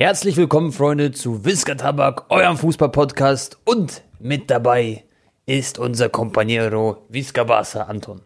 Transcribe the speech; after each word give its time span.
Herzlich 0.00 0.36
willkommen, 0.36 0.70
Freunde, 0.70 1.10
zu 1.10 1.44
Whisker 1.44 1.76
Tabak, 1.76 2.30
eurem 2.30 2.56
Fußball-Podcast. 2.56 3.58
Und 3.64 4.04
mit 4.20 4.48
dabei 4.48 5.02
ist 5.44 5.80
unser 5.80 6.08
Companiero 6.08 6.98
Whisker 7.08 7.44
Barca, 7.44 7.82
Anton. 7.82 8.20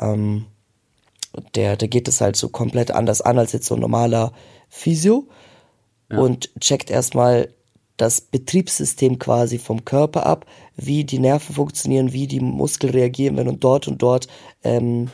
Ähm, 0.00 0.46
der, 1.54 1.76
der 1.76 1.88
geht 1.88 2.08
es 2.08 2.20
halt 2.20 2.36
so 2.36 2.48
komplett 2.48 2.90
anders 2.90 3.20
an 3.20 3.38
als 3.38 3.52
jetzt 3.52 3.66
so 3.66 3.74
ein 3.74 3.80
normaler 3.80 4.32
Physio 4.68 5.28
und 6.08 6.50
checkt 6.60 6.90
erstmal 6.90 7.54
das 8.00 8.20
Betriebssystem 8.20 9.18
quasi 9.18 9.58
vom 9.58 9.84
Körper 9.84 10.26
ab, 10.26 10.46
wie 10.76 11.04
die 11.04 11.18
Nerven 11.18 11.54
funktionieren, 11.54 12.12
wie 12.12 12.26
die 12.26 12.40
Muskeln 12.40 12.92
reagieren, 12.92 13.36
wenn 13.36 13.46
du 13.46 13.52
dort 13.52 13.88
und 13.88 14.00
dort 14.02 14.26
ähm, 14.64 15.10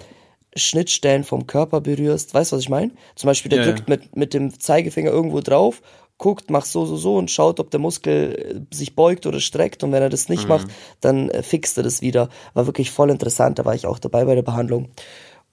Schnittstellen 0.55 1.25
vom 1.25 1.47
Körper 1.47 1.81
berührst. 1.81 2.33
Weißt 2.35 2.53
du, 2.53 2.57
was 2.57 2.63
ich 2.63 2.69
meine? 2.69 2.93
Zum 3.15 3.29
Beispiel, 3.29 3.51
der 3.51 3.61
Ja, 3.61 3.67
ja. 3.67 3.73
drückt 3.73 3.89
mit, 3.89 4.17
mit 4.17 4.35
dem 4.35 4.59
Zeigefinger 4.59 5.11
irgendwo 5.11 5.41
drauf, 5.41 5.83
guckt, 6.19 6.51
macht 6.51 6.67
so, 6.67 6.87
so, 6.87 6.97
so 6.97 7.17
und 7.17 7.31
schaut, 7.31 7.61
ob 7.61 7.71
der 7.71 7.81
Muskel 7.81 8.65
äh, 8.71 8.75
sich 8.75 8.95
beugt 8.95 9.27
oder 9.27 9.41
streckt. 9.41 9.83
Und 9.85 9.93
wenn 9.93 10.03
er 10.03 10.09
das 10.09 10.29
nicht 10.29 10.45
Mhm. 10.45 10.49
macht, 10.49 10.67
dann 11.01 11.29
äh, 11.31 11.43
fixt 11.43 11.77
er 11.77 11.83
das 11.83 12.01
wieder. 12.01 12.29
War 12.55 12.67
wirklich 12.67 12.91
voll 12.91 13.11
interessant. 13.11 13.59
Da 13.59 13.65
war 13.65 13.75
ich 13.75 13.87
auch 13.87 13.99
dabei 13.99 14.25
bei 14.25 14.35
der 14.35 14.43
Behandlung. 14.43 14.89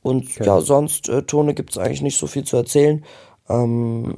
Und 0.01 0.37
ja, 0.37 0.61
sonst, 0.61 1.09
äh, 1.09 1.23
Tone, 1.23 1.53
gibt's 1.53 1.77
eigentlich 1.77 2.01
nicht 2.01 2.17
so 2.17 2.27
viel 2.27 2.43
zu 2.43 2.57
erzählen. 2.57 3.03
Ähm, 3.49 4.15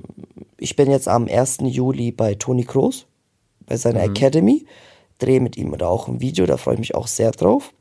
ich 0.58 0.76
bin 0.76 0.92
jetzt 0.92 1.08
am 1.08 1.28
1. 1.28 1.60
Juli 1.64 2.12
bei 2.12 2.36
Toni 2.36 2.64
Kroos, 2.64 3.08
bei 3.68 3.78
seiner 3.78 4.04
Academy. 4.04 4.66
Drehe 5.20 5.40
mit 5.40 5.58
ihm 5.58 5.76
da 5.78 5.88
auch 5.88 6.08
ein 6.08 6.20
Video, 6.22 6.46
da 6.46 6.58
freue 6.58 6.76
ich 6.76 6.80
mich 6.80 6.96
auch 6.96 7.08
sehr 7.08 7.32
drauf. 7.32 7.72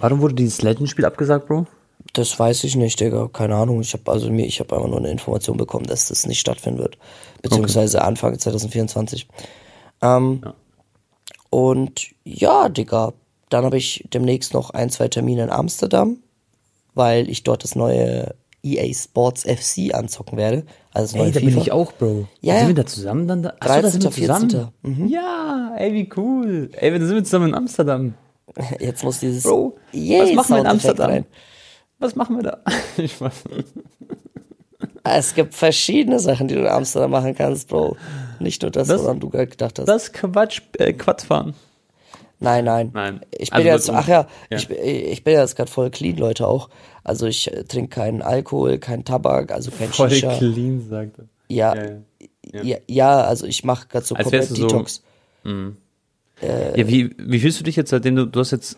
Warum 0.00 0.20
wurde 0.20 0.34
dieses 0.34 0.62
Legend-Spiel 0.62 1.04
abgesagt, 1.04 1.46
Bro? 1.46 1.66
Das 2.12 2.38
weiß 2.38 2.64
ich 2.64 2.76
nicht, 2.76 3.00
Digga. 3.00 3.28
Keine 3.32 3.56
Ahnung. 3.56 3.80
Ich 3.80 3.92
habe 3.92 4.10
also 4.10 4.30
mir, 4.30 4.46
ich 4.46 4.60
habe 4.60 4.76
einfach 4.76 4.88
nur 4.88 4.98
eine 4.98 5.10
Information 5.10 5.56
bekommen, 5.56 5.86
dass 5.86 6.08
das 6.08 6.26
nicht 6.26 6.40
stattfinden 6.40 6.80
wird. 6.80 6.98
Beziehungsweise 7.42 8.02
Anfang 8.02 8.38
2024. 8.38 9.26
Ähm, 10.02 10.42
Und 11.50 12.10
ja, 12.24 12.68
Digga. 12.68 13.12
Dann 13.48 13.64
habe 13.64 13.76
ich 13.76 14.04
demnächst 14.12 14.54
noch 14.54 14.70
ein, 14.70 14.90
zwei 14.90 15.08
Termine 15.08 15.44
in 15.44 15.50
Amsterdam, 15.50 16.18
weil 16.94 17.28
ich 17.28 17.44
dort 17.44 17.62
das 17.62 17.76
neue 17.76 18.34
EA 18.64 18.92
Sports 18.94 19.42
FC 19.44 19.94
anzocken 19.94 20.38
werde. 20.38 20.64
Also 20.92 21.18
Ey, 21.18 21.30
da 21.32 21.40
FIFA. 21.40 21.50
bin 21.50 21.58
ich 21.58 21.72
auch, 21.72 21.92
Bro. 21.92 22.26
Ja, 22.40 22.58
Sind 22.58 22.68
wir 22.68 22.74
da 22.74 22.86
zusammen 22.86 23.28
dann 23.28 23.42
da? 23.42 23.54
Achso, 23.60 23.82
da 23.82 23.90
sind 23.90 24.02
wir 24.04 24.10
13., 24.10 24.50
zusammen. 24.50 24.70
14.. 24.82 25.08
Ja, 25.08 25.74
ey, 25.76 25.92
wie 25.92 26.08
cool. 26.16 26.70
Ey, 26.76 26.90
dann 26.92 27.06
sind 27.06 27.14
wir 27.16 27.24
zusammen 27.24 27.48
in 27.50 27.54
Amsterdam. 27.54 28.14
Jetzt 28.80 29.02
muss 29.04 29.20
dieses 29.20 29.42
Bro, 29.42 29.76
Yay 29.92 30.20
was 30.20 30.32
machen 30.34 30.54
wir 30.56 30.60
in 30.60 30.66
Amsterdam? 30.66 31.10
rein. 31.10 31.24
Was 31.98 32.14
machen 32.16 32.36
wir 32.36 32.42
da? 32.42 32.58
Ich 32.96 33.20
weiß. 33.20 33.44
Es 35.06 35.34
gibt 35.34 35.54
verschiedene 35.54 36.18
Sachen, 36.18 36.48
die 36.48 36.54
du 36.54 36.60
in 36.60 36.66
Amsterdam 36.66 37.10
machen 37.10 37.34
kannst, 37.34 37.68
Bro. 37.68 37.96
Nicht 38.40 38.62
nur 38.62 38.70
das, 38.70 38.88
Das- 38.88 39.02
woran 39.02 39.20
du 39.20 39.28
gerade 39.30 39.46
gedacht 39.48 39.78
hast. 39.78 39.86
Das 39.86 40.12
Quatsch, 40.12 40.62
äh, 40.78 40.92
Quatsch 40.92 41.24
fahren. 41.26 41.54
Nein, 42.40 42.64
nein. 42.64 42.90
Nein. 42.92 43.20
Ich 43.30 43.50
bin 43.50 43.58
Also 43.58 43.68
jetzt, 43.68 43.90
ach 43.90 44.08
ja, 44.08 44.26
ja. 44.50 44.56
Ich, 44.58 44.68
ich 44.70 45.24
bin 45.24 45.34
jetzt 45.34 45.56
gerade 45.56 45.70
voll 45.70 45.90
clean, 45.90 46.16
Leute, 46.16 46.46
auch. 46.46 46.68
Also 47.04 47.26
ich 47.26 47.52
äh, 47.52 47.64
trinke 47.64 47.88
keinen 47.90 48.22
Alkohol, 48.22 48.78
keinen 48.78 49.04
Tabak, 49.04 49.52
also 49.52 49.70
kein 49.70 49.88
Voll 49.90 50.10
Shisha. 50.10 50.36
clean, 50.38 50.80
sagt 50.88 51.18
er. 51.18 51.24
Ja, 51.48 51.74
Ja, 51.76 51.82
ja, 52.52 52.62
ja. 52.62 52.76
ja. 52.88 53.20
also 53.24 53.46
ich 53.46 53.62
mache 53.64 53.86
gerade 53.88 54.06
so 54.06 54.14
Als 54.14 54.24
komplett 54.24 54.50
du 54.50 54.54
so- 54.56 54.66
Detox. 54.66 55.02
Ja, 56.42 56.88
wie, 56.88 57.14
wie 57.18 57.38
fühlst 57.40 57.60
du 57.60 57.64
dich 57.64 57.76
jetzt, 57.76 57.90
seitdem 57.90 58.16
du, 58.16 58.26
du 58.26 58.40
hast 58.40 58.50
jetzt, 58.50 58.76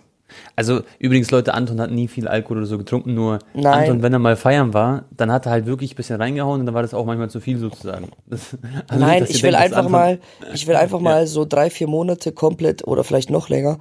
also 0.57 0.83
übrigens 0.99 1.31
Leute, 1.31 1.55
Anton 1.55 1.81
hat 1.81 1.91
nie 1.91 2.07
viel 2.09 2.29
Alkohol 2.29 2.59
oder 2.59 2.67
so 2.67 2.79
getrunken, 2.79 3.15
nur 3.15 3.39
Nein. 3.55 3.67
Anton, 3.85 4.03
wenn 4.03 4.13
er 4.13 4.19
mal 4.19 4.37
feiern 4.37 4.75
war, 4.75 5.05
dann 5.17 5.33
hat 5.33 5.47
er 5.47 5.53
halt 5.53 5.67
wirklich 5.67 5.93
ein 5.93 5.97
bisschen 5.97 6.21
reingehauen 6.21 6.61
und 6.61 6.67
dann 6.67 6.75
war 6.75 6.83
das 6.83 6.95
auch 6.95 7.05
manchmal 7.07 7.31
zu 7.31 7.41
viel 7.41 7.59
sozusagen. 7.59 8.09
Das, 8.27 8.57
also 8.89 9.05
Nein, 9.05 9.23
nicht, 9.23 9.35
ich 9.37 9.43
will 9.43 9.53
denkt, 9.53 9.65
einfach 9.65 9.79
Anton- 9.79 9.93
mal, 9.93 10.21
ich 10.53 10.67
will 10.67 10.77
einfach 10.77 11.01
mal 11.01 11.27
so 11.27 11.45
drei, 11.45 11.71
vier 11.71 11.87
Monate 11.89 12.33
komplett 12.33 12.87
oder 12.87 13.05
vielleicht 13.05 13.31
noch 13.31 13.49
länger 13.49 13.79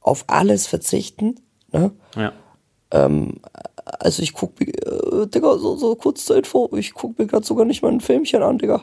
auf 0.00 0.24
alles 0.26 0.66
verzichten. 0.66 1.36
Ne? 1.72 1.92
Ja. 2.16 2.32
Also 3.84 4.22
ich 4.22 4.32
guck 4.32 4.58
mir, 4.60 4.68
äh, 4.68 5.26
Digga, 5.26 5.58
so, 5.58 5.76
so 5.76 5.94
kurz 5.96 6.24
zur 6.24 6.36
Info, 6.36 6.70
ich 6.76 6.94
guck 6.94 7.18
mir 7.18 7.26
gerade 7.26 7.44
sogar 7.44 7.64
nicht 7.64 7.82
mal 7.82 7.90
ein 7.90 8.00
Filmchen 8.00 8.42
an, 8.42 8.58
Digga. 8.58 8.82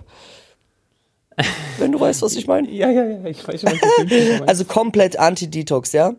Wenn 1.77 1.91
du 1.91 1.99
weißt, 1.99 2.21
was 2.21 2.35
ich 2.35 2.47
meine. 2.47 2.69
ja, 2.69 2.89
ja, 2.89 3.05
ja, 3.05 3.25
ich 3.25 3.47
weiß 3.47 3.61
schon, 3.61 3.71
was. 3.71 4.47
Also 4.47 4.65
komplett 4.65 5.17
Anti-Detox, 5.17 5.93
ja? 5.93 6.15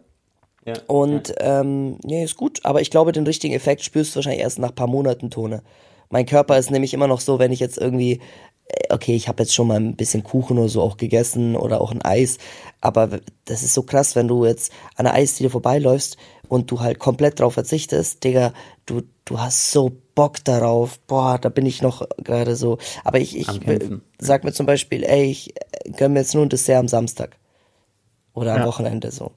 ja. 0.65 0.75
Und 0.87 1.35
ähm, 1.39 1.99
nee, 2.05 2.25
ist 2.25 2.37
gut, 2.37 2.61
aber 2.65 2.81
ich 2.81 2.91
glaube, 2.91 3.13
den 3.13 3.27
richtigen 3.27 3.55
Effekt 3.55 3.85
spürst 3.85 4.13
du 4.13 4.17
wahrscheinlich 4.17 4.43
erst 4.43 4.59
nach 4.59 4.71
ein 4.71 4.75
paar 4.75 4.87
Monaten 4.87 5.31
Tone. 5.31 5.63
Mein 6.09 6.27
Körper 6.27 6.59
ist 6.59 6.71
nämlich 6.71 6.95
immer 6.95 7.07
noch 7.07 7.21
so, 7.21 7.39
wenn 7.39 7.53
ich 7.53 7.61
jetzt 7.61 7.79
irgendwie, 7.79 8.21
äh, 8.67 8.95
okay, 8.95 9.15
ich 9.15 9.29
habe 9.29 9.43
jetzt 9.43 9.55
schon 9.55 9.69
mal 9.69 9.79
ein 9.79 9.95
bisschen 9.95 10.25
Kuchen 10.25 10.59
oder 10.59 10.69
so 10.69 10.81
auch 10.83 10.97
gegessen 10.97 11.55
oder 11.55 11.81
auch 11.81 11.93
ein 11.93 12.03
Eis, 12.03 12.39
aber 12.81 13.21
das 13.45 13.63
ist 13.63 13.75
so 13.75 13.83
krass, 13.83 14.17
wenn 14.17 14.27
du 14.27 14.45
jetzt 14.45 14.73
an 14.97 15.05
der 15.05 15.15
Eisdiele 15.15 15.51
vorbeiläufst 15.51 16.17
und 16.51 16.69
du 16.71 16.81
halt 16.81 16.99
komplett 16.99 17.39
drauf 17.39 17.55
verzichtest, 17.55 18.25
Digga, 18.25 18.53
du, 18.85 19.03
du 19.25 19.39
hast 19.39 19.71
so 19.71 19.93
Bock 20.17 20.45
darauf, 20.45 20.99
boah, 21.07 21.39
da 21.39 21.49
bin 21.49 21.65
ich 21.65 21.81
noch 21.81 22.07
gerade 22.19 22.57
so, 22.57 22.79
aber 23.05 23.21
ich, 23.21 23.39
ich 23.39 23.47
sag 24.19 24.43
mir 24.43 24.53
zum 24.53 24.67
Beispiel, 24.67 25.05
ey, 25.05 25.31
ich 25.31 25.55
äh, 25.57 25.91
gönn 25.93 26.13
mir 26.13 26.19
jetzt 26.19 26.35
nur 26.35 26.45
ein 26.45 26.49
Dessert 26.49 26.79
am 26.81 26.89
Samstag 26.89 27.37
oder 28.35 28.55
am 28.55 28.61
Ja. 28.63 28.67
Wochenende 28.67 29.13
so. 29.13 29.31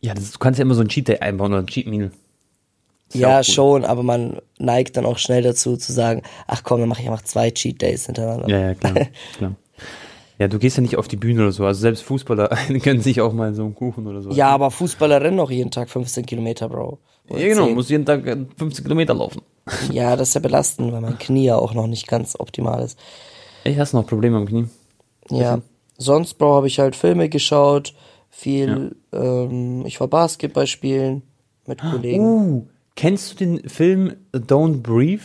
ja 0.00 0.14
das, 0.14 0.30
du 0.30 0.38
kannst 0.38 0.58
ja 0.58 0.62
immer 0.62 0.76
so 0.76 0.82
ein 0.82 0.88
Cheat 0.88 1.08
Day 1.08 1.18
einbauen 1.18 1.52
oder 1.52 1.62
ein 1.62 1.66
Cheat 1.66 1.88
Meal. 1.88 2.12
Ist 3.08 3.16
Ja, 3.16 3.38
cool. 3.38 3.44
schon, 3.44 3.84
aber 3.84 4.04
man 4.04 4.40
neigt 4.58 4.96
dann 4.96 5.06
auch 5.06 5.18
schnell 5.18 5.42
dazu 5.42 5.76
zu 5.76 5.92
sagen, 5.92 6.22
ach 6.46 6.62
komm, 6.62 6.78
dann 6.78 6.88
mache 6.88 7.02
ich 7.02 7.08
einfach 7.08 7.24
zwei 7.24 7.50
Cheat 7.50 7.82
Days 7.82 8.06
hintereinander. 8.06 8.48
Ja, 8.48 8.60
ja, 8.68 8.74
klar, 8.74 8.94
klar. 9.36 9.56
Ja, 10.38 10.48
du 10.48 10.58
gehst 10.58 10.76
ja 10.76 10.82
nicht 10.82 10.96
auf 10.96 11.08
die 11.08 11.16
Bühne 11.16 11.42
oder 11.42 11.52
so. 11.52 11.64
Also 11.64 11.80
selbst 11.80 12.02
Fußballer 12.02 12.48
können 12.82 13.00
sich 13.00 13.20
auch 13.20 13.32
mal 13.32 13.54
so 13.54 13.62
einen 13.62 13.74
Kuchen 13.74 14.06
oder 14.06 14.20
so. 14.20 14.30
Ja, 14.30 14.48
aber 14.48 14.70
Fußballer 14.70 15.20
rennen 15.20 15.38
auch 15.40 15.50
jeden 15.50 15.70
Tag 15.70 15.88
15 15.88 16.26
Kilometer, 16.26 16.68
Bro. 16.68 16.98
Oder 17.28 17.40
ja 17.40 17.48
genau, 17.48 17.66
10. 17.66 17.74
muss 17.74 17.88
jeden 17.88 18.04
Tag 18.04 18.26
äh, 18.26 18.36
15 18.56 18.84
Kilometer 18.84 19.14
laufen. 19.14 19.42
Ja, 19.90 20.14
das 20.14 20.28
ist 20.28 20.34
ja 20.34 20.40
belastend, 20.40 20.92
weil 20.92 21.00
mein 21.00 21.18
Knie 21.18 21.46
ja 21.46 21.56
auch 21.56 21.72
noch 21.72 21.86
nicht 21.86 22.06
ganz 22.06 22.38
optimal 22.38 22.82
ist. 22.82 22.98
Ich 23.64 23.78
hast 23.78 23.94
noch 23.94 24.06
Probleme 24.06 24.36
am 24.36 24.46
Knie. 24.46 24.66
Ja. 25.30 25.62
Sonst, 25.96 26.34
Bro, 26.34 26.56
habe 26.56 26.66
ich 26.66 26.80
halt 26.80 26.96
Filme 26.96 27.30
geschaut, 27.30 27.94
viel, 28.28 28.94
ähm, 29.12 29.86
ich 29.86 30.00
war 30.00 30.08
Basketball 30.08 30.66
spielen 30.66 31.22
mit 31.66 31.80
Kollegen. 31.80 32.24
Uh, 32.24 32.66
Kennst 32.96 33.32
du 33.32 33.36
den 33.36 33.68
Film 33.68 34.16
Don't 34.32 34.82
Breathe? 34.82 35.22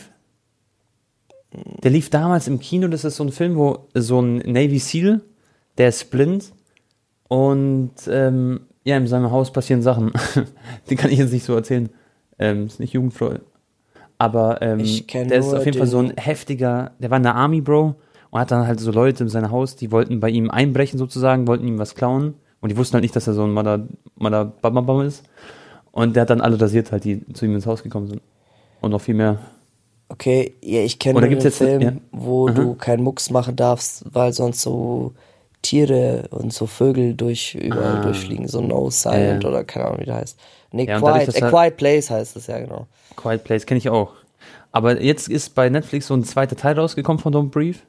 Der 1.51 1.91
lief 1.91 2.09
damals 2.09 2.47
im 2.47 2.59
Kino. 2.59 2.87
Das 2.87 3.03
ist 3.03 3.15
so 3.15 3.23
ein 3.23 3.31
Film, 3.31 3.55
wo 3.55 3.87
so 3.93 4.21
ein 4.21 4.37
Navy 4.37 4.79
SEAL, 4.79 5.21
der 5.77 5.89
ist 5.89 6.11
blind 6.11 6.51
und 7.27 7.91
ähm, 8.09 8.61
ja, 8.83 8.97
in 8.97 9.07
seinem 9.07 9.31
Haus 9.31 9.51
passieren 9.51 9.81
Sachen. 9.81 10.11
Die 10.89 10.95
kann 10.95 11.11
ich 11.11 11.19
jetzt 11.19 11.31
nicht 11.31 11.45
so 11.45 11.55
erzählen. 11.55 11.89
Ähm, 12.37 12.65
ist 12.65 12.79
nicht 12.79 12.93
jugendfrei. 12.93 13.39
Aber 14.17 14.61
ähm, 14.61 14.83
der 15.07 15.39
ist 15.39 15.53
auf 15.53 15.65
jeden 15.65 15.77
Fall 15.77 15.87
so 15.87 15.99
ein 15.99 16.13
heftiger, 16.17 16.91
der 16.99 17.09
war 17.09 17.17
in 17.17 17.23
der 17.23 17.35
Army, 17.35 17.61
Bro, 17.61 17.95
und 18.31 18.39
hat 18.39 18.51
dann 18.51 18.67
halt 18.67 18.79
so 18.79 18.91
Leute 18.91 19.23
in 19.23 19.29
sein 19.29 19.49
Haus, 19.49 19.75
die 19.75 19.91
wollten 19.91 20.19
bei 20.19 20.29
ihm 20.29 20.49
einbrechen 20.49 20.99
sozusagen, 20.99 21.47
wollten 21.47 21.67
ihm 21.67 21.79
was 21.79 21.95
klauen. 21.95 22.35
Und 22.61 22.69
die 22.69 22.77
wussten 22.77 22.95
halt 22.95 23.03
nicht, 23.03 23.15
dass 23.15 23.27
er 23.27 23.33
so 23.33 23.45
ein 23.45 23.53
Mother, 23.53 23.87
Mother 24.15 24.45
Bam 24.61 25.01
ist. 25.01 25.23
Und 25.91 26.15
der 26.15 26.21
hat 26.21 26.29
dann 26.29 26.41
alle 26.41 26.59
rasiert 26.59 26.91
halt, 26.91 27.05
die 27.05 27.25
zu 27.33 27.45
ihm 27.45 27.55
ins 27.55 27.65
Haus 27.65 27.83
gekommen 27.83 28.07
sind. 28.07 28.21
Und 28.81 28.91
noch 28.91 29.01
viel 29.01 29.15
mehr. 29.15 29.39
Okay, 30.09 30.55
ja, 30.61 30.81
ich 30.81 30.97
kenne 30.99 31.21
den 31.21 31.29
gibt's 31.29 31.45
jetzt- 31.45 31.57
Film, 31.59 31.81
ja. 31.81 31.91
wo 32.11 32.47
Aha. 32.47 32.53
du 32.55 32.73
keinen 32.75 33.03
Mucks 33.03 33.29
machen 33.29 33.55
darfst, 33.55 34.03
weil 34.11 34.33
sonst 34.33 34.61
so 34.61 35.13
Tiere 35.61 36.27
und 36.31 36.51
so 36.53 36.65
Vögel 36.65 37.13
durch 37.13 37.53
überall 37.55 37.97
Ah. 37.97 38.01
durchfliegen. 38.03 38.47
So 38.47 38.61
No 38.61 38.89
Silent 38.89 39.43
Ja. 39.43 39.49
oder 39.49 39.63
keine 39.63 39.85
Ahnung, 39.85 39.99
wie 39.99 40.05
der 40.05 40.15
heißt. 40.15 40.39
Nee, 40.71 40.85
Ja, 40.85 40.99
dadurch, 40.99 41.25
Quiet, 41.25 41.27
dass 41.27 41.41
A 41.43 41.49
Quiet 41.49 41.77
Place 41.77 42.09
heißt 42.09 42.35
es, 42.37 42.47
ja 42.47 42.59
genau. 42.59 42.87
Quiet 43.15 43.43
Place 43.43 43.65
kenne 43.65 43.77
ich 43.77 43.89
auch. 43.89 44.13
Aber 44.71 45.01
jetzt 45.01 45.27
ist 45.29 45.55
bei 45.55 45.69
Netflix 45.69 46.07
so 46.07 46.13
ein 46.13 46.23
zweiter 46.23 46.55
Teil 46.55 46.77
rausgekommen 46.79 47.19
von 47.21 47.33
Don't 47.33 47.49
Breathe. 47.49 47.79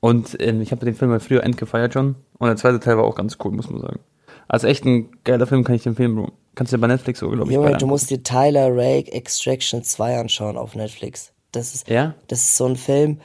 Und 0.00 0.36
ähm, 0.40 0.60
ich 0.62 0.70
habe 0.70 0.84
den 0.84 0.94
Film 0.94 1.10
mal 1.10 1.18
früher 1.20 1.42
endgefeiert 1.42 1.92
schon. 1.92 2.14
Und 2.38 2.46
der 2.46 2.56
zweite 2.56 2.78
Teil 2.80 2.96
war 2.96 3.04
auch 3.04 3.16
ganz 3.16 3.36
cool, 3.44 3.50
muss 3.52 3.68
man 3.68 3.80
sagen. 3.80 3.98
Also 4.46 4.66
echt 4.68 4.84
ein 4.84 5.08
geiler 5.24 5.46
Film, 5.46 5.64
kann 5.64 5.74
ich 5.74 5.84
empfehlen, 5.86 6.14
Bro. 6.14 6.30
Kannst 6.54 6.72
du 6.72 6.76
dir 6.76 6.80
bei 6.80 6.86
Netflix 6.86 7.18
so, 7.20 7.28
glaube 7.28 7.50
ich, 7.50 7.54
Junge, 7.54 7.76
du 7.76 7.86
musst 7.86 8.08
dir 8.10 8.22
Tyler 8.22 8.68
Rake 8.70 9.12
Extraction 9.12 9.82
2 9.82 10.18
anschauen 10.18 10.56
auf 10.56 10.74
Netflix. 10.74 11.32
Das 11.52 11.74
ist, 11.74 11.88
Ja? 11.88 12.14
das 12.28 12.40
ist 12.40 12.56
so 12.56 12.66
ein 12.66 12.76
Film, 12.76 13.20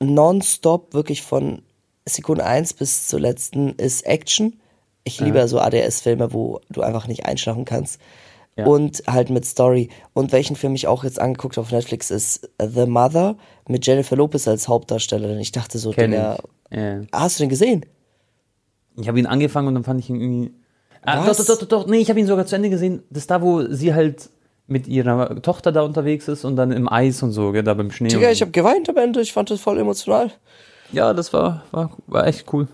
nonstop, 0.00 0.94
wirklich 0.94 1.22
von 1.22 1.62
Sekunde 2.06 2.44
1 2.44 2.74
bis 2.74 3.08
zur 3.08 3.20
letzten 3.20 3.70
ist 3.74 4.06
Action. 4.06 4.58
Ich 5.04 5.20
liebe 5.20 5.38
ja 5.38 5.48
so 5.48 5.58
ADS-Filme, 5.60 6.32
wo 6.32 6.60
du 6.70 6.82
einfach 6.82 7.06
nicht 7.06 7.26
einschlafen 7.26 7.64
kannst. 7.64 8.00
Ja. 8.56 8.66
Und 8.66 9.02
halt 9.06 9.30
mit 9.30 9.44
Story. 9.44 9.88
Und 10.14 10.32
welchen 10.32 10.56
Film 10.56 10.74
ich 10.74 10.86
auch 10.88 11.04
jetzt 11.04 11.20
angeguckt 11.20 11.56
habe 11.56 11.64
auf 11.64 11.72
Netflix 11.72 12.10
ist 12.10 12.50
The 12.60 12.86
Mother 12.86 13.36
mit 13.68 13.86
Jennifer 13.86 14.16
Lopez 14.16 14.48
als 14.48 14.66
Hauptdarstellerin. 14.68 15.38
Ich 15.38 15.52
dachte 15.52 15.78
so, 15.78 15.90
Kenn 15.92 16.12
ich. 16.12 16.18
Ja. 16.18 17.00
hast 17.12 17.38
du 17.38 17.44
den 17.44 17.50
gesehen? 17.50 17.86
Ich 19.00 19.06
habe 19.06 19.18
ihn 19.18 19.26
angefangen 19.26 19.68
und 19.68 19.74
dann 19.74 19.84
fand 19.84 20.00
ich 20.00 20.10
ihn 20.10 20.20
irgendwie. 20.20 20.52
Ah, 21.02 21.24
doch, 21.24 21.36
doch, 21.36 21.58
doch, 21.58 21.68
doch, 21.68 21.86
nee, 21.86 21.98
ich 21.98 22.10
habe 22.10 22.18
ihn 22.18 22.26
sogar 22.26 22.46
zu 22.46 22.56
Ende 22.56 22.68
gesehen. 22.68 23.02
Das 23.10 23.22
ist 23.22 23.30
da, 23.30 23.40
wo 23.40 23.62
sie 23.72 23.94
halt 23.94 24.28
mit 24.68 24.86
ihrer 24.86 25.40
Tochter 25.42 25.72
da 25.72 25.82
unterwegs 25.82 26.28
ist 26.28 26.44
und 26.44 26.56
dann 26.56 26.70
im 26.72 26.88
Eis 26.88 27.22
und 27.22 27.32
so, 27.32 27.50
gell, 27.52 27.62
da 27.64 27.74
beim 27.74 27.90
Schnee. 27.90 28.08
Digga, 28.08 28.30
ich 28.30 28.40
habe 28.42 28.50
geweint 28.52 28.88
am 28.88 28.96
Ende. 28.98 29.20
Ich 29.20 29.32
fand 29.32 29.50
das 29.50 29.60
voll 29.60 29.78
emotional. 29.78 30.30
ja, 30.92 31.12
das 31.14 31.32
war, 31.32 31.64
war, 31.72 31.90
war 32.06 32.26
echt 32.26 32.52
cool. 32.52 32.68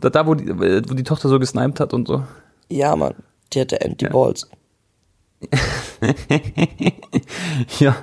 Da, 0.00 0.10
da 0.10 0.26
wo, 0.26 0.34
die, 0.34 0.48
wo 0.58 0.94
die 0.94 1.02
Tochter 1.02 1.28
so 1.28 1.38
gesniped 1.38 1.80
hat 1.80 1.92
und 1.92 2.08
so. 2.08 2.22
Ja, 2.68 2.94
Mann. 2.96 3.14
Die 3.52 3.60
hatte 3.60 3.80
Empty 3.80 4.06
Ja. 4.06 4.12
Balls. 4.12 4.48
Ja. 7.78 7.96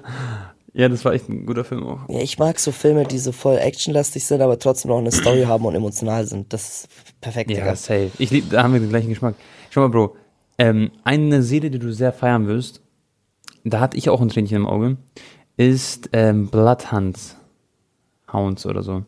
Ja, 0.73 0.89
das 0.89 1.05
war 1.05 1.13
echt 1.13 1.29
ein 1.29 1.45
guter 1.45 1.63
Film 1.63 1.87
auch. 1.87 1.99
Ja, 2.09 2.19
ich 2.19 2.37
mag 2.37 2.59
so 2.59 2.73
Filme, 2.73 3.05
die 3.05 3.17
so 3.17 3.31
voll 3.31 3.57
actionlastig 3.57 4.25
sind, 4.25 4.41
aber 4.41 4.59
trotzdem 4.59 4.91
noch 4.91 4.97
eine 4.97 5.11
Story 5.13 5.43
haben 5.43 5.63
und 5.63 5.73
emotional 5.73 6.25
sind. 6.27 6.51
Das 6.51 6.67
ist 6.83 6.87
perfekt, 7.21 7.49
Ja, 7.49 7.59
Digga. 7.59 7.75
safe. 7.77 8.11
Ich 8.17 8.29
lieb, 8.29 8.49
da 8.49 8.63
haben 8.63 8.73
wir 8.73 8.81
den 8.81 8.89
gleichen 8.89 9.07
Geschmack. 9.07 9.35
Schau 9.69 9.81
mal, 9.81 9.87
Bro. 9.89 10.17
Ähm, 10.57 10.91
eine 11.05 11.43
Serie, 11.43 11.69
die 11.69 11.79
du 11.79 11.93
sehr 11.93 12.11
feiern 12.11 12.47
wirst, 12.47 12.81
da 13.65 13.79
hatte 13.79 13.97
ich 13.97 14.09
auch 14.09 14.21
ein 14.21 14.29
Tränchen 14.29 14.57
im 14.57 14.67
Auge, 14.67 14.97
ist 15.57 16.09
ähm, 16.13 16.47
Bloodhounds. 16.47 17.35
Hounds 18.31 18.65
oder 18.65 18.83
so. 18.83 19.03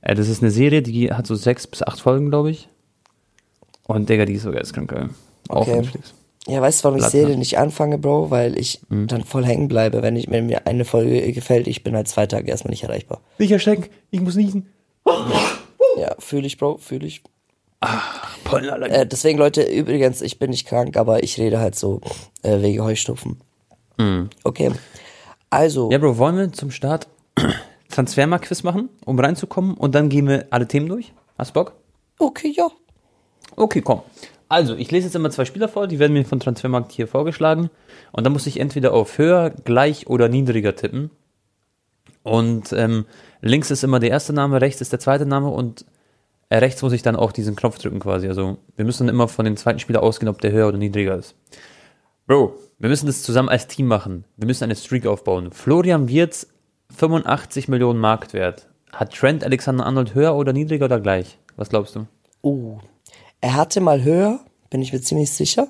Äh, 0.00 0.14
das 0.14 0.28
ist 0.28 0.42
eine 0.42 0.50
Serie, 0.50 0.82
die 0.82 1.12
hat 1.12 1.26
so 1.26 1.34
sechs 1.34 1.66
bis 1.66 1.82
acht 1.82 2.00
Folgen, 2.00 2.28
glaube 2.30 2.50
ich. 2.50 2.68
Und 3.86 4.08
Digga, 4.08 4.24
die 4.24 4.34
ist 4.34 4.42
so 4.42 4.52
geistkrank 4.52 4.90
geil. 4.90 5.10
Auch 5.48 5.62
Okay. 5.62 5.76
Netflix. 5.76 6.14
Ja, 6.48 6.60
weißt 6.60 6.80
du, 6.80 6.84
warum 6.84 6.96
ich 6.96 7.02
Blatt, 7.02 7.12
Serie 7.12 7.36
nicht 7.36 7.56
anfange, 7.58 7.98
Bro? 7.98 8.30
Weil 8.32 8.58
ich 8.58 8.80
dann 8.88 9.22
voll 9.22 9.44
hängen 9.44 9.68
bleibe, 9.68 10.02
wenn, 10.02 10.16
ich, 10.16 10.28
wenn 10.28 10.46
mir 10.46 10.66
eine 10.66 10.84
Folge 10.84 11.32
gefällt. 11.32 11.68
Ich 11.68 11.84
bin 11.84 11.94
halt 11.94 12.08
zwei 12.08 12.26
Tage 12.26 12.50
erstmal 12.50 12.70
nicht 12.70 12.82
erreichbar. 12.82 13.20
Nicht 13.38 13.52
erschrecken, 13.52 13.84
ich 14.10 14.20
muss 14.20 14.34
niesen. 14.34 14.66
Ja, 15.96 16.16
fühle 16.18 16.46
ich, 16.48 16.58
Bro, 16.58 16.78
fühle 16.78 17.06
ich. 17.06 17.22
Pollenallergie. 18.44 18.94
Äh, 18.94 19.06
deswegen, 19.06 19.38
Leute, 19.38 19.62
übrigens, 19.62 20.20
ich 20.20 20.40
bin 20.40 20.50
nicht 20.50 20.66
krank, 20.66 20.96
aber 20.96 21.22
ich 21.22 21.38
rede 21.38 21.60
halt 21.60 21.76
so 21.76 22.00
äh, 22.42 22.60
wegen 22.60 22.82
Heuschnupfen. 22.82 23.40
Okay. 24.42 24.72
Also, 25.50 25.90
Ja, 25.90 25.98
Bro, 25.98 26.18
wollen 26.18 26.36
wir 26.36 26.52
zum 26.52 26.70
Start 26.70 27.08
Transfermarkt-Quiz 27.90 28.62
machen, 28.62 28.88
um 29.04 29.18
reinzukommen 29.18 29.74
und 29.74 29.94
dann 29.94 30.08
gehen 30.08 30.26
wir 30.26 30.46
alle 30.50 30.66
Themen 30.66 30.88
durch? 30.88 31.12
Hast 31.38 31.50
du 31.50 31.54
Bock? 31.54 31.74
okay, 32.18 32.52
ja. 32.56 32.68
Okay, 33.56 33.82
komm. 33.82 34.02
Also, 34.48 34.74
ich 34.74 34.90
lese 34.90 35.06
jetzt 35.06 35.14
immer 35.14 35.30
zwei 35.30 35.44
Spieler 35.44 35.68
vor, 35.68 35.86
die 35.86 35.98
werden 35.98 36.12
mir 36.12 36.24
von 36.24 36.40
Transfermarkt 36.40 36.92
hier 36.92 37.08
vorgeschlagen. 37.08 37.70
Und 38.12 38.24
dann 38.24 38.32
muss 38.32 38.46
ich 38.46 38.60
entweder 38.60 38.92
auf 38.92 39.18
höher, 39.18 39.50
gleich 39.50 40.06
oder 40.08 40.28
niedriger 40.28 40.76
tippen. 40.76 41.10
Und 42.22 42.72
ähm, 42.72 43.06
links 43.40 43.70
ist 43.70 43.82
immer 43.82 43.98
der 43.98 44.10
erste 44.10 44.32
Name, 44.32 44.60
rechts 44.60 44.80
ist 44.80 44.92
der 44.92 45.00
zweite 45.00 45.26
Name 45.26 45.48
und 45.48 45.84
äh, 46.50 46.58
rechts 46.58 46.82
muss 46.82 46.92
ich 46.92 47.02
dann 47.02 47.16
auch 47.16 47.32
diesen 47.32 47.56
Knopf 47.56 47.78
drücken 47.78 47.98
quasi. 48.00 48.28
Also, 48.28 48.58
wir 48.76 48.84
müssen 48.84 49.06
dann 49.06 49.14
immer 49.14 49.28
von 49.28 49.44
dem 49.44 49.56
zweiten 49.56 49.78
Spieler 49.78 50.02
ausgehen, 50.02 50.28
ob 50.28 50.40
der 50.40 50.52
höher 50.52 50.68
oder 50.68 50.78
niedriger 50.78 51.16
ist. 51.16 51.34
Bro, 52.26 52.54
wir 52.82 52.88
müssen 52.88 53.06
das 53.06 53.22
zusammen 53.22 53.48
als 53.48 53.68
Team 53.68 53.86
machen. 53.86 54.24
Wir 54.36 54.48
müssen 54.48 54.64
eine 54.64 54.74
Streak 54.74 55.06
aufbauen. 55.06 55.52
Florian 55.52 56.08
Wirtz, 56.08 56.48
85 56.90 57.68
Millionen 57.68 58.00
Marktwert. 58.00 58.68
Hat 58.90 59.14
Trent 59.14 59.44
Alexander-Arnold 59.44 60.16
höher 60.16 60.34
oder 60.34 60.52
niedriger 60.52 60.86
oder 60.86 60.98
gleich? 60.98 61.38
Was 61.56 61.68
glaubst 61.68 61.94
du? 61.94 62.08
Uh. 62.42 62.78
Er 63.40 63.54
hatte 63.54 63.80
mal 63.80 64.02
höher, 64.02 64.40
bin 64.68 64.82
ich 64.82 64.92
mir 64.92 65.00
ziemlich 65.00 65.30
sicher. 65.30 65.68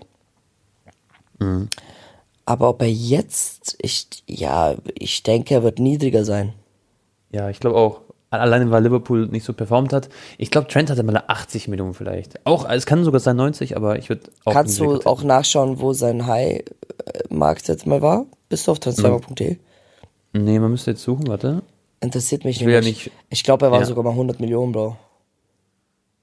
Mhm. 1.38 1.68
Aber 2.46 2.70
ob 2.70 2.80
er 2.80 2.90
jetzt, 2.90 3.76
ich, 3.82 4.08
ja, 4.26 4.74
ich 4.94 5.22
denke, 5.22 5.52
er 5.52 5.62
wird 5.62 5.80
niedriger 5.80 6.24
sein. 6.24 6.54
Ja, 7.30 7.50
ich 7.50 7.60
glaube 7.60 7.76
auch. 7.76 8.00
Alleine 8.40 8.70
weil 8.70 8.82
Liverpool 8.82 9.26
nicht 9.26 9.44
so 9.44 9.52
performt 9.52 9.92
hat. 9.92 10.08
Ich 10.38 10.50
glaube, 10.50 10.66
Trent 10.68 10.90
hatte 10.90 11.02
mal 11.02 11.16
80 11.26 11.68
Millionen 11.68 11.94
vielleicht. 11.94 12.44
Auch, 12.46 12.68
es 12.68 12.86
kann 12.86 13.04
sogar 13.04 13.20
sein 13.20 13.36
90, 13.36 13.76
aber 13.76 13.98
ich 13.98 14.08
würde 14.08 14.22
auch. 14.44 14.52
Kannst 14.54 14.80
du 14.80 15.00
auch 15.04 15.22
nachschauen, 15.22 15.80
wo 15.80 15.92
sein 15.92 16.26
High-Markt 16.26 17.68
jetzt 17.68 17.86
mal 17.86 18.00
war? 18.02 18.26
Bist 18.48 18.66
du 18.66 18.72
auf 18.72 18.80
transfermarkt.de? 18.80 19.34
tippen. 19.56 20.44
Nee, 20.44 20.58
man 20.58 20.70
müsste 20.70 20.92
jetzt 20.92 21.02
suchen, 21.02 21.26
warte. 21.28 21.62
Interessiert 22.00 22.44
mich 22.44 22.60
Ich 22.60 22.66
will 22.66 22.72
ja 22.74 22.80
nicht- 22.80 23.10
Ich 23.28 23.44
glaube, 23.44 23.66
er 23.66 23.70
war 23.72 23.80
Ja. 23.80 23.84
sogar 23.86 24.02
mal 24.02 24.14
100 24.14 24.40
Millionen, 24.40 24.72
Bro. 24.72 24.96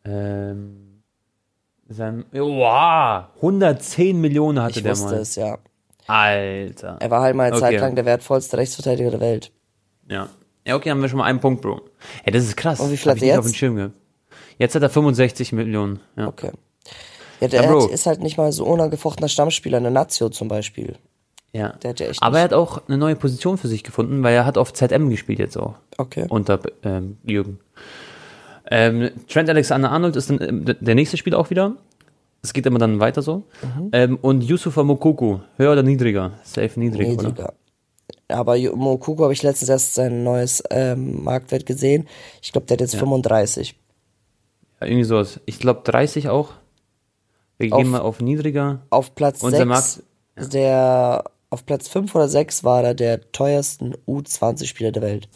Ähm, 0.06 1.02
sein, 1.88 2.26
wow, 2.32 3.26
110 3.42 4.20
Millionen 4.20 4.62
hatte 4.62 4.78
Ich 4.80 4.84
der 4.84 4.92
wusste 4.94 5.06
mal. 5.12 5.20
es, 5.22 5.36
ja. 5.36 5.58
Alter. 6.08 6.98
Er 7.00 7.12
war 7.12 7.22
halt 7.22 7.36
mal 7.36 7.44
eine 7.44 7.56
Okay. 7.56 7.62
Zeit 7.66 7.80
lang 7.82 7.96
der 7.96 8.06
wertvollste 8.06 8.58
Rechtsverteidiger 8.58 9.12
der 9.12 9.20
Welt. 9.20 9.52
Ja. 10.10 10.28
Ja, 10.70 10.76
okay, 10.76 10.90
haben 10.92 11.02
wir 11.02 11.10
schon 11.10 11.18
mal 11.20 11.26
einen 11.26 11.40
Punkt, 11.40 11.62
Bro. 11.62 11.82
Ja, 12.26 12.32
das 12.32 12.44
ist 12.46 12.56
krass. 12.56 12.80
Und 12.80 12.92
wie 12.92 12.98
viel 12.98 13.12
hat 13.12 13.18
er 13.18 13.24
nicht 13.24 13.38
auf 13.38 13.46
jetzt? 13.46 13.54
dem 13.54 13.58
Schirm 13.58 13.76
gehabt. 13.76 13.96
Jetzt 14.58 14.76
hat 14.76 14.82
er 14.84 14.90
65 14.90 15.52
Millionen. 15.54 16.00
Ja. 16.16 16.28
Okay. 16.28 16.52
Ja, 17.42 17.48
der 17.48 17.64
Ja, 17.64 17.70
hat, 17.84 17.90
ist 17.92 18.06
halt 18.06 18.22
nicht 18.22 18.38
mal 18.38 18.52
so 18.52 18.66
unangefochtener 18.66 19.30
Stammspieler 19.30 19.78
in 19.78 19.84
der 19.86 19.92
Nazio 19.92 20.30
zum 20.30 20.48
Beispiel. 20.48 20.96
ja. 21.54 21.70
Der 21.82 21.90
hat 21.92 22.00
ja 22.00 22.08
echt 22.08 22.22
Aber 22.22 22.38
er 22.40 22.44
hat 22.44 22.54
auch 22.54 22.82
eine 22.88 22.98
neue 22.98 23.16
Position 23.16 23.58
für 23.58 23.68
sich 23.68 23.84
gefunden, 23.84 24.22
weil 24.24 24.34
er 24.36 24.46
hat 24.46 24.58
auf 24.58 24.74
ZM 24.74 25.10
gespielt 25.10 25.40
jetzt 25.40 25.58
auch. 25.58 25.76
Okay. 25.98 26.26
unter 26.30 26.60
ähm, 26.84 27.18
Jürgen. 27.24 27.60
Ähm, 28.72 29.10
Trent 29.28 29.50
Alexander-Arnold 29.50 30.16
ist 30.16 30.30
dann 30.30 30.66
d- 30.66 30.76
der 30.80 30.96
nächste 30.96 31.18
Spieler 31.18 31.40
auch 31.40 31.50
wieder. 31.50 31.76
Es 32.42 32.54
geht 32.54 32.66
immer 32.66 32.80
dann 32.80 33.00
weiter 33.00 33.22
so. 33.22 33.44
Mhm. 33.64 33.90
Ähm, 33.94 34.20
und 34.22 34.42
Yusufa 34.44 34.84
Mokoku, 34.84 35.40
höher 35.58 35.72
oder 35.72 35.84
niedriger? 35.84 36.34
Safe 36.44 36.80
niedrig, 36.80 37.18
oder? 37.18 37.54
Aber 38.28 38.58
Mokuko 38.58 39.24
habe 39.24 39.34
ich 39.34 39.44
letztens 39.44 39.70
erst 39.70 39.96
sein 39.96 40.24
neues 40.24 40.64
ähm, 40.70 41.24
Marktwert 41.24 41.66
gesehen. 41.66 42.08
Ich 42.42 42.52
glaube, 42.52 42.68
der 42.68 42.76
hat 42.76 42.82
jetzt 42.82 42.96
35. 42.96 43.76
Ja, 44.82 44.88
irgendwie 44.88 45.04
sowas. 45.04 45.40
Ich 45.46 45.60
glaube 45.60 45.82
30 45.84 46.30
auch. 46.30 46.52
Wir 47.58 47.74
Auf- 47.74 47.82
gehen 47.82 47.90
mal 47.92 48.02
auf 48.02 48.22
niedriger. 48.22 48.82
Auf 48.90 49.16
Platz 49.16 49.42
Unser 49.44 49.58
6, 49.58 49.68
Markt- 49.68 50.54
der, 50.54 51.24
auf 51.50 51.66
Platz 51.66 51.88
5 51.90 52.14
oder 52.16 52.30
6 52.30 52.64
war 52.64 52.84
er 52.84 52.94
der 52.94 53.32
teuersten 53.32 53.96
U20-Spieler 54.08 54.92
der 54.92 55.02
Welt. 55.02 55.28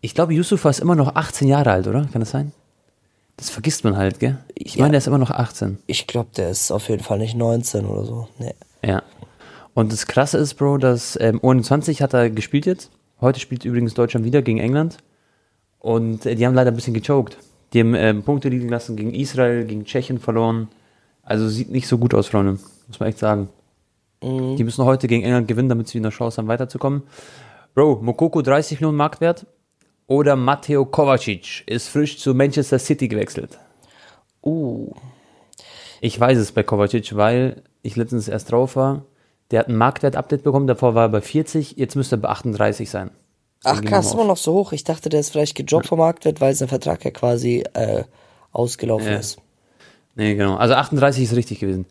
Ich 0.00 0.14
glaube, 0.14 0.32
Yusufa 0.34 0.70
ist 0.70 0.80
immer 0.80 0.94
noch 0.94 1.14
18 1.14 1.48
Jahre 1.48 1.72
alt, 1.72 1.86
oder? 1.86 2.06
Kann 2.12 2.20
das 2.20 2.30
sein? 2.30 2.52
Das 3.36 3.50
vergisst 3.50 3.84
man 3.84 3.96
halt, 3.96 4.20
gell? 4.20 4.38
Ich 4.54 4.76
Ja. 4.76 4.82
meine, 4.82 4.92
der 4.92 4.98
ist 4.98 5.06
immer 5.06 5.18
noch 5.18 5.30
18. 5.30 5.78
Ich 5.86 6.06
glaube, 6.06 6.30
der 6.36 6.50
ist 6.50 6.70
auf 6.70 6.88
jeden 6.88 7.02
Fall 7.02 7.18
nicht 7.18 7.34
19 7.36 7.84
oder 7.86 8.04
so. 8.04 8.28
Nee. 8.38 8.54
Ja. 8.84 9.02
Und 9.74 9.92
das 9.92 10.06
Krasse 10.06 10.38
ist, 10.38 10.54
Bro, 10.54 10.78
dass 10.78 11.18
ähm, 11.20 11.40
U21 11.40 12.00
hat 12.02 12.14
er 12.14 12.30
gespielt 12.30 12.66
jetzt. 12.66 12.90
Heute 13.20 13.40
spielt 13.40 13.64
übrigens 13.64 13.94
Deutschland 13.94 14.26
wieder 14.26 14.42
gegen 14.42 14.58
England. 14.58 14.98
Und 15.78 16.26
äh, 16.26 16.34
die 16.34 16.46
haben 16.46 16.54
leider 16.54 16.70
ein 16.70 16.76
bisschen 16.76 16.94
gechoked. 16.94 17.38
Die 17.72 17.80
haben 17.80 17.94
ähm, 17.94 18.22
Punkte 18.22 18.48
liegen 18.48 18.68
lassen 18.68 18.96
gegen 18.96 19.14
Israel, 19.14 19.64
gegen 19.64 19.84
Tschechien 19.84 20.18
verloren. 20.18 20.68
Also 21.22 21.48
sieht 21.48 21.70
nicht 21.70 21.86
so 21.86 21.98
gut 21.98 22.14
aus, 22.14 22.28
Freunde. 22.28 22.58
Muss 22.88 23.00
man 23.00 23.08
echt 23.08 23.18
sagen. 23.18 23.48
Die 24.56 24.62
müssen 24.62 24.84
heute 24.84 25.08
gegen 25.08 25.24
England 25.24 25.48
gewinnen, 25.48 25.68
damit 25.68 25.88
sie 25.88 25.98
eine 25.98 26.10
Chance 26.10 26.36
haben, 26.36 26.46
weiterzukommen. 26.48 27.02
Bro, 27.74 28.00
Mokoko 28.02 28.42
30 28.42 28.78
Millionen 28.78 28.96
Marktwert 28.96 29.46
oder 30.06 30.36
Matteo 30.36 30.84
Kovacic 30.84 31.64
ist 31.66 31.88
frisch 31.88 32.18
zu 32.18 32.34
Manchester 32.34 32.78
City 32.78 33.08
gewechselt. 33.08 33.58
Uh, 34.44 34.92
Ich 36.00 36.18
weiß 36.18 36.38
es 36.38 36.52
bei 36.52 36.62
Kovacic, 36.62 37.16
weil 37.16 37.62
ich 37.82 37.96
letztens 37.96 38.28
erst 38.28 38.52
drauf 38.52 38.76
war. 38.76 39.06
Der 39.52 39.60
hat 39.60 39.68
ein 39.68 39.76
Marktwert-Update 39.76 40.42
bekommen, 40.42 40.66
davor 40.66 40.94
war 40.94 41.04
er 41.04 41.08
bei 41.10 41.20
40, 41.20 41.76
jetzt 41.76 41.94
müsste 41.94 42.16
er 42.16 42.18
bei 42.18 42.28
38 42.30 42.90
sein. 42.90 43.10
ach 43.62 43.72
Deswegen 43.74 43.88
krass, 43.88 44.06
gehen 44.08 44.16
wir 44.18 44.22
immer 44.22 44.32
noch 44.32 44.36
so 44.38 44.54
hoch. 44.54 44.72
Ich 44.72 44.82
dachte, 44.84 45.08
der 45.08 45.20
ist 45.20 45.30
vielleicht 45.30 45.54
gejobbt 45.54 45.86
vom 45.86 45.98
Marktwert, 45.98 46.40
weil 46.40 46.54
sein 46.54 46.68
Vertrag 46.68 47.04
ja 47.04 47.10
quasi 47.10 47.64
äh, 47.74 48.04
ausgelaufen 48.52 49.08
Ja. 49.08 49.18
ist. 49.18 49.38
Nee, 50.14 50.34
genau. 50.34 50.56
Also 50.56 50.74
38 50.74 51.22
ist 51.24 51.36
richtig 51.36 51.60
gewesen. 51.60 51.86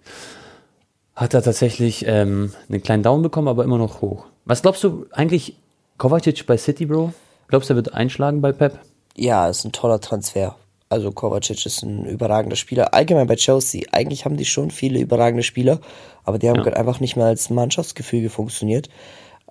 Hat 1.15 1.33
er 1.33 1.41
tatsächlich 1.43 2.05
ähm, 2.07 2.53
einen 2.69 2.81
kleinen 2.83 3.03
Down 3.03 3.21
bekommen, 3.21 3.47
aber 3.47 3.63
immer 3.63 3.77
noch 3.77 4.01
hoch. 4.01 4.25
Was 4.45 4.61
glaubst 4.61 4.83
du 4.83 5.05
eigentlich, 5.11 5.55
Kovacic 5.97 6.45
bei 6.47 6.57
City, 6.57 6.85
Bro? 6.85 7.13
Glaubst 7.47 7.69
du, 7.69 7.73
er 7.73 7.77
wird 7.77 7.93
einschlagen 7.93 8.41
bei 8.41 8.51
Pep? 8.51 8.79
Ja, 9.15 9.47
ist 9.49 9.65
ein 9.65 9.71
toller 9.71 9.99
Transfer. 9.99 10.55
Also 10.91 11.11
Kovacic 11.11 11.65
ist 11.65 11.83
ein 11.83 12.05
überragender 12.05 12.55
Spieler. 12.55 12.93
Allgemein 12.93 13.27
bei 13.27 13.35
Chelsea. 13.35 13.83
Eigentlich 13.91 14.25
haben 14.25 14.37
die 14.37 14.45
schon 14.45 14.71
viele 14.71 14.99
überragende 14.99 15.43
Spieler, 15.43 15.79
aber 16.23 16.37
die 16.37 16.49
haben 16.49 16.57
Ja. 16.57 16.63
gerade 16.63 16.77
einfach 16.77 16.99
nicht 16.99 17.15
mehr 17.15 17.25
als 17.27 17.49
Mannschaftsgefüge 17.49 18.29
funktioniert. 18.29 18.89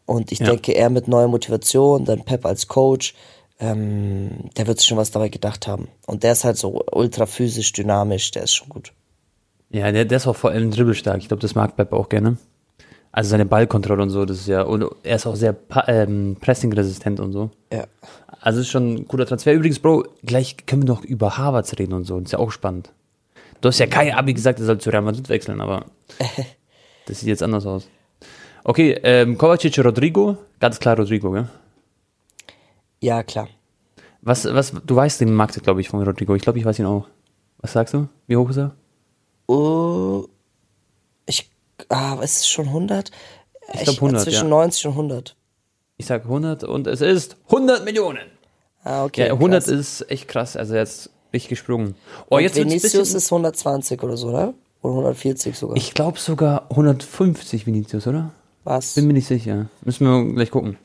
Und 0.07 0.33
ich 0.33 0.41
Ja. 0.41 0.47
denke, 0.47 0.73
er 0.73 0.91
mit 0.91 1.09
neuer 1.09 1.29
Motivation, 1.29 2.05
dann 2.05 2.25
Pep 2.25 2.45
als 2.45 2.67
Coach, 2.69 3.15
ähm, 3.59 4.51
der 4.57 4.67
wird 4.67 4.79
sich 4.81 4.89
schon 4.89 4.99
was 4.99 5.11
dabei 5.11 5.29
gedacht 5.29 5.67
haben. 5.67 5.89
Und 6.07 6.23
der 6.25 6.33
ist 6.33 6.45
halt 6.45 6.57
so 6.57 6.83
ultra 6.93 7.27
physisch, 7.27 7.73
dynamisch, 7.73 8.31
der 8.33 8.43
ist 8.45 8.55
schon 8.55 8.69
gut. 8.69 8.93
Ja, 9.71 9.93
der, 9.93 10.05
der 10.05 10.17
ist 10.17 10.27
auch 10.27 10.37
vor 10.37 10.51
allem 10.51 10.71
dribbelstark. 10.71 11.19
Ich 11.19 11.29
glaube, 11.29 11.41
das 11.43 11.55
mag 11.55 11.77
Pep 11.77 11.93
auch 11.93 12.09
gerne. 12.09 12.37
Also 13.13 13.31
seine 13.31 13.45
Ballkontrolle 13.45 14.03
und 14.03 14.11
so, 14.11 14.25
das 14.25 14.39
ist 14.39 14.47
ja, 14.47 14.63
und 14.63 14.85
er 15.03 15.17
ist 15.17 15.27
auch 15.27 15.35
sehr 15.35 15.57
ähm, 15.89 16.37
pressingresistent 16.41 17.19
und 17.19 17.33
so. 17.33 17.51
Ja. 17.73 17.85
Also 18.41 18.61
ist 18.61 18.69
schon 18.69 18.95
ein 18.95 19.09
cooler 19.09 19.27
Transfer. 19.27 19.53
Übrigens, 19.53 19.81
Bro, 19.81 20.05
gleich 20.25 20.57
können 20.67 20.83
wir 20.83 20.89
noch 20.89 21.05
über 21.05 21.37
Harvards 21.37 21.79
reden 21.79 21.93
und 21.93 22.05
so. 22.05 22.19
Das 22.19 22.29
ist 22.29 22.33
ja 22.33 22.39
auch 22.39 22.53
spannend. 22.53 22.93
Du 23.61 23.69
hast 23.69 23.79
ja 23.79 23.87
kein 23.87 24.13
Abi 24.13 24.33
gesagt, 24.33 24.61
er 24.61 24.67
soll 24.67 24.79
zu 24.79 24.91
Real 24.91 25.03
Madrid 25.03 25.29
wechseln, 25.29 25.61
aber 25.61 25.87
das 27.07 27.21
sieht 27.21 27.29
jetzt 27.29 27.43
anders 27.43 27.67
aus. 27.67 27.89
Okay, 28.65 28.99
ähm, 29.03 29.37
Kovacic, 29.37 29.79
Rodrigo, 29.85 30.39
ganz 30.61 30.79
klar 30.79 30.97
Rodrigo, 30.97 31.31
gell? 31.33 31.49
Ja, 33.01 33.23
klar. 33.23 33.49
Was, 34.23 34.45
was, 34.45 34.73
du 34.85 34.97
weißt 34.97 35.21
den 35.21 35.35
Markt, 35.35 35.63
glaube 35.63 35.81
ich, 35.81 35.89
von 35.89 36.03
Rodrigo. 36.03 36.35
Ich 36.35 36.43
glaube, 36.43 36.59
ich 36.59 36.65
weiß 36.65 36.79
ihn 36.79 36.87
auch. 36.87 37.09
Was 37.59 37.73
sagst 37.73 37.95
du? 37.95 38.09
Wie 38.27 38.37
hoch 38.37 38.51
ist 38.51 38.59
er? 38.59 38.75
Uh, 39.49 40.25
ich, 40.25 40.29
ah, 41.89 42.19
was 42.19 42.33
ist 42.33 42.41
es 42.41 42.49
schon 42.49 42.67
100? 42.67 43.11
Ich 43.73 43.83
glaub 43.85 43.97
100, 43.97 44.23
Zwischen 44.23 44.45
ja. 44.45 44.51
90 44.51 44.87
und 44.87 44.93
100. 44.93 45.37
Ich 45.97 46.07
sag 46.07 46.25
100 46.25 46.65
und 46.65 46.87
es 46.87 47.01
ist 47.01 47.37
100 47.47 47.85
Millionen. 47.85 48.31
Ah, 48.83 49.05
okay. 49.05 49.27
Ja, 49.29 49.35
100 49.35 49.65
krass. 49.65 49.73
ist 49.73 50.11
echt 50.11 50.29
krass. 50.29 50.57
Also 50.57 50.75
jetzt 50.75 51.11
richtig 51.33 51.51
gesprungen. 51.51 51.95
Oh, 52.29 52.37
Und 52.37 52.43
jetzt 52.43 52.57
Vinicius 52.57 53.15
ist 53.15 53.31
120 53.31 54.03
oder 54.03 54.17
so, 54.17 54.29
oder? 54.29 54.55
Oder 54.83 54.93
140 54.93 55.57
sogar. 55.57 55.77
Ich 55.77 55.93
glaube 55.93 56.19
sogar 56.19 56.67
150 56.71 57.67
Vinicius, 57.67 58.07
oder? 58.07 58.31
Was? 58.65 58.95
Bin 58.95 59.07
mir 59.07 59.13
nicht 59.13 59.27
sicher. 59.27 59.67
Müssen 59.83 60.07
wir 60.07 60.35
gleich 60.35 60.51
gucken. 60.51 60.79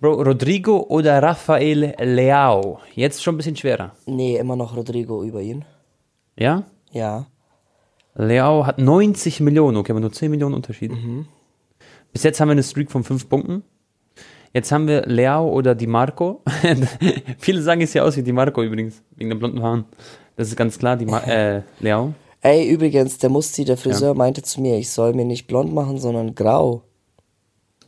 Bro, 0.00 0.22
Rodrigo 0.22 0.86
oder 0.88 1.22
Rafael 1.22 1.94
Leao? 1.98 2.80
Jetzt 2.94 3.22
schon 3.22 3.34
ein 3.34 3.38
bisschen 3.38 3.56
schwerer. 3.56 3.92
Nee, 4.06 4.36
immer 4.36 4.54
noch 4.56 4.76
Rodrigo 4.76 5.24
über 5.24 5.40
ihn. 5.40 5.64
Ja? 6.38 6.64
Ja. 6.90 7.26
Leao 8.14 8.66
hat 8.66 8.78
90 8.78 9.40
Millionen, 9.40 9.76
okay, 9.76 9.92
aber 9.92 10.00
nur 10.00 10.12
10 10.12 10.30
Millionen 10.30 10.54
Unterschied. 10.54 10.92
Bis 12.12 12.22
jetzt 12.22 12.40
haben 12.40 12.48
wir 12.48 12.52
eine 12.52 12.62
Streak 12.62 12.90
von 12.90 13.02
5 13.02 13.28
Punkten. 13.28 13.64
Jetzt 14.52 14.70
haben 14.70 14.86
wir 14.86 15.02
Leao 15.06 15.50
oder 15.50 15.74
Di 15.74 15.88
Marco. 15.88 16.42
Viele 17.38 17.60
sagen, 17.60 17.80
es 17.80 17.90
sieht 17.90 18.02
aus 18.02 18.16
wie 18.16 18.22
Di 18.22 18.32
Marco 18.32 18.62
übrigens, 18.62 19.02
wegen 19.16 19.30
den 19.30 19.40
blonden 19.40 19.62
Haaren. 19.62 19.84
Das 20.36 20.48
ist 20.48 20.56
ganz 20.56 20.78
klar, 20.78 20.96
Di 20.96 21.06
Ma 21.06 21.18
äh, 21.20 21.62
Leao. 21.80 22.14
Ey, 22.40 22.70
übrigens, 22.70 23.18
der 23.18 23.30
Musti, 23.30 23.64
der 23.64 23.76
Friseur, 23.76 24.14
meinte 24.14 24.42
zu 24.42 24.60
mir, 24.60 24.78
ich 24.78 24.90
soll 24.90 25.14
mir 25.14 25.24
nicht 25.24 25.46
blond 25.48 25.72
machen, 25.72 25.98
sondern 25.98 26.34
grau. 26.34 26.82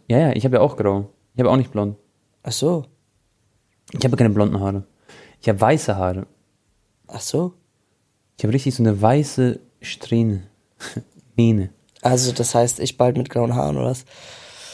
Ja, 0.08 0.18
ja, 0.18 0.32
ich 0.32 0.44
habe 0.44 0.56
ja 0.56 0.62
auch 0.62 0.76
grau. 0.76 1.10
Ich 1.34 1.40
habe 1.40 1.50
auch 1.50 1.56
nicht 1.56 1.70
blond. 1.70 1.96
Ach 2.42 2.52
so. 2.52 2.84
Ich 3.92 4.04
habe 4.04 4.16
keine 4.16 4.30
blonden 4.30 4.58
Haare. 4.58 4.84
Ich 5.40 5.48
habe 5.48 5.60
weiße 5.60 5.96
Haare. 5.96 6.26
Ach 7.06 7.20
so. 7.20 7.52
Ich 8.38 8.44
habe 8.44 8.54
richtig 8.54 8.74
so 8.74 8.82
eine 8.82 9.00
weiße 9.00 9.60
Strähne. 9.86 10.42
Mähne. 11.36 11.70
Also, 12.02 12.32
das 12.32 12.54
heißt, 12.54 12.80
ich 12.80 12.96
bald 12.96 13.16
mit 13.16 13.30
grauen 13.30 13.54
Haaren, 13.54 13.76
oder 13.76 13.86
was? 13.86 14.04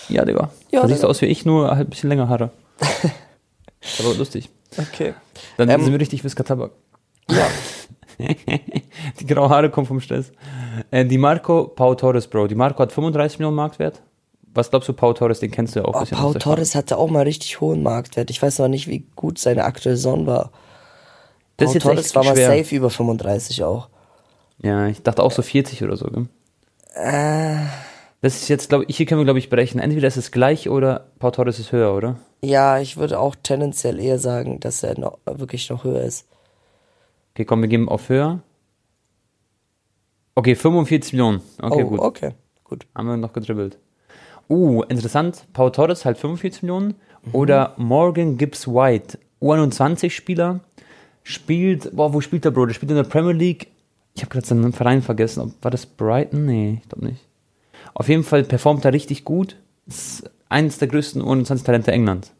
Ja, 0.09 0.25
Digga. 0.25 0.50
Ja, 0.71 0.83
du 0.83 0.88
siehst 0.88 1.04
aus 1.04 1.21
wie 1.23 1.26
ich, 1.26 1.45
nur 1.45 1.71
halt 1.71 1.87
ein 1.87 1.90
bisschen 1.90 2.09
länger 2.11 2.28
Haare. 2.28 2.50
Aber 4.00 4.14
lustig. 4.14 4.49
Okay. 4.76 5.14
Dann 5.57 5.69
Ähm, 5.69 5.83
sind 5.83 5.92
wir 5.92 6.00
richtig 6.00 6.25
Whisky 6.25 6.42
Tabak. 6.42 6.73
Ja. 7.31 7.47
Die 9.21 9.26
grauen 9.26 9.50
Haare 9.50 9.71
kommen 9.71 9.87
vom 9.87 10.00
Stress. 10.00 10.33
Äh, 10.90 11.04
die 11.04 11.19
Marco 11.19 11.69
Pau 11.69 11.95
Torres, 11.95 12.26
Bro. 12.26 12.47
Die 12.47 12.54
Marco 12.54 12.81
hat 12.83 12.92
35 12.92 13.38
Millionen 13.38 13.57
Marktwert. 13.57 14.00
Was 14.54 14.71
glaubst 14.71 14.88
du, 14.88 14.92
Pau 14.92 15.12
Torres, 15.12 15.40
den 15.40 15.50
kennst 15.50 15.75
du 15.75 15.81
ja 15.81 15.87
auch 15.87 16.02
Oh, 16.02 16.04
Pau 16.14 16.35
Torres 16.35 16.75
hatte 16.75 16.99
auch 16.99 17.09
mal 17.09 17.23
richtig 17.23 17.61
hohen 17.61 17.83
Marktwert. 17.83 18.31
Ich 18.31 18.40
weiß 18.42 18.61
aber 18.61 18.69
nicht, 18.69 18.87
wie 18.87 19.07
gut 19.16 19.38
seine 19.38 19.64
aktuelle 19.64 19.97
Saison 19.97 20.26
war. 20.26 20.52
Das 21.57 21.73
Pau 21.73 21.78
Torres 21.78 22.14
war 22.14 22.25
mal 22.25 22.35
schwer. 22.37 22.49
safe 22.59 22.75
über 22.76 22.90
35 22.90 23.64
auch. 23.64 23.88
Ja, 24.62 24.87
ich 24.87 25.02
dachte 25.02 25.23
auch 25.23 25.33
so 25.33 25.42
40 25.42 25.83
oder 25.83 25.97
so, 25.97 26.07
gell? 26.07 26.26
Äh, 26.95 27.57
Das 28.21 28.37
ist 28.37 28.49
jetzt, 28.49 28.69
glaube 28.69 28.85
ich, 28.87 28.97
hier 28.97 29.07
können 29.07 29.21
wir, 29.21 29.25
glaube 29.25 29.38
ich, 29.40 29.50
berechnen. 29.50 29.83
Entweder 29.83 30.07
ist 30.07 30.16
es 30.16 30.31
gleich 30.31 30.69
oder 30.69 31.09
Pau 31.19 31.31
Torres 31.31 31.59
ist 31.59 31.73
höher, 31.73 31.95
oder? 31.95 32.16
ja, 32.45 32.81
ich 32.81 32.97
würde 32.97 33.21
auch 33.21 33.37
tendenziell 33.40 34.00
eher 34.00 34.19
sagen, 34.19 34.59
dass 34.61 34.83
er 34.83 34.99
noch, 34.99 35.19
wirklich 35.25 35.69
noch 35.71 35.85
höher 35.85 36.02
ist. 36.02 36.26
Okay, 37.35 37.45
komm, 37.45 37.62
wir 37.62 37.69
geben 37.69 37.88
auf 37.88 38.09
höher. 38.09 38.40
Okay, 40.35 40.54
45 40.54 41.12
Millionen. 41.12 41.40
Okay, 41.61 41.85
oh, 41.85 41.88
gut. 41.88 42.00
okay. 42.00 42.31
Gut. 42.64 42.87
Haben 42.95 43.09
wir 43.09 43.16
noch 43.16 43.33
gedribbelt. 43.33 43.78
Uh, 44.49 44.83
interessant. 44.85 45.45
Pau 45.52 45.71
Torres 45.71 46.04
halt 46.04 46.19
45 46.19 46.62
Millionen. 46.62 46.95
Mhm. 47.25 47.35
Oder 47.35 47.75
Morgan 47.76 48.38
Gibbs 48.38 48.66
White, 48.66 49.19
U21-Spieler. 49.40 50.61
Spielt, 51.23 51.95
boah, 51.95 52.12
wo 52.12 52.21
spielt 52.21 52.45
der 52.45 52.50
Bro? 52.50 52.66
Der 52.66 52.75
spielt 52.75 52.90
in 52.90 52.97
der 52.97 53.04
Premier 53.04 53.33
League. 53.33 53.69
Ich 54.14 54.23
habe 54.23 54.31
gerade 54.31 54.47
seinen 54.47 54.73
Verein 54.73 55.02
vergessen. 55.02 55.40
Ob, 55.40 55.52
war 55.64 55.71
das 55.71 55.87
Brighton? 55.87 56.45
Nee, 56.47 56.81
ich 56.83 56.88
glaube 56.88 57.07
nicht. 57.07 57.26
Auf 57.95 58.09
jeden 58.09 58.25
Fall 58.25 58.45
performt 58.45 58.85
er 58.85 58.92
richtig 58.92 59.25
gut. 59.25 59.57
Ist 59.87 60.31
eines 60.49 60.78
der 60.78 60.88
größten 60.88 61.23
U21-Talente 61.23 61.92
Englands. 61.92 62.33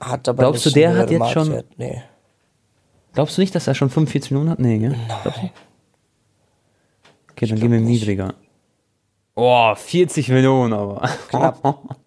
Hat 0.00 0.28
aber 0.28 0.42
Glaubst 0.44 0.64
du, 0.66 0.68
nicht 0.70 0.76
der 0.76 0.96
hat 0.96 1.10
jetzt 1.10 1.30
schon- 1.30 1.48
Marktwert. 1.48 1.78
Nee. 1.78 2.02
Glaubst 3.14 3.36
du 3.36 3.40
nicht, 3.42 3.54
dass 3.54 3.66
er 3.66 3.74
schon 3.74 3.90
45 3.90 4.30
Millionen 4.30 4.50
hat? 4.50 4.58
Nee, 4.58 4.78
gell? 4.78 4.96
Nein. 5.24 5.50
Okay, 7.30 7.46
dann 7.46 7.58
gehen 7.60 7.70
wir 7.72 7.80
nicht. 7.80 8.00
niedriger. 8.00 8.34
Oh, 9.34 9.74
40 9.74 10.28
Millionen 10.28 10.72
aber. 10.72 11.08
Knapp. 11.28 11.78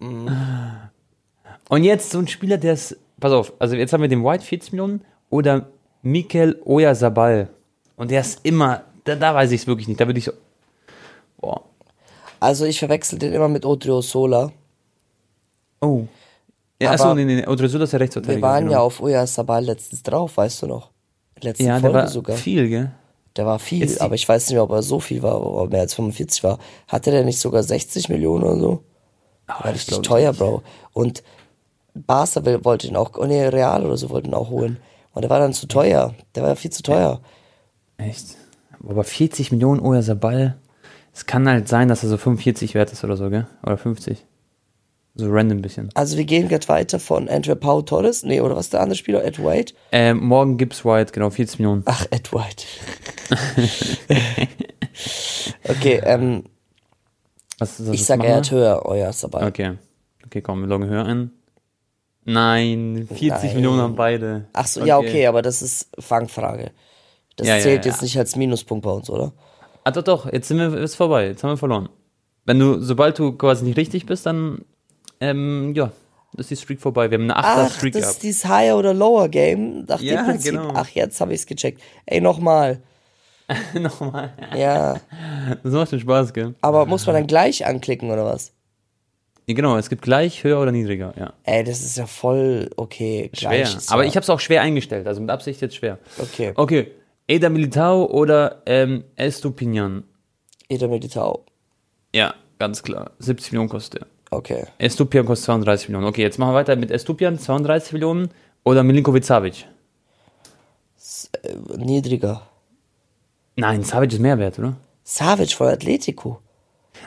Und 1.68 1.82
jetzt 1.84 2.10
so 2.10 2.18
ein 2.18 2.28
Spieler, 2.28 2.58
der 2.58 2.74
ist, 2.74 2.96
pass 3.18 3.32
auf, 3.32 3.52
also 3.58 3.74
jetzt 3.76 3.92
haben 3.92 4.00
wir 4.02 4.08
den 4.08 4.24
White 4.24 4.44
40 4.44 4.72
Millionen 4.72 5.02
oder 5.30 5.66
Mikel 6.02 6.60
Oyarzabal. 6.64 7.48
Und 7.96 8.10
der 8.10 8.20
ist 8.20 8.40
immer, 8.44 8.82
da, 9.04 9.14
da 9.16 9.34
weiß 9.34 9.50
ich 9.52 9.62
es 9.62 9.66
wirklich 9.66 9.88
nicht, 9.88 10.00
da 10.00 10.06
würde 10.06 10.18
ich 10.18 10.24
so, 10.26 10.32
boah, 11.38 11.62
Also 12.40 12.64
ich 12.64 12.78
verwechsel 12.78 13.18
den 13.18 13.32
immer 13.32 13.48
mit 13.48 13.64
Odrio 13.64 14.00
Sola. 14.02 14.52
oh. 15.80 16.04
Ja, 16.80 16.90
achso, 16.92 17.14
nee, 17.14 17.24
nee, 17.24 17.36
nee, 17.36 17.46
Odriozola 17.46 17.84
ist 17.84 17.94
der 17.94 18.00
Wir 18.00 18.04
Rechtsverteidiger. 18.04 18.42
waren 18.46 18.64
genau. 18.64 18.72
ja 18.72 18.80
auf 18.80 19.00
Oya 19.00 19.26
Sabal 19.26 19.64
letztens 19.64 20.02
drauf, 20.02 20.36
weißt 20.36 20.60
du 20.60 20.66
noch? 20.66 20.90
Letzte 21.40 21.64
ja, 21.64 21.72
der 21.72 21.80
Folge 21.80 21.94
war 21.94 22.08
sogar. 22.08 22.36
viel, 22.36 22.68
gell? 22.68 22.90
Der 23.34 23.46
war 23.46 23.58
viel, 23.58 23.80
Jetzt 23.80 24.02
aber 24.02 24.14
ich 24.14 24.28
weiß 24.28 24.46
nicht 24.48 24.54
mehr, 24.56 24.62
ob 24.62 24.70
er 24.72 24.82
so 24.82 25.00
viel 25.00 25.22
war, 25.22 25.40
ob 25.40 25.68
er 25.68 25.70
mehr 25.70 25.80
als 25.80 25.94
45 25.94 26.44
war. 26.44 26.58
Hatte 26.86 27.10
der 27.10 27.24
nicht 27.24 27.38
sogar 27.38 27.62
60 27.62 28.10
Millionen 28.10 28.44
oder 28.44 28.60
so? 28.60 28.82
Ah, 29.46 29.64
War 29.64 29.72
richtig 29.72 30.02
teuer, 30.02 30.34
Bro. 30.34 30.62
Und 30.92 31.22
Barca 31.94 32.44
wollte 32.62 32.88
ihn 32.88 32.96
auch, 32.96 33.12
oh 33.16 33.24
nee, 33.24 33.42
Real 33.46 33.86
oder 33.86 33.96
so 33.96 34.10
wollten 34.10 34.28
ihn 34.28 34.34
auch 34.34 34.50
holen. 34.50 34.76
Und 35.14 35.22
der 35.22 35.30
war 35.30 35.38
dann 35.40 35.54
zu 35.54 35.66
teuer. 35.66 36.14
Der 36.34 36.42
war 36.42 36.56
viel 36.56 36.70
zu 36.72 36.82
teuer. 36.82 37.22
Echt? 37.98 38.36
Aber 38.86 39.04
40 39.04 39.52
Millionen 39.52 39.80
Oyarzabal, 39.80 40.56
es 41.12 41.26
kann 41.26 41.48
halt 41.48 41.68
sein, 41.68 41.88
dass 41.88 42.02
er 42.02 42.08
so 42.08 42.18
45 42.18 42.74
wert 42.74 42.92
ist 42.92 43.02
oder 43.04 43.16
so, 43.16 43.30
gell? 43.30 43.46
Oder 43.62 43.78
50. 43.78 44.24
So 45.14 45.30
random 45.30 45.58
ein 45.58 45.62
bisschen. 45.62 45.88
Also 45.94 46.18
wir 46.18 46.24
gehen 46.24 46.48
gerade 46.48 46.68
weiter 46.68 47.00
von 47.00 47.26
entweder 47.26 47.56
Pau 47.56 47.80
Torres, 47.80 48.22
nee, 48.22 48.42
oder 48.42 48.54
was 48.54 48.66
ist 48.66 48.74
der 48.74 48.80
andere 48.82 48.96
Spieler? 48.96 49.24
Ed 49.24 49.42
White? 49.42 49.72
Ähm, 49.90 50.22
morgen 50.22 50.58
Gibbs 50.58 50.84
White, 50.84 51.12
genau, 51.12 51.30
40 51.30 51.58
Millionen. 51.58 51.82
Ach, 51.86 52.04
Ed 52.10 52.34
White. 52.34 52.66
okay, 55.68 56.02
ähm, 56.04 56.44
Was, 57.58 57.80
was 57.80 57.94
ich 57.94 58.00
was 58.00 58.06
sag, 58.06 58.18
machen 58.18 58.28
er 58.28 58.36
hat 58.36 58.50
höher, 58.50 58.82
euer 58.84 59.10
Sabal. 59.14 59.46
Okay. 59.48 59.78
Okay, 60.26 60.42
komm, 60.42 60.60
wir 60.60 60.68
loggen 60.68 60.88
höher 60.88 61.06
ein. 61.06 61.30
Nein, 62.24 63.06
40 63.08 63.30
Nein. 63.30 63.54
Millionen 63.54 63.80
haben 63.80 63.96
beide. 63.96 64.48
Ach 64.52 64.66
so, 64.66 64.84
ja, 64.84 64.98
okay, 64.98 65.26
aber 65.28 65.40
das 65.40 65.62
ist 65.62 65.88
Fangfrage. 65.98 66.72
Das 67.36 67.46
Ja, 67.46 67.58
zählt 67.58 67.84
ja. 67.84 67.90
jetzt 67.92 68.02
nicht 68.02 68.18
als 68.18 68.36
Minuspunkt 68.36 68.84
bei 68.84 68.90
uns, 68.90 69.08
oder? 69.10 69.32
Ah, 69.84 69.90
doch, 69.90 70.02
doch, 70.02 70.32
jetzt 70.32 70.48
sind 70.48 70.58
wir, 70.58 70.74
ist 70.78 70.96
vorbei, 70.96 71.26
jetzt 71.28 71.44
haben 71.44 71.50
wir 71.50 71.56
verloren. 71.56 71.88
Wenn 72.44 72.58
du, 72.58 72.80
sobald 72.80 73.18
du 73.18 73.32
quasi 73.32 73.64
nicht 73.64 73.76
richtig 73.76 74.06
bist, 74.06 74.26
dann, 74.26 74.64
ähm, 75.20 75.72
ja, 75.74 75.92
ist 76.36 76.50
die 76.50 76.56
Streak 76.56 76.80
vorbei. 76.80 77.10
Wir 77.10 77.18
haben 77.18 77.30
eine 77.30 77.38
8er 77.38 77.66
Ach, 77.66 77.70
Streak 77.74 77.92
das 77.94 78.02
gehabt. 78.02 78.14
ist 78.16 78.22
dieses 78.22 78.44
Higher 78.46 78.76
oder 78.76 78.92
Lower 78.92 79.28
Game. 79.28 79.84
Nach 79.84 80.00
Ja, 80.00 80.16
dem 80.22 80.26
Prinzip. 80.26 80.52
genau. 80.52 80.72
Ach, 80.74 80.88
jetzt 80.90 81.20
habe 81.20 81.32
ich 81.32 81.40
es 81.40 81.46
gecheckt. 81.46 81.80
Ey, 82.04 82.20
nochmal. 82.20 82.82
Nochmal. 83.74 84.32
Ja. 84.56 84.96
Das 85.62 85.72
macht 85.72 85.90
schon 85.90 86.00
Spaß, 86.00 86.32
gell? 86.34 86.54
Aber 86.62 86.84
muss 86.84 87.06
man 87.06 87.14
dann 87.14 87.26
gleich 87.28 87.64
anklicken 87.64 88.10
oder 88.10 88.24
was? 88.24 88.52
Ja, 89.46 89.54
genau, 89.54 89.76
es 89.76 89.88
gibt 89.88 90.02
gleich, 90.02 90.42
höher 90.42 90.60
oder 90.60 90.72
niedriger, 90.72 91.14
ja. 91.16 91.32
Ey, 91.44 91.62
das 91.62 91.80
ist 91.82 91.96
ja 91.96 92.06
voll 92.06 92.68
okay. 92.76 93.30
Schwer. 93.32 93.68
Aber 93.88 94.04
ich 94.04 94.16
habe 94.16 94.24
es 94.24 94.30
auch 94.30 94.40
schwer 94.40 94.62
eingestellt, 94.62 95.06
also 95.06 95.20
mit 95.20 95.30
Absicht 95.30 95.60
jetzt 95.60 95.76
schwer. 95.76 95.98
Okay. 96.18 96.52
Okay, 96.56 96.90
Eda 97.28 97.48
Militao 97.48 98.04
oder 98.06 98.62
ähm, 98.66 99.04
Estupinian? 99.16 100.04
Eder 100.68 100.88
Meditao. 100.88 101.44
Ja, 102.14 102.34
ganz 102.58 102.82
klar. 102.82 103.12
70 103.18 103.52
Millionen 103.52 103.68
kostet 103.68 104.02
er. 104.02 104.06
Okay. 104.30 104.64
Estupian 104.78 105.26
kostet 105.26 105.46
32 105.46 105.88
Millionen. 105.88 106.06
Okay, 106.06 106.22
jetzt 106.22 106.38
machen 106.38 106.50
wir 106.50 106.56
weiter 106.56 106.76
mit 106.76 106.90
Estupian, 106.90 107.38
32 107.38 107.92
Millionen 107.92 108.30
oder 108.64 108.82
Milinkovic 108.82 109.24
Savic. 109.24 109.66
Äh, 111.42 111.54
niedriger. 111.76 112.42
Nein, 113.56 113.82
Savic 113.82 114.12
ist 114.12 114.18
mehr 114.20 114.38
wert, 114.38 114.58
oder? 114.58 114.76
Savic 115.04 115.52
von 115.52 115.68
Atletico. 115.68 116.40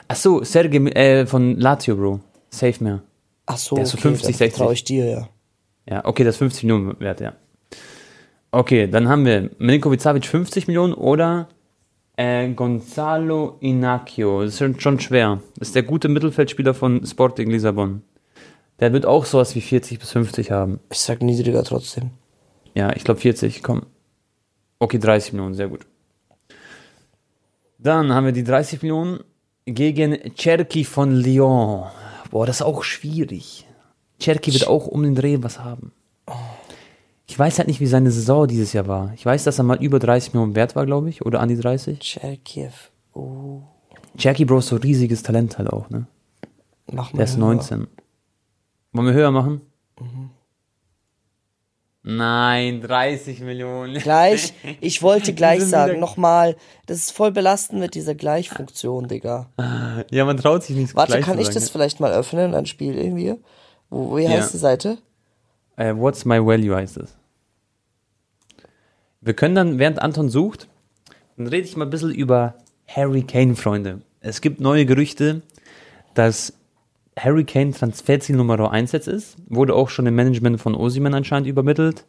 Ach 0.08 0.16
so, 0.16 0.42
Sergej 0.42 0.86
äh, 0.96 1.26
von 1.26 1.58
Lazio, 1.58 1.96
Bro. 1.96 2.20
Safe 2.50 2.82
mehr. 2.82 3.02
Ach 3.46 3.56
so, 3.56 3.76
Der 3.76 3.84
ist 3.84 3.90
so 3.90 3.98
okay, 3.98 4.08
50, 4.08 4.22
dann 4.26 4.34
60. 4.34 4.56
vertraue 4.56 4.72
ich 4.74 4.84
dir, 4.84 5.06
ja. 5.06 5.28
Ja, 5.86 6.04
okay, 6.04 6.24
das 6.24 6.36
ist 6.36 6.38
50 6.38 6.64
Millionen 6.64 7.00
wert, 7.00 7.20
ja. 7.20 7.34
Okay, 8.52 8.88
dann 8.88 9.08
haben 9.08 9.24
wir 9.24 9.50
Milinkovic 9.58 10.00
Savic 10.00 10.26
50 10.26 10.66
Millionen 10.66 10.92
oder 10.92 11.48
äh, 12.16 12.52
Gonzalo 12.52 13.56
Inacio. 13.60 14.42
Das 14.42 14.54
ist 14.54 14.58
schon, 14.58 14.80
schon 14.80 14.98
schwer. 14.98 15.40
Das 15.56 15.68
ist 15.68 15.74
der 15.76 15.84
gute 15.84 16.08
Mittelfeldspieler 16.08 16.74
von 16.74 17.06
Sporting 17.06 17.48
Lissabon. 17.48 18.02
Der 18.80 18.92
wird 18.92 19.06
auch 19.06 19.24
sowas 19.24 19.54
wie 19.54 19.60
40 19.60 20.00
bis 20.00 20.10
50 20.10 20.50
haben. 20.50 20.80
Ich 20.90 20.98
sag 20.98 21.22
niedriger 21.22 21.62
trotzdem. 21.62 22.10
Ja, 22.74 22.94
ich 22.96 23.04
glaube 23.04 23.20
40, 23.20 23.62
komm. 23.62 23.82
Okay, 24.80 24.98
30 24.98 25.34
Millionen, 25.34 25.54
sehr 25.54 25.68
gut. 25.68 25.86
Dann 27.78 28.12
haben 28.12 28.24
wir 28.24 28.32
die 28.32 28.44
30 28.44 28.82
Millionen 28.82 29.20
gegen 29.64 30.34
Cherki 30.34 30.84
von 30.84 31.14
Lyon. 31.14 31.84
Boah, 32.30 32.46
das 32.46 32.56
ist 32.56 32.62
auch 32.62 32.82
schwierig. 32.82 33.66
Cherki 34.18 34.52
wird 34.52 34.66
auch 34.66 34.86
um 34.86 35.02
den 35.02 35.14
Dreh 35.14 35.38
was 35.40 35.60
haben. 35.60 35.92
Ich 37.30 37.38
weiß 37.38 37.58
halt 37.58 37.68
nicht, 37.68 37.78
wie 37.78 37.86
seine 37.86 38.10
Saison 38.10 38.48
dieses 38.48 38.72
Jahr 38.72 38.88
war. 38.88 39.12
Ich 39.14 39.24
weiß, 39.24 39.44
dass 39.44 39.56
er 39.58 39.62
mal 39.62 39.80
über 39.80 40.00
30 40.00 40.34
Millionen 40.34 40.56
wert 40.56 40.74
war, 40.74 40.84
glaube 40.84 41.08
ich, 41.08 41.24
oder 41.24 41.38
an 41.38 41.48
die 41.48 41.56
30. 41.56 42.00
Cherkiev. 42.00 42.90
Oh. 43.14 43.60
Cherki 44.18 44.44
Bro 44.44 44.58
ist 44.58 44.66
so 44.66 44.74
riesiges 44.74 45.22
Talent 45.22 45.56
halt 45.56 45.70
auch, 45.70 45.88
ne? 45.90 46.08
Mach 46.90 47.12
mal. 47.12 47.18
Der 47.18 47.26
ist 47.26 47.36
höher. 47.36 47.46
19. 47.46 47.86
Wollen 48.92 49.06
wir 49.06 49.12
höher 49.14 49.30
machen? 49.30 49.60
Nein, 52.02 52.80
30 52.80 53.38
Millionen. 53.42 53.94
Gleich, 54.00 54.52
ich 54.80 55.00
wollte 55.00 55.32
gleich 55.34 55.62
sagen, 55.62 56.00
nochmal, 56.00 56.56
das 56.86 56.98
ist 56.98 57.12
voll 57.12 57.30
belastend 57.30 57.78
mit 57.78 57.94
dieser 57.94 58.16
Gleichfunktion, 58.16 59.06
Digga. 59.06 59.50
Ja, 60.10 60.24
man 60.24 60.36
traut 60.36 60.64
sich 60.64 60.74
nicht 60.74 60.96
Warte, 60.96 61.20
kann 61.20 61.38
ich 61.38 61.44
sagen, 61.46 61.54
das 61.54 61.64
ne? 61.66 61.70
vielleicht 61.70 62.00
mal 62.00 62.10
öffnen, 62.10 62.54
ein 62.56 62.66
Spiel 62.66 62.96
irgendwie? 62.98 63.36
Wo, 63.88 64.16
wie 64.16 64.28
heißt 64.28 64.48
Ja. 64.48 64.52
die 64.52 64.58
Seite? 64.58 64.98
Äh, 65.76 65.94
What's 65.94 66.24
My 66.24 66.44
Value 66.44 66.74
heißt 66.74 66.96
es. 66.96 67.19
Wir 69.22 69.34
können 69.34 69.54
dann, 69.54 69.78
während 69.78 70.00
Anton 70.00 70.30
sucht, 70.30 70.66
dann 71.36 71.46
rede 71.46 71.66
ich 71.66 71.76
mal 71.76 71.84
ein 71.84 71.90
bisschen 71.90 72.14
über 72.14 72.54
Harry 72.88 73.22
Kane, 73.22 73.54
Freunde. 73.54 74.00
Es 74.20 74.40
gibt 74.40 74.60
neue 74.60 74.86
Gerüchte, 74.86 75.42
dass 76.14 76.54
Harry 77.18 77.44
Kane 77.44 77.72
Transferziel 77.72 78.36
Nummer 78.36 78.72
1 78.72 78.92
jetzt 78.92 79.08
ist. 79.08 79.36
Wurde 79.46 79.74
auch 79.74 79.90
schon 79.90 80.06
im 80.06 80.14
Management 80.14 80.58
von 80.58 80.74
Osiman 80.74 81.12
anscheinend 81.12 81.48
übermittelt. 81.48 82.06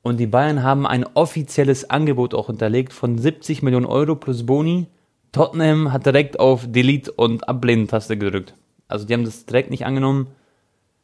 Und 0.00 0.18
die 0.18 0.26
Bayern 0.26 0.62
haben 0.62 0.86
ein 0.86 1.04
offizielles 1.04 1.90
Angebot 1.90 2.32
auch 2.32 2.46
hinterlegt 2.46 2.94
von 2.94 3.18
70 3.18 3.62
Millionen 3.62 3.84
Euro 3.84 4.14
plus 4.14 4.46
Boni. 4.46 4.86
Tottenham 5.32 5.92
hat 5.92 6.06
direkt 6.06 6.40
auf 6.40 6.66
Delete 6.66 7.12
und 7.12 7.46
Ablehnen-Taste 7.46 8.16
gedrückt. 8.16 8.54
Also 8.86 9.04
die 9.04 9.12
haben 9.12 9.24
das 9.24 9.44
direkt 9.44 9.70
nicht 9.70 9.84
angenommen. 9.84 10.28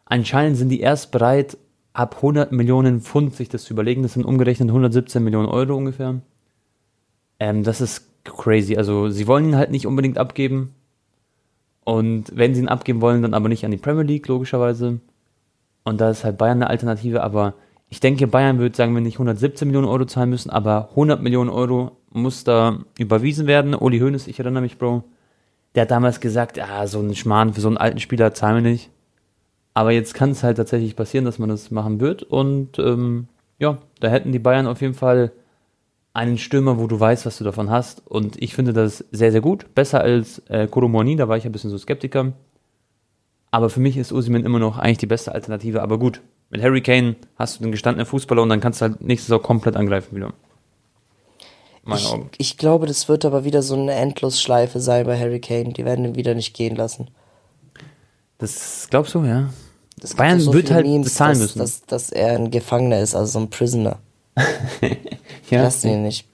Anscheinend 0.06 0.56
sind 0.56 0.70
die 0.70 0.80
erst 0.80 1.12
bereit, 1.12 1.58
ab 1.94 2.16
100 2.16 2.52
Millionen 2.52 3.00
Pfund 3.00 3.34
sich 3.34 3.48
das 3.48 3.64
zu 3.64 3.72
überlegen. 3.72 4.02
Das 4.02 4.12
sind 4.12 4.26
umgerechnet 4.26 4.68
117 4.68 5.24
Millionen 5.24 5.48
Euro 5.48 5.74
ungefähr. 5.74 6.20
Ähm, 7.40 7.62
das 7.62 7.80
ist 7.80 8.06
crazy. 8.24 8.76
Also 8.76 9.08
sie 9.08 9.26
wollen 9.26 9.46
ihn 9.48 9.56
halt 9.56 9.70
nicht 9.70 9.86
unbedingt 9.86 10.18
abgeben. 10.18 10.74
Und 11.84 12.36
wenn 12.36 12.54
sie 12.54 12.60
ihn 12.60 12.68
abgeben 12.68 13.00
wollen, 13.00 13.22
dann 13.22 13.34
aber 13.34 13.48
nicht 13.48 13.64
an 13.64 13.70
die 13.70 13.76
Premier 13.78 14.02
League, 14.02 14.26
logischerweise. 14.28 15.00
Und 15.84 16.00
da 16.00 16.10
ist 16.10 16.24
halt 16.24 16.36
Bayern 16.36 16.58
eine 16.58 16.70
Alternative. 16.70 17.22
Aber 17.22 17.54
ich 17.88 18.00
denke, 18.00 18.26
Bayern 18.26 18.58
wird, 18.58 18.74
sagen 18.74 18.94
wir 18.94 19.00
nicht 19.00 19.16
117 19.16 19.68
Millionen 19.68 19.86
Euro 19.86 20.04
zahlen 20.04 20.30
müssen, 20.30 20.50
aber 20.50 20.88
100 20.90 21.22
Millionen 21.22 21.50
Euro 21.50 21.92
muss 22.10 22.42
da 22.42 22.80
überwiesen 22.98 23.46
werden. 23.46 23.74
Uli 23.74 24.00
Hoeneß, 24.00 24.26
ich 24.26 24.40
erinnere 24.40 24.62
mich, 24.62 24.78
Bro. 24.78 25.04
Der 25.74 25.82
hat 25.82 25.90
damals 25.90 26.20
gesagt, 26.20 26.56
ja, 26.56 26.86
so 26.86 26.98
einen 27.00 27.14
Schmarrn 27.14 27.52
für 27.52 27.60
so 27.60 27.68
einen 27.68 27.76
alten 27.76 28.00
Spieler 28.00 28.32
zahlen 28.32 28.64
wir 28.64 28.70
nicht. 28.70 28.90
Aber 29.74 29.90
jetzt 29.90 30.14
kann 30.14 30.30
es 30.30 30.44
halt 30.44 30.56
tatsächlich 30.56 30.94
passieren, 30.94 31.24
dass 31.24 31.40
man 31.40 31.48
das 31.48 31.70
machen 31.72 32.00
wird. 32.00 32.22
Und 32.22 32.78
ähm, 32.78 33.26
ja, 33.58 33.78
da 34.00 34.08
hätten 34.08 34.32
die 34.32 34.38
Bayern 34.38 34.68
auf 34.68 34.80
jeden 34.80 34.94
Fall 34.94 35.32
einen 36.12 36.38
Stürmer, 36.38 36.78
wo 36.78 36.86
du 36.86 36.98
weißt, 36.98 37.26
was 37.26 37.38
du 37.38 37.44
davon 37.44 37.70
hast. 37.70 38.06
Und 38.06 38.40
ich 38.40 38.54
finde 38.54 38.72
das 38.72 39.04
sehr, 39.10 39.32
sehr 39.32 39.40
gut. 39.40 39.74
Besser 39.74 40.00
als 40.00 40.38
äh, 40.48 40.68
Koromoni, 40.68 41.16
da 41.16 41.28
war 41.28 41.36
ich 41.36 41.44
ein 41.44 41.52
bisschen 41.52 41.70
so 41.70 41.78
Skeptiker. 41.78 42.32
Aber 43.50 43.68
für 43.68 43.80
mich 43.80 43.96
ist 43.96 44.12
Osimhen 44.12 44.44
immer 44.44 44.60
noch 44.60 44.78
eigentlich 44.78 44.98
die 44.98 45.06
beste 45.06 45.32
Alternative. 45.32 45.82
Aber 45.82 45.98
gut, 45.98 46.20
mit 46.50 46.62
Harry 46.62 46.80
Kane 46.80 47.16
hast 47.36 47.58
du 47.58 47.64
den 47.64 47.72
gestandenen 47.72 48.06
Fußballer 48.06 48.42
und 48.42 48.48
dann 48.48 48.60
kannst 48.60 48.80
du 48.80 48.86
halt 48.86 49.00
nächstes 49.00 49.30
Jahr 49.30 49.40
komplett 49.40 49.76
angreifen 49.76 50.14
wieder. 50.14 50.32
Ich, 51.86 52.06
Augen. 52.06 52.30
ich 52.38 52.56
glaube, 52.56 52.86
das 52.86 53.08
wird 53.08 53.24
aber 53.24 53.44
wieder 53.44 53.60
so 53.60 53.74
eine 53.74 53.92
Endlosschleife 53.92 54.80
sein 54.80 55.04
bei 55.04 55.18
Harry 55.18 55.40
Kane. 55.40 55.72
Die 55.72 55.84
werden 55.84 56.04
ihn 56.04 56.14
wieder 56.14 56.34
nicht 56.34 56.54
gehen 56.54 56.76
lassen. 56.76 57.08
Das 58.38 58.86
glaubst 58.88 59.14
du, 59.14 59.24
ja? 59.24 59.50
Gibt 60.10 60.18
Bayern 60.18 60.40
so 60.40 60.52
wird 60.52 60.70
halt 60.70 60.86
Memes, 60.86 61.08
bezahlen 61.08 61.38
dass, 61.38 61.40
müssen. 61.40 61.58
Dass, 61.58 61.82
dass 61.86 62.10
er 62.10 62.36
ein 62.36 62.50
Gefangener 62.50 63.00
ist, 63.00 63.14
also 63.14 63.32
so 63.32 63.38
ein 63.40 63.50
Prisoner. 63.50 63.98
ja, 65.50 65.62
Lassen 65.62 65.88
ihn 65.88 66.02
nicht. 66.02 66.28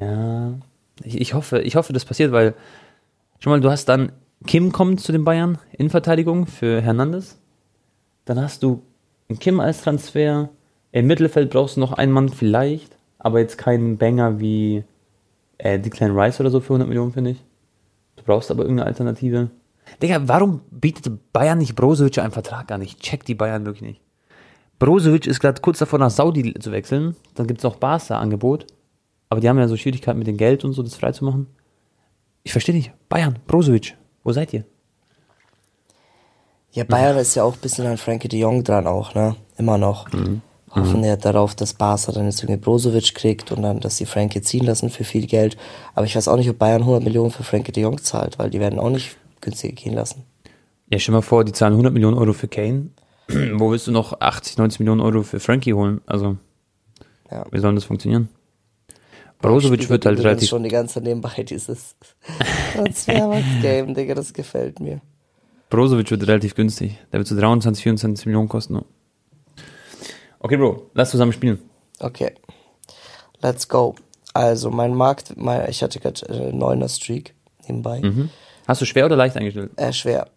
Ja, 0.00 0.54
ich, 1.02 1.20
ich 1.20 1.34
hoffe, 1.34 1.60
ich 1.60 1.76
hoffe, 1.76 1.92
das 1.92 2.04
passiert, 2.04 2.32
weil 2.32 2.54
schon 3.38 3.50
mal, 3.50 3.60
du 3.60 3.70
hast 3.70 3.86
dann 3.86 4.12
Kim 4.46 4.72
kommt 4.72 5.00
zu 5.00 5.12
den 5.12 5.24
Bayern 5.24 5.58
in 5.72 5.90
Verteidigung 5.90 6.46
für 6.46 6.80
Hernandez. 6.80 7.38
Dann 8.24 8.40
hast 8.40 8.62
du 8.62 8.82
einen 9.28 9.38
Kim 9.38 9.60
als 9.60 9.82
Transfer. 9.82 10.48
Im 10.92 11.06
Mittelfeld 11.06 11.50
brauchst 11.50 11.76
du 11.76 11.80
noch 11.80 11.92
einen 11.92 12.12
Mann 12.12 12.28
vielleicht, 12.30 12.96
aber 13.18 13.40
jetzt 13.40 13.58
keinen 13.58 13.98
Banger 13.98 14.40
wie 14.40 14.84
äh, 15.58 15.78
Declan 15.78 16.18
Rice 16.18 16.40
oder 16.40 16.50
so 16.50 16.60
für 16.60 16.72
100 16.72 16.88
Millionen, 16.88 17.12
finde 17.12 17.30
ich. 17.30 17.44
Du 18.16 18.24
brauchst 18.24 18.50
aber 18.50 18.62
irgendeine 18.62 18.88
Alternative. 18.88 19.50
Digga, 20.02 20.22
warum 20.26 20.60
bietet 20.70 21.32
Bayern 21.32 21.58
nicht 21.58 21.74
Brozovic 21.74 22.18
einen 22.18 22.32
Vertrag 22.32 22.70
an? 22.72 22.82
Ich 22.82 22.98
check 22.98 23.24
die 23.24 23.34
Bayern 23.34 23.64
wirklich 23.66 23.82
nicht. 23.82 24.00
Brozovic 24.78 25.26
ist 25.26 25.40
gerade 25.40 25.60
kurz 25.60 25.78
davor, 25.78 25.98
nach 25.98 26.10
Saudi 26.10 26.54
zu 26.54 26.72
wechseln. 26.72 27.14
Dann 27.34 27.46
gibt 27.46 27.60
es 27.60 27.64
noch 27.64 27.76
Barca-Angebot. 27.76 28.66
Aber 29.28 29.40
die 29.40 29.48
haben 29.48 29.58
ja 29.58 29.68
so 29.68 29.76
Schwierigkeiten 29.76 30.18
mit 30.18 30.26
dem 30.26 30.36
Geld 30.36 30.64
und 30.64 30.72
so, 30.72 30.82
das 30.82 30.96
freizumachen. 30.96 31.46
Ich 32.42 32.52
verstehe 32.52 32.74
nicht. 32.74 32.92
Bayern, 33.08 33.38
Brozovic, 33.46 33.96
wo 34.24 34.32
seid 34.32 34.52
ihr? 34.52 34.64
Ja, 36.72 36.84
Bayern 36.84 37.18
ist 37.18 37.34
ja 37.34 37.42
auch 37.42 37.54
ein 37.54 37.60
bisschen 37.60 37.86
an 37.86 37.98
Frankie 37.98 38.28
de 38.28 38.40
Jong 38.40 38.64
dran 38.64 38.86
auch, 38.86 39.14
ne? 39.14 39.36
Immer 39.58 39.76
noch. 39.76 40.08
Hoffen 40.70 41.02
ja 41.02 41.16
darauf, 41.16 41.56
dass 41.56 41.74
Barca 41.74 42.12
dann 42.12 42.26
jetzt 42.26 42.42
irgendwie 42.42 42.60
Brozovic 42.60 43.14
kriegt 43.14 43.50
und 43.50 43.62
dann, 43.62 43.80
dass 43.80 43.96
sie 43.96 44.06
Frankie 44.06 44.40
ziehen 44.40 44.64
lassen 44.64 44.88
für 44.88 45.02
viel 45.02 45.26
Geld. 45.26 45.56
Aber 45.94 46.06
ich 46.06 46.14
weiß 46.14 46.28
auch 46.28 46.36
nicht, 46.36 46.48
ob 46.48 46.58
Bayern 46.58 46.82
100 46.82 47.02
Millionen 47.02 47.32
für 47.32 47.42
Frankie 47.42 47.72
de 47.72 47.82
Jong 47.82 47.98
zahlt, 47.98 48.38
weil 48.38 48.50
die 48.50 48.60
werden 48.60 48.78
auch 48.78 48.90
nicht 48.90 49.16
günstig 49.40 49.76
gehen 49.76 49.94
lassen. 49.94 50.24
Ja, 50.88 50.98
stell 50.98 51.14
mal 51.14 51.22
vor, 51.22 51.44
die 51.44 51.52
zahlen 51.52 51.72
100 51.74 51.92
Millionen 51.92 52.16
Euro 52.18 52.32
für 52.32 52.48
Kane. 52.48 52.90
wo 53.28 53.70
willst 53.70 53.86
du 53.86 53.92
noch 53.92 54.20
80, 54.20 54.58
90 54.58 54.80
Millionen 54.80 55.00
Euro 55.00 55.22
für 55.22 55.38
Frankie 55.40 55.72
holen? 55.74 56.00
Also, 56.06 56.36
Ja. 57.30 57.44
wie 57.52 57.58
soll 57.60 57.74
das 57.74 57.84
funktionieren? 57.84 58.28
Brozovic 59.40 59.88
wird 59.88 60.04
halt 60.04 60.18
relativ. 60.18 60.48
schon 60.50 60.62
die 60.64 60.68
ganze 60.68 61.00
nebenbei 61.00 61.42
dieses 61.44 61.96
Transfermarkt-Game, 62.74 63.94
Digga, 63.94 64.14
das 64.14 64.32
gefällt 64.34 64.80
mir. 64.80 65.00
Brozovic 65.70 66.10
wird 66.10 66.26
relativ 66.26 66.54
günstig. 66.54 66.98
Der 67.12 67.20
wird 67.20 67.28
so 67.28 67.36
23, 67.38 67.82
24 67.82 68.26
Millionen 68.26 68.48
kosten. 68.48 68.74
ne? 68.74 68.84
Okay, 70.40 70.56
Bro, 70.56 70.90
lass 70.94 71.10
zusammen 71.10 71.32
spielen. 71.32 71.58
Okay. 72.00 72.32
Let's 73.40 73.68
go. 73.68 73.94
Also, 74.34 74.70
mein 74.70 74.94
Markt, 74.94 75.34
mein, 75.36 75.68
ich 75.70 75.82
hatte 75.82 76.00
gerade 76.00 76.26
äh, 76.28 76.52
neuner 76.52 76.88
Streak 76.88 77.34
nebenbei. 77.66 78.00
Mhm. 78.00 78.30
Hast 78.66 78.80
du 78.80 78.84
schwer 78.84 79.06
oder 79.06 79.16
leicht 79.16 79.36
eingestellt? 79.36 79.72
Äh, 79.76 79.92
schwer. 79.92 80.28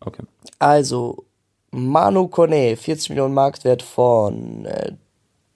Okay. 0.00 0.22
Also, 0.58 1.24
Manu 1.70 2.28
Kone, 2.28 2.76
40 2.76 3.10
Millionen 3.10 3.34
Marktwert 3.34 3.82
von, 3.82 4.64
äh, 4.66 4.92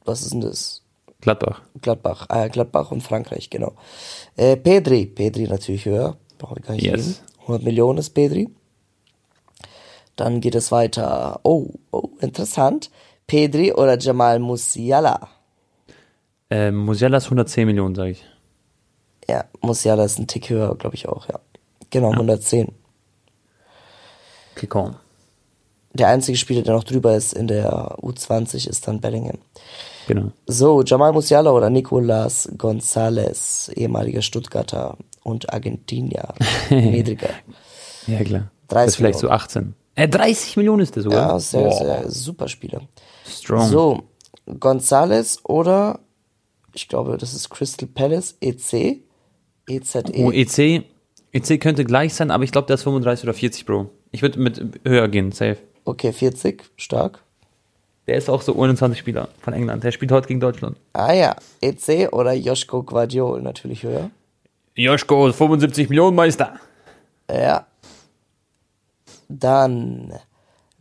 was 0.05 0.23
ist 0.23 0.33
denn 0.33 0.41
das? 0.41 0.83
Gladbach. 1.21 1.63
Gladbach, 1.83 2.27
äh, 2.31 2.49
Gladbach 2.49 2.91
und 2.91 3.03
Frankreich, 3.03 3.51
genau. 3.51 3.73
Äh, 4.37 4.57
Pedri, 4.57 5.07
Pedri 5.07 5.49
natürlich 5.49 5.85
höher. 5.85 6.17
Brauche 6.39 6.59
ich 6.61 6.67
gar 6.67 6.75
nicht 6.75 6.85
Yes. 6.85 6.95
reden. 6.95 7.17
100 7.43 7.63
Millionen 7.65 7.99
ist 7.99 8.11
Pedri. 8.11 8.49
Dann 10.17 10.41
geht 10.41 10.55
es 10.55 10.73
weiter. 10.73 11.41
Oh, 11.43 11.69
oh, 11.91 12.09
interessant. 12.21 12.91
Pedri 13.27 13.73
oder 13.73 13.99
Jamal 13.99 14.39
Musiala? 14.39 15.29
Äh, 16.51 16.71
Musiala 16.71 17.19
ist 17.19 17.25
110 17.25 17.67
Millionen, 17.67 17.95
sage 17.95 18.11
ich. 18.11 18.25
Ja, 19.29 19.45
Musiala 19.61 20.05
ist 20.05 20.19
ein 20.19 20.27
Tick 20.29 20.49
höher, 20.49 20.75
glaube 20.77 20.95
ich 20.95 21.09
auch, 21.09 21.29
ja. 21.29 21.41
Genau, 21.91 22.11
110. 22.11 22.73
Okay, 24.55 24.67
komm. 24.67 24.97
Der 25.93 26.09
einzige 26.09 26.37
Spieler, 26.37 26.63
der 26.63 26.75
noch 26.75 26.85
drüber 26.85 27.17
ist 27.17 27.33
in 27.33 27.47
der 27.47 27.97
U20, 28.03 28.69
ist 28.69 28.87
dann 28.87 29.01
Bellingham. 29.01 29.39
Genau. 30.07 30.31
So, 30.47 30.83
Jamal 30.83 31.13
Musiala 31.13 31.51
oder 31.51 31.71
Nicolas 31.71 32.49
Gonzalez, 32.57 33.71
ehemaliger 33.75 34.23
Stuttgarter 34.23 34.97
und 35.23 35.53
Argentinier. 35.53 36.35
Niedriger. 36.71 37.31
Ja, 38.07 38.23
klar. 38.23 38.51
30 38.69 38.69
das 38.69 38.87
ist 38.87 38.97
vielleicht 38.97 39.19
so 39.19 39.31
18. 39.31 39.75
Äh, 39.95 40.09
30 40.09 40.57
Millionen 40.59 40.83
ist 40.83 40.95
der 40.95 41.03
sogar. 41.03 41.29
Ja, 41.29 41.39
sehr, 41.41 41.73
sehr 41.73 42.11
super 42.11 42.49
Spieler. 42.49 42.83
strong. 43.27 43.69
So, 43.69 44.03
Gonzalez 44.61 45.41
oder, 45.45 46.01
ich 46.75 46.89
glaube, 46.89 47.17
das 47.17 47.35
ist 47.35 47.49
Crystal 47.49 47.89
Palace, 47.89 48.37
EC, 48.41 49.03
EZE. 49.67 50.03
Oh, 50.19 50.31
EC, 50.31 50.85
EC 51.37 51.61
könnte 51.61 51.85
gleich 51.85 52.15
sein, 52.15 52.31
aber 52.31 52.45
ich 52.45 52.53
glaube, 52.53 52.67
der 52.67 52.75
ist 52.75 52.83
35 52.83 53.25
oder 53.25 53.35
40, 53.35 53.67
Bro. 53.67 53.91
Ich 54.11 54.23
würde 54.23 54.39
mit 54.39 54.81
höher 54.85 55.09
gehen, 55.09 55.33
safe. 55.33 55.59
Okay, 55.85 56.13
40, 56.13 56.65
stark. 56.77 57.21
Der 58.07 58.17
ist 58.17 58.31
auch 58.31 58.43
so 58.43 58.61
21 58.61 58.99
Spieler 58.99 59.29
von 59.41 59.53
England. 59.53 59.83
Der 59.85 59.91
spielt 59.91 60.13
heute 60.13 60.29
gegen 60.29 60.41
Deutschland. 60.41 60.77
Ah 60.93 61.13
ja, 61.13 61.37
EC 61.61 62.13
oder 62.13 62.33
Joschko 62.33 62.83
Guardiol, 62.83 63.43
natürlich 63.43 63.83
höher. 63.83 64.11
Joschko, 64.77 65.33
75 65.33 65.89
Millionen 65.89 66.15
Meister. 66.15 66.55
Ja. 67.31 67.67
Dann 69.29 70.13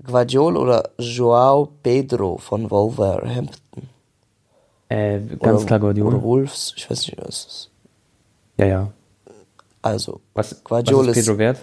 Guardiol 0.04 0.58
oder 0.58 0.92
Joao 1.00 1.70
Pedro 1.82 2.38
von 2.38 2.70
Wolverhampton. 2.70 3.90
Äh, 4.90 5.20
ganz 5.20 5.62
oder, 5.62 5.66
klar 5.66 5.80
Guardiola. 5.80 6.16
Oder 6.16 6.24
Wolves, 6.24 6.74
ich 6.78 6.90
weiß 6.90 7.08
nicht, 7.08 7.18
was 7.18 7.28
es 7.28 7.46
ist. 7.46 7.72
Ja, 8.58 8.66
ja. 8.66 8.92
Also, 9.86 10.20
Was, 10.34 10.64
Guardiola 10.64 11.10
was 11.10 11.18
ist 11.18 11.26
Pedro 11.28 11.38
wert? 11.38 11.60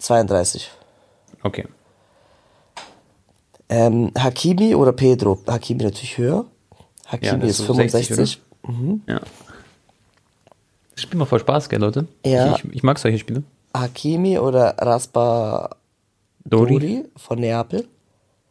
32. 0.00 0.68
Okay. 1.44 1.64
Ähm, 3.68 4.10
Hakimi 4.18 4.74
oder 4.74 4.90
Pedro? 4.90 5.38
Hakimi 5.46 5.84
natürlich 5.84 6.18
höher. 6.18 6.44
Hakimi 7.06 7.38
das 7.38 7.50
ist 7.50 7.60
ist 7.60 7.66
so 7.68 7.72
60, 7.74 8.06
65. 8.08 8.42
Ja. 9.06 9.20
Das 10.90 11.02
Spiel 11.02 11.18
macht 11.20 11.28
voll 11.28 11.38
Spaß, 11.38 11.68
gell, 11.68 11.78
Leute? 11.78 12.08
Ja. 12.24 12.56
Ich, 12.56 12.64
ich, 12.64 12.74
ich 12.74 12.82
mag 12.82 12.98
solche 12.98 13.20
Spiele. 13.20 13.44
Hakimi 13.72 14.40
oder 14.40 14.76
Raspadori 14.78 15.78
Dori. 16.44 17.04
von 17.14 17.38
Neapel? 17.38 17.86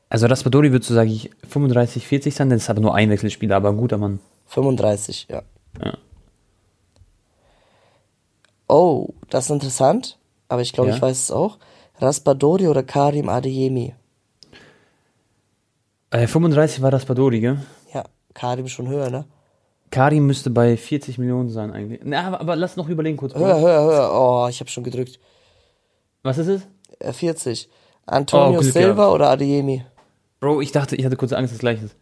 Also 0.08 0.28
Raspadori 0.28 0.72
würde 0.72 0.86
so, 0.86 0.94
sage 0.94 1.10
ich, 1.10 1.32
35, 1.50 2.08
40 2.08 2.34
sein, 2.34 2.50
das 2.50 2.62
ist 2.62 2.70
aber 2.70 2.80
nur 2.80 2.96
ein 2.96 3.10
Wechselspieler, 3.10 3.58
aber 3.58 3.68
ein 3.72 3.78
guter 3.78 3.98
Mann. 3.98 4.22
35, 4.46 5.28
ja. 5.30 5.42
Ja. 5.84 5.98
Oh, 8.68 9.10
das 9.30 9.46
ist 9.46 9.52
interessant, 9.52 10.18
aber 10.48 10.62
ich 10.62 10.74
glaube, 10.74 10.90
Ja. 10.90 10.96
ich 10.96 11.02
weiß 11.02 11.24
es 11.24 11.32
auch. 11.32 11.58
Raspadori 12.00 12.68
oder 12.68 12.84
Karim 12.84 13.30
Adeyemi? 13.30 13.94
Äh, 16.12 16.28
35 16.28 16.82
war 16.82 16.94
Raspadori, 16.94 17.40
gell? 17.40 17.58
Ja, 17.94 18.04
Karim 18.34 18.68
schon 18.68 18.88
höher, 18.88 19.10
ne? 19.10 19.26
Karim 19.92 20.26
müsste 20.28 20.50
bei 20.50 20.76
40 20.78 21.18
Millionen 21.18 21.50
sein 21.50 21.72
eigentlich. 21.72 22.02
Na, 22.04 22.28
aber, 22.28 22.42
aber 22.42 22.56
lass 22.56 22.76
noch 22.76 22.90
überlegen 22.90 23.18
kurz. 23.18 23.34
Höher, 23.36 23.60
höher, 23.60 23.84
höher. 23.84 24.12
Oh, 24.14 24.48
ich 24.50 24.60
habe 24.60 24.70
schon 24.70 24.84
gedrückt. 24.84 25.20
Was 26.24 26.38
ist 26.38 26.48
es? 26.48 26.62
Äh, 27.00 27.14
40. 27.14 27.70
Antonio 28.06 28.58
Oh, 28.60 28.62
Glück 28.62 28.74
Silva 28.74 28.94
gehabt. 28.96 29.14
oder 29.14 29.30
Adeyemi? 29.30 29.86
Bro, 30.40 30.62
ich 30.62 30.72
dachte, 30.72 30.96
ich 30.96 31.06
hatte 31.06 31.16
kurz 31.16 31.32
Angst, 31.34 31.52
dass 31.52 31.56
es 31.58 31.60
gleich 31.60 31.82
ist. 31.82 31.96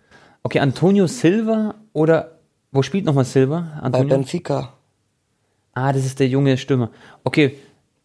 Okay, 0.44 0.60
Antonio 0.60 1.08
Silva 1.08 1.76
oder 1.94 2.40
wo 2.72 2.82
spielt 2.82 3.06
nochmal 3.06 3.26
Silva? 3.26 3.60
Bei 3.78 3.82
Antonio? 3.84 4.10
Benfica. 4.10 4.74
Ah, 5.74 5.92
das 5.94 6.06
ist 6.06 6.20
der 6.20 6.28
junge 6.28 6.58
Stürmer. 6.58 6.90
Okay, 7.24 7.58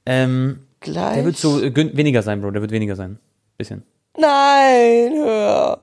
ähm, 0.07 0.61
Gleich. 0.81 1.15
der 1.17 1.25
wird 1.25 1.37
so 1.37 1.61
äh, 1.63 1.75
weniger 1.97 2.23
sein, 2.23 2.41
Bro, 2.41 2.51
der 2.53 2.63
wird 2.63 2.71
weniger 2.71 2.97
sein. 2.97 3.19
Bisschen. 3.57 3.83
Nein, 4.17 5.13
höher. 5.15 5.81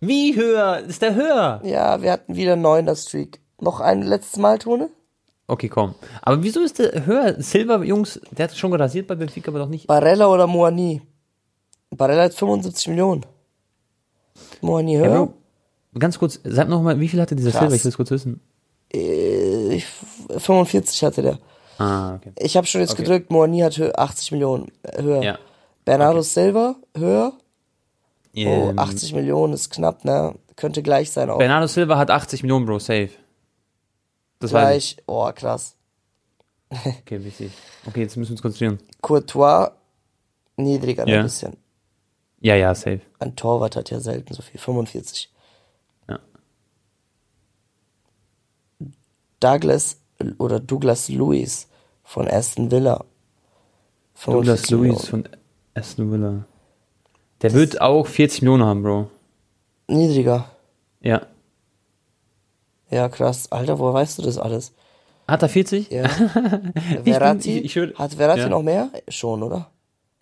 Wie 0.00 0.36
höher? 0.36 0.80
Ist 0.80 1.02
der 1.02 1.14
höher? 1.14 1.60
Ja, 1.64 2.02
wir 2.02 2.12
hatten 2.12 2.34
wieder 2.36 2.56
neuner 2.56 2.94
Streak. 2.96 3.40
Noch 3.60 3.80
ein 3.80 4.02
letztes 4.02 4.38
Mal, 4.38 4.58
Tone? 4.58 4.90
Okay, 5.48 5.68
komm. 5.68 5.94
Aber 6.22 6.42
wieso 6.42 6.60
ist 6.60 6.78
der 6.78 7.06
höher? 7.06 7.40
Silva, 7.40 7.82
Jungs, 7.82 8.20
der 8.32 8.44
hat 8.48 8.56
schon 8.56 8.70
gerasiert 8.72 9.06
bei 9.06 9.14
Benfica, 9.14 9.50
aber 9.50 9.60
doch 9.60 9.68
nicht. 9.68 9.86
Barella 9.86 10.26
oder 10.26 10.46
Moani? 10.46 11.02
Barella 11.90 12.24
hat 12.24 12.34
75 12.34 12.88
Millionen. 12.88 13.24
Moani 14.60 14.94
Ja, 14.94 15.00
höher? 15.00 15.26
Bro, 15.26 15.34
ganz 15.98 16.18
kurz, 16.18 16.40
sag 16.44 16.68
noch 16.68 16.82
mal, 16.82 16.98
wie 17.00 17.08
viel 17.08 17.20
hatte 17.20 17.36
dieser 17.36 17.50
Krass. 17.52 17.60
Silva? 17.60 17.74
Ich 17.76 17.84
will 17.84 17.88
es 17.90 17.96
kurz 17.96 18.10
wissen. 18.10 18.40
Äh, 18.92 19.74
ich- 19.74 19.86
45 20.38 21.02
hatte 21.04 21.22
der. 21.22 21.38
Ah, 21.78 22.14
okay. 22.14 22.32
Ich 22.38 22.56
habe 22.56 22.66
schon 22.66 22.80
jetzt 22.80 22.92
Okay. 22.92 23.02
gedrückt, 23.02 23.30
Moani 23.30 23.60
hat 23.60 23.74
hö- 23.74 23.94
80 23.94 24.32
Millionen 24.32 24.72
äh, 24.82 25.02
höher. 25.02 25.22
Ja. 25.22 25.38
Bernardo 25.84 26.22
Silva 26.22 26.76
höher. 26.96 27.32
Oh, 28.34 28.40
Ähm, 28.40 28.78
80 28.78 29.12
Millionen 29.14 29.52
ist 29.54 29.70
knapp, 29.70 30.04
ne? 30.04 30.34
Könnte 30.56 30.82
gleich 30.82 31.10
sein 31.10 31.30
auch. 31.30 31.38
Bernardo 31.38 31.66
Silva 31.66 31.96
hat 31.98 32.10
80 32.10 32.42
Millionen, 32.42 32.66
Bro, 32.66 32.78
safe. 32.80 33.10
Das 34.38 34.50
gleich. 34.50 34.96
Oh, 35.06 35.30
krass. 35.34 35.74
Okay, 37.02 37.22
wichtig. 37.24 37.52
Okay, 37.86 38.00
jetzt 38.02 38.16
müssen 38.16 38.30
wir 38.30 38.34
uns 38.34 38.42
konzentrieren. 38.42 38.78
Courtois 39.00 39.70
niedriger 40.56 41.04
ne, 41.04 41.12
Ja. 41.12 41.18
ein 41.18 41.24
bisschen. 41.24 41.56
Ja, 42.40 42.54
ja, 42.56 42.74
safe. 42.74 43.00
Ein 43.18 43.36
Torwart 43.36 43.76
hat 43.76 43.90
ja 43.90 44.00
selten 44.00 44.34
so 44.34 44.42
viel. 44.42 44.58
45. 44.60 45.30
Douglas 49.40 49.98
oder 50.38 50.60
Douglas 50.60 51.08
Lewis 51.08 51.68
von 52.04 52.28
Aston 52.28 52.70
Villa. 52.70 53.04
Douglas 54.24 54.66
45 54.66 54.70
Lewis 54.70 55.08
von 55.08 55.28
Aston 55.74 56.12
Villa. 56.12 56.44
Der 57.42 57.52
wird 57.52 57.80
auch 57.80 58.06
40 58.06 58.42
Millionen 58.42 58.64
haben, 58.64 58.82
Bro. 58.82 59.10
Niedriger. 59.88 60.50
Ja. 61.00 61.26
Ja, 62.90 63.08
krass. 63.08 63.50
Alter, 63.52 63.78
woher 63.78 63.94
weißt 63.94 64.18
du 64.18 64.22
das 64.22 64.38
alles? 64.38 64.72
Hat 65.28 65.42
er 65.42 65.48
40? 65.48 65.90
Ja. 65.90 66.08
Verratti? 67.04 67.58
ich- 67.58 67.64
ich 67.66 67.76
würd- 67.76 67.96
hat 67.96 68.14
Verratti 68.14 68.42
ja. 68.42 68.48
noch 68.48 68.62
mehr? 68.62 68.90
Schon, 69.08 69.42
oder? 69.42 69.70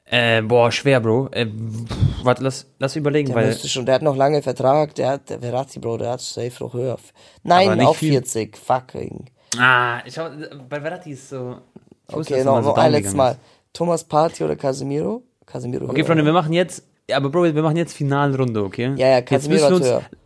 Äh, 0.07 0.43
boah, 0.43 0.71
schwer, 0.71 1.01
Bro. 1.01 1.29
Äh, 1.33 1.47
warte, 2.23 2.43
lass, 2.45 2.67
lass 2.79 2.95
überlegen, 2.95 3.29
Der 3.29 3.37
weil. 3.37 3.47
müsste 3.47 3.69
schon, 3.69 3.87
der 3.87 3.97
hat 3.97 4.03
noch 4.03 4.17
lange 4.17 4.43
Vertrag, 4.43 4.95
der 4.97 5.09
hat, 5.11 5.31
der 5.31 5.41
Verratti, 5.41 5.79
Bro, 5.79 5.97
der 5.99 6.11
hat 6.11 6.21
safe 6.21 6.53
noch 6.63 6.75
höher. 6.75 6.99
Nein, 7.43 7.79
viel. 7.95 8.13
40, 8.13 8.57
fucking. 8.57 9.25
Ah, 9.59 10.01
ich 10.05 10.19
hab, 10.19 10.33
bei 10.69 10.81
Verratti 10.81 11.13
ist 11.13 11.29
so. 11.31 11.57
Ich 12.09 12.15
Okay, 12.15 12.45
noch, 12.45 12.63
so 12.63 12.69
noch 12.71 12.77
ein 12.77 12.93
letztes 12.93 13.15
Mal. 13.15 13.37
Thomas 13.73 14.05
Party 14.05 14.45
oder 14.45 14.57
Casemiro? 14.57 15.23
Casemiro 15.47 15.87
Okay, 15.87 15.99
höher. 16.01 16.07
Freunde, 16.07 16.25
wir 16.25 16.33
machen 16.33 16.53
jetzt. 16.53 16.85
Ja, 17.09 17.17
aber 17.17 17.31
Bro, 17.31 17.45
wir 17.55 17.63
machen 17.63 17.77
jetzt 17.77 17.95
Finalrunde, 17.95 18.63
okay? 18.63 18.93
Ja, 18.97 19.09
ja, 19.09 19.17
jetzt 19.19 19.29
Casemiro 19.31 19.71
müssen 19.71 19.85
wir 19.85 19.95
hat 19.95 20.03
uns. 20.03 20.11
höher. 20.13 20.19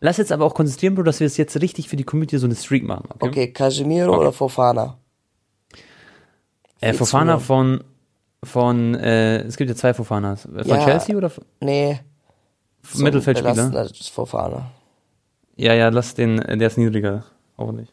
Lass 0.00 0.16
jetzt 0.18 0.32
aber 0.32 0.44
auch 0.44 0.54
konzentrieren, 0.54 0.94
Bro, 0.94 1.04
dass 1.04 1.20
wir 1.20 1.26
es 1.26 1.36
jetzt 1.38 1.58
richtig 1.60 1.88
für 1.88 1.96
die 1.96 2.04
Community 2.04 2.36
so 2.36 2.46
eine 2.46 2.54
Streak 2.56 2.84
machen, 2.84 3.08
okay? 3.14 3.28
Okay, 3.28 3.52
Casemiro 3.52 4.18
oder 4.18 4.32
Fofana? 4.32 4.98
Äh, 6.80 6.86
40 6.92 6.98
Fofana 6.98 7.38
von. 7.38 7.82
Von, 8.44 8.94
äh, 8.96 9.38
es 9.42 9.56
gibt 9.56 9.70
ja 9.70 9.76
zwei 9.76 9.94
Fofanas. 9.94 10.42
Von 10.42 10.64
Ja. 10.66 10.84
Chelsea 10.84 11.16
oder 11.16 11.30
Nee. 11.60 12.00
so 12.82 13.02
Mittelfeldspieler? 13.04 13.52
belastender 13.54 13.84
ist 13.84 14.08
Fofana. 14.10 14.70
Ja, 15.56 15.74
ja, 15.74 15.88
lass 15.90 16.14
den, 16.14 16.40
äh, 16.40 16.56
der 16.56 16.66
ist 16.68 16.78
niedriger. 16.78 17.24
Hoffentlich. 17.56 17.92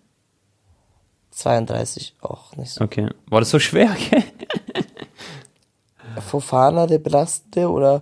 32, 1.31 2.15
auch 2.21 2.55
nicht 2.55 2.71
so. 2.71 2.83
Okay. 2.83 3.09
War 3.27 3.41
das 3.41 3.51
so 3.51 3.59
schwer, 3.59 3.91
okay? 3.91 4.23
Fofana, 6.21 6.87
der 6.87 6.97
belastende 6.99 7.69
oder 7.69 8.01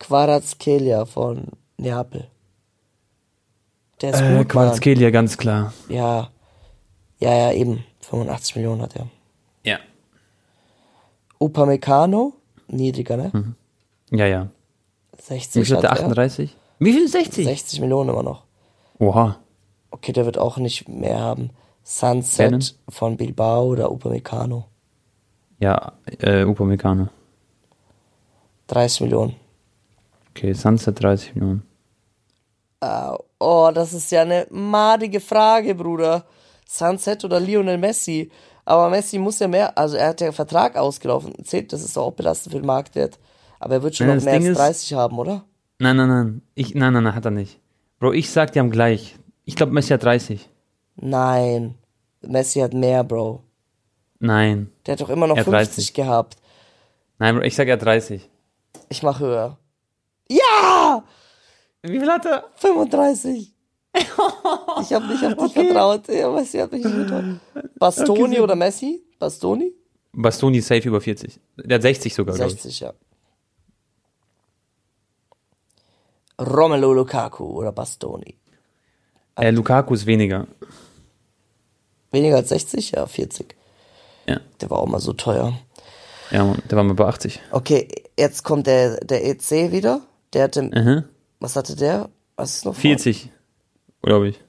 Kvaratskhelia 0.00 1.04
von 1.04 1.48
Neapel? 1.76 2.26
Der 4.02 4.10
ist 4.10 4.20
Äh, 4.20 4.28
gut, 4.28 4.36
Mann. 4.38 4.48
Quarzkelia, 4.48 5.10
ganz 5.10 5.38
klar. 5.38 5.72
Ja. 5.88 6.30
Ja, 7.20 7.32
ja, 7.34 7.52
eben. 7.52 7.84
85 8.00 8.56
Millionen 8.56 8.82
hat 8.82 8.96
er. 8.96 9.06
Upamecano, 11.44 12.32
niedriger, 12.68 13.16
ne? 13.16 13.54
Ja, 14.10 14.26
ja. 14.26 14.48
60 15.20 15.60
Wie 15.62 15.66
viel 15.66 15.76
hat 15.76 15.82
der? 15.84 15.90
hat 15.90 15.98
er. 16.00 16.04
38? 16.06 16.56
Wie 16.78 16.92
viel? 16.92 17.08
60? 17.08 17.44
60 17.44 17.80
Millionen 17.80 18.10
immer 18.10 18.22
noch. 18.22 18.44
Oha. 18.98 19.38
Okay, 19.90 20.12
der 20.12 20.24
wird 20.24 20.38
auch 20.38 20.56
nicht 20.58 20.88
mehr 20.88 21.20
haben. 21.20 21.50
Sunset 21.82 22.74
von 22.88 23.16
Bilbao 23.16 23.66
oder 23.66 23.90
Upamecano. 23.90 24.66
Ja, 25.60 25.92
äh, 26.20 26.44
Upamecano. 26.44 27.08
30 28.68 29.02
Millionen. 29.02 29.36
Okay, 30.30 30.52
Sunset 30.54 31.00
30 31.02 31.34
Millionen. 31.34 31.62
Oh, 33.38 33.70
das 33.72 33.92
ist 33.92 34.10
ja 34.10 34.22
eine 34.22 34.46
madige 34.50 35.20
Frage, 35.20 35.74
Bruder. 35.74 36.24
Sunset 36.66 37.24
oder 37.24 37.40
Lionel 37.40 37.78
Messi? 37.78 38.30
Aber 38.64 38.88
Messi 38.88 39.18
muss 39.18 39.38
ja 39.40 39.48
mehr, 39.48 39.76
also 39.76 39.96
er 39.96 40.08
hat 40.08 40.20
ja 40.20 40.32
Vertrag 40.32 40.76
ausgelaufen. 40.76 41.32
Zählt, 41.44 41.72
das 41.72 41.82
ist 41.82 41.96
doch 41.96 42.04
auch 42.06 42.12
belastend 42.12 42.52
für 42.54 42.60
den 42.60 42.66
Marktwert. 42.66 43.18
Aber 43.60 43.74
er 43.74 43.82
wird 43.82 43.96
schon 43.96 44.06
Nein, 44.06 44.16
noch 44.18 44.24
mehr 44.24 44.38
Ding 44.38 44.48
als 44.48 44.58
ist- 44.58 44.90
30 44.90 44.94
haben, 44.94 45.18
oder? 45.18 45.44
Nein, 45.78 45.96
nein, 45.96 46.08
nein. 46.08 46.42
Ich, 46.54 46.74
nein, 46.74 46.92
nein, 46.92 47.02
nein, 47.04 47.14
hat 47.14 47.24
er 47.24 47.30
nicht. 47.30 47.60
Bro, 47.98 48.12
ich 48.12 48.30
sag, 48.30 48.52
die 48.52 48.60
haben 48.60 48.70
gleich. 48.70 49.16
Ich 49.44 49.56
glaube, 49.56 49.72
Messi 49.72 49.88
hat 49.92 50.02
30. 50.02 50.48
Nein. 50.96 51.74
Messi 52.22 52.60
hat 52.60 52.72
mehr, 52.74 53.04
Bro. 53.04 53.42
Nein. 54.18 54.70
Der 54.86 54.92
hat 54.92 55.00
doch 55.00 55.10
immer 55.10 55.26
noch 55.26 55.36
Er 55.36 55.40
hat 55.44 55.50
50 55.50 55.92
30. 55.92 55.94
gehabt. 55.94 56.36
Nein, 57.18 57.34
Bro, 57.36 57.44
ich 57.44 57.54
sag, 57.54 57.66
er 57.68 57.74
hat 57.74 57.82
30. 57.82 58.28
Ich 58.88 59.02
mach 59.02 59.20
höher. 59.20 59.58
Ja! 60.28 61.02
Wie 61.82 61.98
viel 61.98 62.10
hat 62.10 62.24
er? 62.24 62.44
35. 62.56 63.53
Ich 63.94 64.92
habe 64.92 65.06
nicht 65.06 65.24
auf 65.24 65.34
dich 65.36 65.52
vertraut. 65.52 66.08
Ja, 66.08 66.30
Messi 66.30 66.58
hat 66.58 66.72
mich 66.72 66.84
nicht 66.84 66.94
vertraut. 66.94 67.40
Bastoni 67.78 68.40
oder 68.40 68.56
Messi? 68.56 69.02
Bastoni? 69.18 69.72
Bastoni 70.12 70.60
safe 70.60 70.88
über 70.88 71.00
40. 71.00 71.38
Der 71.56 71.76
hat 71.76 71.82
60 71.82 72.12
sogar, 72.14 72.34
glaube 72.34 72.52
ich. 72.52 72.60
60, 72.62 72.80
ja. 72.80 72.92
Romelu 76.40 76.92
Lukaku 76.92 77.44
oder 77.44 77.72
Bastoni. 77.72 78.36
Äh, 79.36 79.50
Lukaku 79.50 79.94
ist 79.94 80.06
weniger. 80.06 80.46
Weniger 82.10 82.36
als 82.36 82.48
60? 82.48 82.92
Ja, 82.92 83.06
40. 83.06 83.54
Ja. 84.26 84.40
Der 84.60 84.70
war 84.70 84.78
auch 84.78 84.86
mal 84.86 85.00
so 85.00 85.12
teuer. 85.12 85.52
Ja, 86.30 86.44
Mann, 86.44 86.62
der 86.70 86.76
war 86.76 86.84
mal 86.84 86.94
bei 86.94 87.04
80. 87.06 87.40
Okay, 87.50 87.88
jetzt 88.18 88.42
kommt 88.44 88.66
der, 88.66 88.96
der 89.04 89.24
EC 89.26 89.70
wieder. 89.72 90.00
Der 90.32 90.44
hatte, 90.44 90.62
Mhm. 90.62 91.04
was 91.40 91.54
hatte 91.56 91.76
der? 91.76 92.08
Was 92.36 92.56
ist 92.56 92.64
noch? 92.64 92.74
40, 92.74 93.30
glaube 94.04 94.28
ich. 94.28 94.40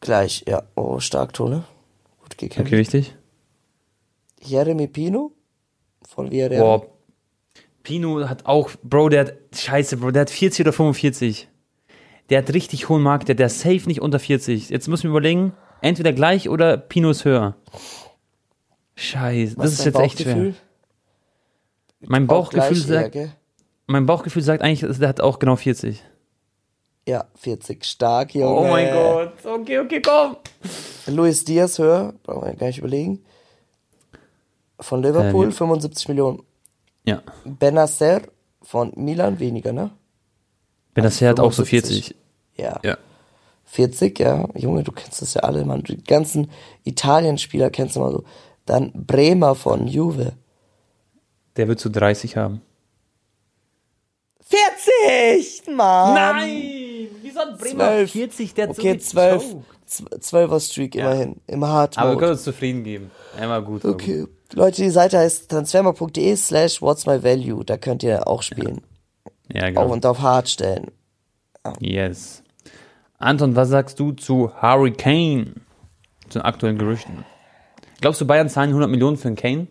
Gleich, 0.00 0.44
ja. 0.46 0.62
Oh, 0.74 1.00
stark, 1.00 1.32
Tone. 1.32 1.64
Gut 2.20 2.38
gekämpft. 2.38 2.68
Okay, 2.68 2.76
richtig. 2.76 3.16
Jeremy 4.42 4.86
Pino 4.86 5.32
von 6.06 6.30
Villarreal. 6.30 6.60
Boah. 6.60 6.86
Pino 7.82 8.28
hat 8.28 8.46
auch, 8.46 8.70
Bro, 8.82 9.10
der 9.10 9.20
hat, 9.20 9.34
scheiße, 9.54 9.96
Bro, 9.98 10.10
der 10.10 10.22
hat 10.22 10.30
40 10.30 10.66
oder 10.66 10.72
45. 10.72 11.48
Der 12.30 12.38
hat 12.38 12.52
richtig 12.52 12.88
hohen 12.88 13.02
Markt, 13.02 13.28
der, 13.28 13.36
der 13.36 13.46
ist 13.46 13.60
safe 13.60 13.86
nicht 13.86 14.00
unter 14.00 14.18
40. 14.18 14.70
Jetzt 14.70 14.88
müssen 14.88 15.04
wir 15.04 15.10
überlegen, 15.10 15.52
entweder 15.80 16.12
gleich 16.12 16.48
oder 16.48 16.76
Pino 16.76 17.10
ist 17.10 17.24
höher. 17.24 17.56
Scheiße, 18.96 19.56
Was 19.56 19.64
das 19.64 19.72
ist 19.86 19.94
dein 19.94 20.02
jetzt 20.04 20.18
echt 20.18 20.22
schwer. 20.22 20.54
Mein 22.00 22.24
Auch 22.24 22.50
Bauchgefühl 22.50 22.76
eher, 22.76 22.82
sagt, 22.82 23.12
gell? 23.12 23.32
mein 23.86 24.06
Bauchgefühl 24.06 24.42
sagt 24.42 24.62
eigentlich, 24.62 24.98
der 24.98 25.08
hat 25.08 25.20
auch 25.20 25.38
genau 25.38 25.56
40. 25.56 26.02
Ja, 27.06 27.26
40. 27.36 27.84
Stark, 27.84 28.34
Junge. 28.34 28.50
Oh 28.52 28.64
mein 28.68 28.92
Gott. 28.92 29.32
Okay, 29.44 29.78
okay, 29.78 30.02
komm. 30.02 30.36
Luis 31.06 31.44
Diaz 31.44 31.78
höher, 31.78 32.14
brauchen 32.24 32.46
wir 32.48 32.54
gar 32.54 32.66
nicht 32.66 32.78
überlegen. 32.78 33.24
Von 34.80 35.02
Liverpool 35.02 35.44
Ähm, 35.44 35.50
ja. 35.50 35.56
75 35.56 36.08
Millionen. 36.08 36.42
Ja. 37.04 37.22
Benacer 37.44 38.22
von 38.62 38.92
Milan 38.96 39.38
weniger, 39.38 39.72
ne? 39.72 39.90
Benacer 40.94 41.28
hat 41.28 41.38
auch 41.40 41.52
so 41.52 41.64
75. 41.64 42.06
40. 42.06 42.16
Ja. 42.56 42.80
Ja. 42.82 42.98
40, 43.66 44.18
ja. 44.18 44.48
Junge, 44.54 44.82
du 44.82 44.90
kennst 44.90 45.22
das 45.22 45.34
ja 45.34 45.42
alle, 45.42 45.64
Mann. 45.64 45.84
Die 45.84 46.02
ganzen 46.02 46.50
Italien-Spieler 46.84 47.70
kennst 47.70 47.96
du 47.96 48.00
mal 48.00 48.12
so. 48.12 48.24
Dann 48.64 48.90
Bremer 48.94 49.54
von 49.54 49.86
Juve. 49.86 50.32
Der 51.56 51.68
wird 51.68 51.78
zu 51.78 51.88
30 51.88 52.36
haben. 52.36 52.62
40! 54.40 55.68
Mann! 55.74 56.14
Nein! 56.14 56.85
Hat 57.36 57.58
Bremer 57.58 57.84
12. 57.84 58.10
40? 58.12 58.54
Der 58.54 58.68
hat 58.68 58.78
Okay, 58.78 58.98
so 58.98 59.10
12. 59.10 59.42
gechoked. 59.42 59.64
12er 60.24 60.60
Streak 60.60 60.94
immerhin. 60.96 61.40
Im 61.46 61.64
Hard 61.64 61.96
Aber 61.98 62.12
wir 62.12 62.18
können 62.18 62.32
uns 62.32 62.42
zufrieden 62.42 62.82
geben. 62.82 63.10
Einmal 63.38 63.62
gut. 63.62 63.84
war 63.84 63.92
gut. 63.92 64.02
Okay. 64.02 64.26
Leute, 64.52 64.82
die 64.82 64.90
Seite 64.90 65.18
heißt 65.18 65.48
transfermarkt.de 65.50 66.34
slash 66.36 66.80
what's 66.82 67.06
my 67.06 67.22
value. 67.22 67.64
Da 67.64 67.76
könnt 67.76 68.02
ihr 68.02 68.26
auch 68.26 68.42
spielen. 68.42 68.80
Ja, 69.52 69.62
Auch 69.62 69.66
genau. 69.68 69.92
und 69.92 70.06
auf 70.06 70.20
Hard 70.20 70.48
stellen. 70.48 70.90
Yes. 71.80 72.42
Anton, 73.18 73.56
was 73.56 73.68
sagst 73.70 73.98
du 74.00 74.12
zu 74.12 74.52
Harry 74.60 74.92
Kane? 74.92 75.54
Zu 76.28 76.38
den 76.40 76.42
aktuellen 76.42 76.78
Gerüchten. 76.78 77.24
Glaubst 78.00 78.20
du, 78.20 78.26
Bayern 78.26 78.48
zahlen 78.48 78.70
100 78.70 78.90
Millionen 78.90 79.16
für 79.16 79.28
einen 79.28 79.36
Kane? 79.36 79.68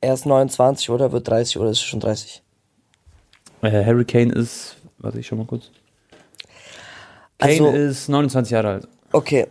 Er 0.00 0.14
ist 0.14 0.26
29, 0.26 0.90
oder? 0.90 1.12
Wird 1.12 1.28
30 1.28 1.58
oder 1.58 1.70
ist 1.70 1.80
schon 1.80 2.00
30? 2.00 2.42
Äh, 3.62 3.84
Harry 3.84 4.04
Kane 4.04 4.32
ist, 4.32 4.76
warte 4.98 5.18
ich 5.18 5.26
schon 5.26 5.38
mal 5.38 5.46
kurz. 5.46 5.70
Kane 7.38 7.52
Also- 7.52 7.66
ist 7.70 8.08
29 8.08 8.50
Jahre 8.52 8.68
alt. 8.68 8.88
Okay. 9.12 9.46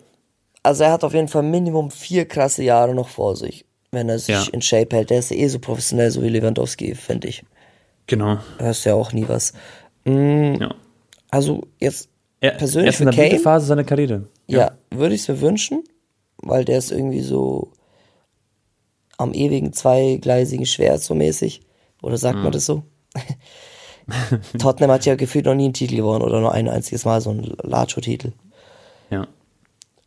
Also 0.64 0.84
er 0.84 0.92
hat 0.92 1.04
auf 1.04 1.14
jeden 1.14 1.28
Fall 1.30 1.44
Minimum 1.44 1.90
vier 1.92 2.26
krasse 2.28 2.64
Jahre 2.64 2.94
noch 2.94 3.08
vor 3.08 3.36
sich, 3.36 3.66
wenn 3.92 4.10
er 4.10 4.20
sich 4.20 4.36
Ja. 4.36 4.44
in 4.52 4.62
Shape 4.62 4.96
hält. 4.96 5.10
Der 5.10 5.20
ist 5.20 5.32
ja 5.32 5.38
eh 5.38 5.48
so 5.48 5.60
professionell, 5.60 6.12
so 6.12 6.22
wie 6.22 6.30
Lewandowski, 6.30 6.94
finde 6.96 7.30
ich. 7.30 7.44
Genau. 8.08 8.38
Hörst 8.60 8.86
ja 8.86 8.94
auch 8.96 9.14
nie 9.14 9.28
was. 9.28 9.54
Mm, 10.06 10.56
Ja. 10.60 10.76
Also 11.30 11.62
jetzt 11.80 12.10
Er, 12.40 12.52
Persönlich 12.52 12.88
er 12.88 12.94
ist 12.94 13.00
in 13.00 13.06
der 13.08 13.16
Kane? 13.16 13.30
Blütephase 13.30 13.66
seiner 13.66 13.84
Karriere. 13.84 14.28
Ja, 14.48 14.78
würde 14.92 15.16
ich 15.16 15.22
es 15.22 15.28
mir 15.28 15.42
wünschen, 15.42 15.84
weil 16.38 16.66
der 16.66 16.78
ist 16.78 16.92
irgendwie 16.92 17.22
so 17.22 17.72
am 19.18 19.34
ewigen 19.34 19.74
zweigleisigen 19.74 20.66
Schwert 20.68 21.02
so 21.02 21.16
mäßig. 21.16 21.62
Oder 22.04 22.18
sagt 22.18 22.38
Mhm. 22.38 22.44
man 22.44 22.52
das 22.52 22.66
so? 22.68 22.84
Tottenham 24.60 24.92
hat 24.92 25.06
ja 25.06 25.16
gefühlt 25.16 25.46
noch 25.46 25.56
nie 25.56 25.66
einen 25.66 25.74
Titel 25.74 25.96
gewonnen 25.98 26.24
oder 26.24 26.40
nur 26.40 26.52
ein 26.54 26.70
einziges 26.70 27.06
Mal 27.06 27.22
so 27.22 27.30
einen 27.32 27.56
Lacho-Titel. 27.62 28.32
Ja. 29.10 29.28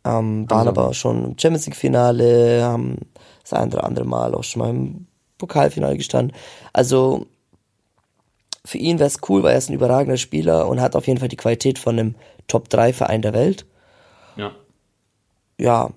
Ähm, 0.03 0.49
waren 0.49 0.67
Also- 0.67 0.69
aber 0.69 0.93
schon 0.93 1.23
im 1.25 1.37
Champions 1.39 1.65
League-Finale, 1.67 2.63
haben 2.63 2.97
das 3.43 3.53
ein 3.53 3.71
oder 3.71 3.83
andere 3.83 4.05
Mal 4.05 4.33
auch 4.33 4.43
schon 4.43 4.61
mal 4.61 4.69
im 4.69 5.07
Pokalfinale 5.37 5.97
gestanden. 5.97 6.35
Also 6.73 7.25
für 8.65 8.77
ihn 8.77 8.99
wäre 8.99 9.07
es 9.07 9.19
cool, 9.29 9.43
weil 9.43 9.53
er 9.53 9.57
ist 9.57 9.69
ein 9.69 9.75
überragender 9.75 10.17
Spieler 10.17 10.67
und 10.67 10.81
hat 10.81 10.95
auf 10.95 11.07
jeden 11.07 11.19
Fall 11.19 11.29
die 11.29 11.37
Qualität 11.37 11.79
von 11.79 11.97
einem 11.97 12.15
Top-3-Verein 12.47 13.21
der 13.21 13.33
Welt. 13.33 13.65
Ja. 14.35 14.51
Ja, 15.59 15.89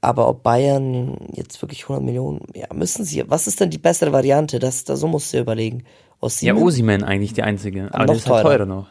aber 0.00 0.28
ob 0.28 0.42
Bayern 0.44 1.16
jetzt 1.32 1.60
wirklich 1.60 1.82
100 1.84 2.04
Millionen, 2.04 2.42
ja, 2.54 2.66
müssen 2.72 3.04
sie. 3.04 3.24
Was 3.28 3.46
ist 3.48 3.60
denn 3.60 3.70
die 3.70 3.78
bessere 3.78 4.12
Variante? 4.12 4.58
Das, 4.60 4.84
da 4.84 4.96
so 4.96 5.08
musst 5.08 5.32
du 5.32 5.38
dir 5.38 5.42
überlegen. 5.42 5.84
Aus 6.20 6.40
Ja, 6.40 6.54
Osiman 6.54 7.04
eigentlich 7.04 7.32
die 7.32 7.42
einzige. 7.42 7.88
Aber 7.92 8.00
noch 8.00 8.06
der 8.06 8.14
ist 8.16 8.28
halt 8.28 8.42
teurer. 8.44 8.66
noch. 8.66 8.86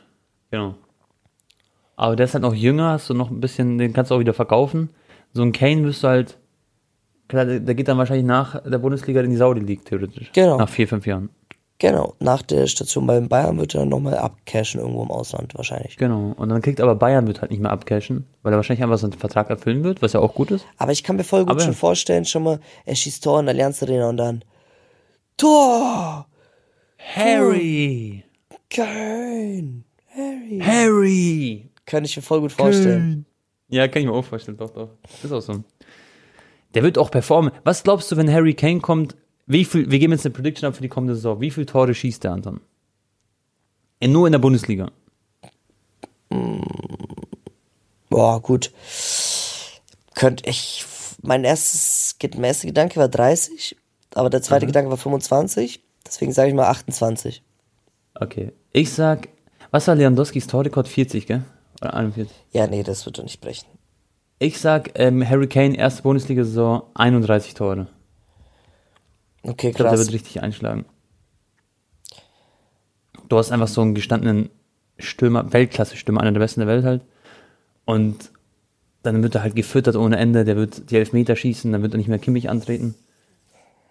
Genau. 0.51 0.75
Aber 1.95 2.15
der 2.15 2.25
ist 2.25 2.33
halt 2.33 2.43
noch 2.43 2.53
jünger, 2.53 2.91
hast 2.91 3.09
du 3.09 3.13
noch 3.13 3.29
ein 3.31 3.39
bisschen, 3.41 3.77
den 3.77 3.91
kannst 3.93 4.11
du 4.11 4.15
auch 4.15 4.19
wieder 4.19 4.33
verkaufen. 4.33 4.89
So 5.33 5.41
ein 5.41 5.51
Kane 5.51 5.83
wirst 5.83 6.03
du 6.03 6.07
halt, 6.07 6.37
klar, 7.27 7.45
der, 7.45 7.59
geht 7.75 7.87
dann 7.87 7.97
wahrscheinlich 7.97 8.25
nach 8.25 8.61
der 8.63 8.77
Bundesliga 8.77 9.21
in 9.21 9.31
die 9.31 9.35
Saudi 9.35 9.59
League, 9.61 9.83
theoretisch. 9.85 10.31
Genau. 10.33 10.57
Nach 10.57 10.69
vier, 10.69 10.87
fünf 10.87 11.05
Jahren. 11.07 11.29
Genau, 11.79 12.15
nach 12.19 12.41
der 12.41 12.65
Station 12.65 13.05
beim 13.05 13.27
Bayern 13.29 13.59
wird 13.59 13.75
er 13.75 13.81
dann 13.81 13.89
nochmal 13.89 14.17
abcashen 14.17 14.79
irgendwo 14.79 15.03
im 15.03 15.11
Ausland 15.11 15.53
wahrscheinlich. 15.55 15.97
Genau. 15.97 16.33
Und 16.35 16.49
dann 16.49 16.61
kriegt 16.63 16.81
aber 16.81 16.95
Bayern 16.95 17.27
wird 17.27 17.41
halt 17.41 17.51
nicht 17.51 17.59
mehr 17.61 17.71
abcashen, 17.71 18.25
weil 18.41 18.51
er 18.53 18.55
wahrscheinlich 18.57 18.81
einfach 18.83 18.97
seinen 18.97 19.13
Vertrag 19.13 19.49
erfüllen 19.51 19.83
wird, 19.83 20.01
was 20.01 20.13
ja 20.13 20.19
auch 20.19 20.33
gut 20.33 20.49
ist. 20.49 20.65
Aber 20.77 20.91
ich 20.91 21.03
kann 21.03 21.17
mir 21.17 21.23
voll 21.23 21.41
gut 21.41 21.51
Aber- 21.51 21.59
schon 21.59 21.73
vorstellen, 21.75 22.25
schon 22.25 22.43
mal, 22.43 22.59
er 22.85 22.95
schießt 22.95 23.23
Tor 23.23 23.39
in 23.41 23.45
der 23.45 23.53
Allianz 23.53 23.83
Arena 23.83 24.09
und 24.09 24.17
dann 24.17 24.43
Tor! 25.35 26.25
Harry! 26.97 28.23
Kane! 28.69 29.83
Harry! 30.13 30.59
Harry! 30.61 31.69
Kann 31.85 32.03
ich 32.05 32.15
mir 32.15 32.23
voll 32.23 32.41
gut 32.41 32.51
vorstellen. 32.51 33.25
Ja, 33.69 33.87
kann 33.87 34.01
ich 34.01 34.07
mir 34.07 34.13
auch 34.13 34.25
vorstellen, 34.25 34.57
doch, 34.57 34.69
doch. 34.69 34.89
Ist 35.23 35.31
auch 35.31 35.41
so. 35.41 35.63
Der 36.73 36.83
wird 36.83 36.97
auch 36.97 37.11
performen. 37.11 37.51
Was 37.63 37.83
glaubst 37.83 38.11
du, 38.11 38.17
wenn 38.17 38.31
Harry 38.31 38.53
Kane 38.53 38.79
kommt? 38.79 39.15
Wie 39.45 39.63
viel, 39.65 39.89
wir 39.89 39.99
geben 39.99 40.13
jetzt 40.13 40.25
eine 40.25 40.33
Prediction 40.33 40.67
ab 40.67 40.75
für 40.75 40.81
die 40.81 40.89
kommende 40.89 41.15
Saison. 41.15 41.39
Wie 41.39 41.51
viele 41.51 41.65
Tore 41.65 41.93
schießt 41.93 42.23
der 42.23 42.31
Anton? 42.33 42.59
Äh, 43.99 44.07
Nur 44.09 44.27
in 44.27 44.33
der 44.33 44.39
Bundesliga. 44.39 44.91
Boah, 48.09 48.41
gut. 48.41 48.71
Könnte 50.15 50.49
ich. 50.49 50.85
Mein 51.21 51.43
erstes, 51.43 52.15
mein 52.35 52.43
erster 52.43 52.67
Gedanke 52.67 52.99
war 52.99 53.07
30, 53.07 53.75
aber 54.13 54.29
der 54.29 54.41
zweite 54.41 54.65
Gedanke 54.65 54.89
war 54.89 54.97
25. 54.97 55.81
Deswegen 56.07 56.31
sage 56.31 56.49
ich 56.49 56.55
mal 56.55 56.67
28. 56.67 57.43
Okay. 58.15 58.53
Ich 58.71 58.91
sag, 58.93 59.27
was 59.71 59.87
war 59.87 59.95
Lewandowskis 59.95 60.47
Torrekord? 60.47 60.87
40, 60.87 61.27
gell? 61.27 61.43
Oder 61.81 61.93
41? 61.93 62.35
Ja, 62.51 62.65
nee, 62.67 62.81
das 62.83 63.05
wird 63.05 63.17
doch 63.19 63.23
nicht 63.23 63.41
brechen. 63.41 63.67
Ich 64.39 64.59
sag, 64.59 64.91
ähm, 64.99 65.27
Harry 65.27 65.47
Kane, 65.47 65.75
erste 65.77 66.03
Bundesliga-Saison, 66.03 66.83
31 66.95 67.53
Tore. 67.53 67.87
Okay, 69.43 69.69
Ich 69.69 69.75
glaube, 69.75 69.89
der 69.89 69.97
krass. 69.97 69.99
wird 70.07 70.13
richtig 70.13 70.41
einschlagen. 70.41 70.85
Du 73.29 73.37
hast 73.37 73.51
einfach 73.51 73.67
so 73.67 73.81
einen 73.81 73.95
gestandenen 73.95 74.49
Stürmer, 74.99 75.51
Weltklasse-Stürmer, 75.53 76.21
einer 76.21 76.31
der 76.31 76.39
besten 76.39 76.61
der 76.61 76.67
Welt 76.67 76.85
halt. 76.85 77.01
Und 77.85 78.31
dann 79.03 79.21
wird 79.23 79.35
er 79.35 79.41
halt 79.43 79.55
gefüttert 79.55 79.95
ohne 79.95 80.17
Ende, 80.17 80.45
der 80.45 80.55
wird 80.55 80.89
die 80.91 80.97
Elfmeter 80.97 81.35
schießen, 81.35 81.71
dann 81.71 81.81
wird 81.81 81.93
er 81.93 81.97
nicht 81.97 82.09
mehr 82.09 82.19
Kimmich 82.19 82.49
antreten. 82.49 82.95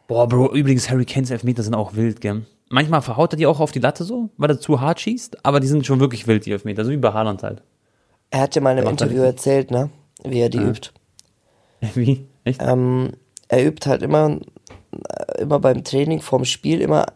Boah, 0.07 0.29
Bro, 0.29 0.55
übrigens, 0.55 0.88
Harry 0.90 1.05
Kanes 1.05 1.31
Elfmeter 1.31 1.62
sind 1.62 1.75
auch 1.75 1.95
wild, 1.95 2.21
gell? 2.21 2.42
Manchmal 2.69 3.03
verhaut 3.03 3.33
er 3.33 3.37
die 3.37 3.47
auch 3.47 3.61
auf 3.61 3.73
die 3.73 3.79
Latte 3.79 4.05
so, 4.05 4.31
weil 4.37 4.51
er 4.51 4.61
zu 4.61 4.81
hart 4.81 5.01
schießt, 5.01 5.45
aber 5.45 5.61
die 5.61 5.66
sind 5.66 5.87
schon 5.87 6.01
wirklich 6.01 6.27
wild, 6.27 6.47
die 6.47 6.53
Elfmeter, 6.53 6.85
so 6.85 6.90
wie 6.90 6.97
bei 6.97 7.12
Haaland 7.12 7.42
halt. 7.42 7.62
Er 8.31 8.40
hat 8.40 8.55
ja 8.57 8.61
mal 8.61 8.73
in 8.73 8.79
einem 8.79 8.88
er 8.88 8.90
Interview 8.90 9.23
erzählt, 9.23 9.71
ne? 9.71 9.90
Wie 10.25 10.40
er 10.40 10.49
die 10.49 10.59
übt. 10.59 10.90
Wie? 11.95 12.27
Echt? 12.45 12.61
Ähm, 12.62 13.12
er 13.49 13.64
übt 13.64 13.88
halt 13.88 14.03
immer, 14.03 14.38
äh, 14.92 15.42
immer 15.42 15.61
beim 15.61 15.85
Training 15.85 16.21
vorm 16.21 16.45
Spiel 16.45 16.81
immer 16.81 17.07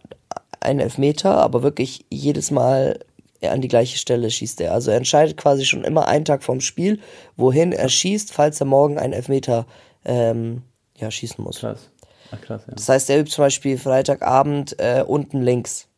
einen 0.61 0.81
Elfmeter, 0.81 1.42
aber 1.42 1.62
wirklich 1.62 2.05
jedes 2.11 2.50
Mal 2.50 3.00
an 3.42 3.62
die 3.62 3.68
gleiche 3.68 3.96
Stelle 3.96 4.31
schießt 4.31 4.61
er. 4.61 4.74
Also 4.74 4.90
er 4.90 4.98
entscheidet 4.98 5.37
quasi 5.37 5.64
schon 5.64 5.85
immer 5.85 6.07
einen 6.07 6.24
Tag 6.26 6.42
vorm 6.42 6.61
Spiel, 6.61 7.00
wohin 7.37 7.72
er 7.72 7.88
schießt, 7.88 8.33
falls 8.33 8.61
er 8.61 8.66
morgen 8.66 8.98
einen 8.98 9.14
Elfmeter 9.14 9.66
ähm, 10.05 10.62
ja, 10.98 11.11
schießen 11.11 11.42
muss. 11.42 11.61
Krass. 11.61 11.90
Ach, 12.33 12.40
krass, 12.40 12.62
ja. 12.66 12.75
Das 12.75 12.88
heißt, 12.88 13.11
er 13.11 13.21
übt 13.21 13.31
zum 13.31 13.45
Beispiel 13.45 13.79
Freitagabend 13.79 14.79
äh, 14.79 15.03
unten 15.07 15.43
links. 15.43 15.88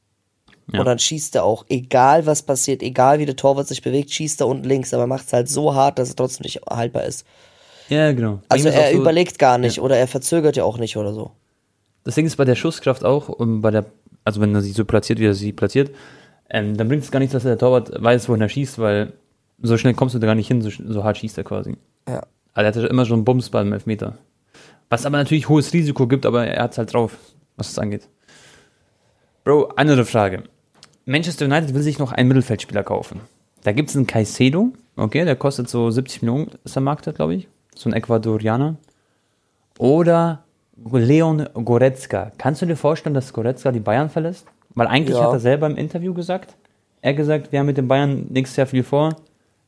Ja. 0.73 0.81
Und 0.81 0.87
dann 0.87 0.99
schießt 0.99 1.35
er 1.37 1.45
auch, 1.45 1.65
egal 1.69 2.25
was 2.27 2.43
passiert, 2.43 2.83
egal 2.83 3.19
wie 3.19 3.27
der 3.27 3.37
Torwart 3.37 3.67
sich 3.69 3.83
bewegt, 3.83 4.11
schießt 4.11 4.41
er 4.41 4.47
unten 4.47 4.65
links, 4.65 4.95
aber 4.95 5.07
macht 5.07 5.27
es 5.27 5.33
halt 5.33 5.49
so 5.49 5.75
hart, 5.75 5.99
dass 5.99 6.11
er 6.11 6.17
trotzdem 6.17 6.45
nicht 6.45 6.61
haltbar 6.71 7.05
ist. 7.05 7.27
Ja, 7.89 8.13
genau. 8.13 8.41
Also 8.49 8.69
er 8.69 8.93
so- 8.93 8.99
überlegt 8.99 9.39
gar 9.39 9.59
nicht 9.59 9.81
oder 9.81 9.97
er 9.97 10.07
verzögert 10.07 10.57
ja 10.57 10.65
auch 10.65 10.79
nicht 10.79 10.97
oder 10.97 11.13
so. 11.13 11.33
Das 12.05 12.15
Ding 12.15 12.27
ist 12.27 12.37
bei 12.37 12.45
der 12.45 12.55
Schusskraft 12.55 13.05
auch, 13.05 13.29
und 13.29 13.61
bei 13.61 13.71
der, 13.71 13.85
also 14.25 14.41
wenn 14.41 14.55
er 14.55 14.61
sie 14.63 14.73
so 14.73 14.85
platziert, 14.85 15.19
wie 15.19 15.27
er 15.27 15.35
sie 15.35 15.53
platziert, 15.53 15.91
ähm, 16.49 16.77
dann 16.77 16.89
bringt 16.89 17.03
es 17.05 17.11
gar 17.11 17.19
nichts, 17.19 17.33
dass 17.33 17.43
der 17.43 17.59
Torwart 17.59 17.91
weiß, 18.03 18.29
wohin 18.29 18.41
er 18.41 18.49
schießt, 18.49 18.79
weil 18.79 19.13
so 19.61 19.77
schnell 19.77 19.95
kommst 19.95 20.15
du 20.15 20.19
da 20.21 20.27
gar 20.27 20.35
nicht 20.35 20.49
hin, 20.49 20.63
so, 20.63 20.71
so 20.71 21.05
hart 21.05 21.19
schießt 21.19 21.39
er 21.39 21.45
quasi. 21.45 21.77
Ja. 22.09 22.23
Also 22.55 22.65
er 22.65 22.67
hatte 22.67 22.87
immer 22.87 23.05
schon 23.05 23.17
einen 23.19 23.25
Bums 23.25 23.51
beim 23.51 23.73
Elfmeter. 23.73 24.17
Was 24.93 25.07
aber 25.07 25.17
natürlich 25.17 25.49
hohes 25.49 25.73
Risiko 25.73 26.07
gibt, 26.07 26.27
aber 26.27 26.47
er 26.47 26.65
hat 26.65 26.73
es 26.73 26.77
halt 26.77 26.93
drauf, 26.93 27.17
was 27.57 27.69
das 27.69 27.79
angeht. 27.79 28.11
Bro, 29.43 29.73
andere 29.77 30.05
Frage. 30.05 30.43
Manchester 31.07 31.47
United 31.47 31.73
will 31.73 31.81
sich 31.81 31.99
noch 31.99 32.13
einen 32.13 32.29
Mittelfeldspieler 32.29 32.83
kaufen. 32.83 33.23
Da 33.63 33.73
gibt 33.73 33.89
es 33.89 33.97
einen 33.97 34.07
Caicedo, 34.07 34.75
okay, 34.97 35.25
der 35.25 35.37
kostet 35.37 35.71
so 35.71 35.91
70 35.91 36.21
Millionen, 36.21 36.51
ist 36.65 36.77
der 36.77 36.83
Markt, 36.83 37.11
glaube 37.15 37.35
ich. 37.35 37.49
So 37.75 37.89
ein 37.89 37.95
Ecuadorianer. 37.95 38.77
Oder 39.79 40.45
Leon 40.77 41.49
Goretzka. 41.55 42.31
Kannst 42.37 42.61
du 42.61 42.67
dir 42.67 42.77
vorstellen, 42.77 43.15
dass 43.15 43.33
Goretzka 43.33 43.73
die 43.73 43.81
Bayern 43.81 44.11
verlässt? 44.11 44.47
Weil 44.75 44.89
eigentlich 44.89 45.17
Ja. 45.17 45.25
hat 45.25 45.33
er 45.33 45.41
selber 45.41 45.69
im 45.69 45.79
Interview 45.79 46.13
gesagt, 46.13 46.55
er 47.01 47.13
hat 47.13 47.17
gesagt, 47.17 47.51
wir 47.51 47.61
haben 47.61 47.67
mit 47.67 47.79
den 47.79 47.89
Bayern 47.89 48.27
nächstes 48.29 48.59
Jahr 48.59 48.67
viel 48.67 48.83
vor. 48.83 49.17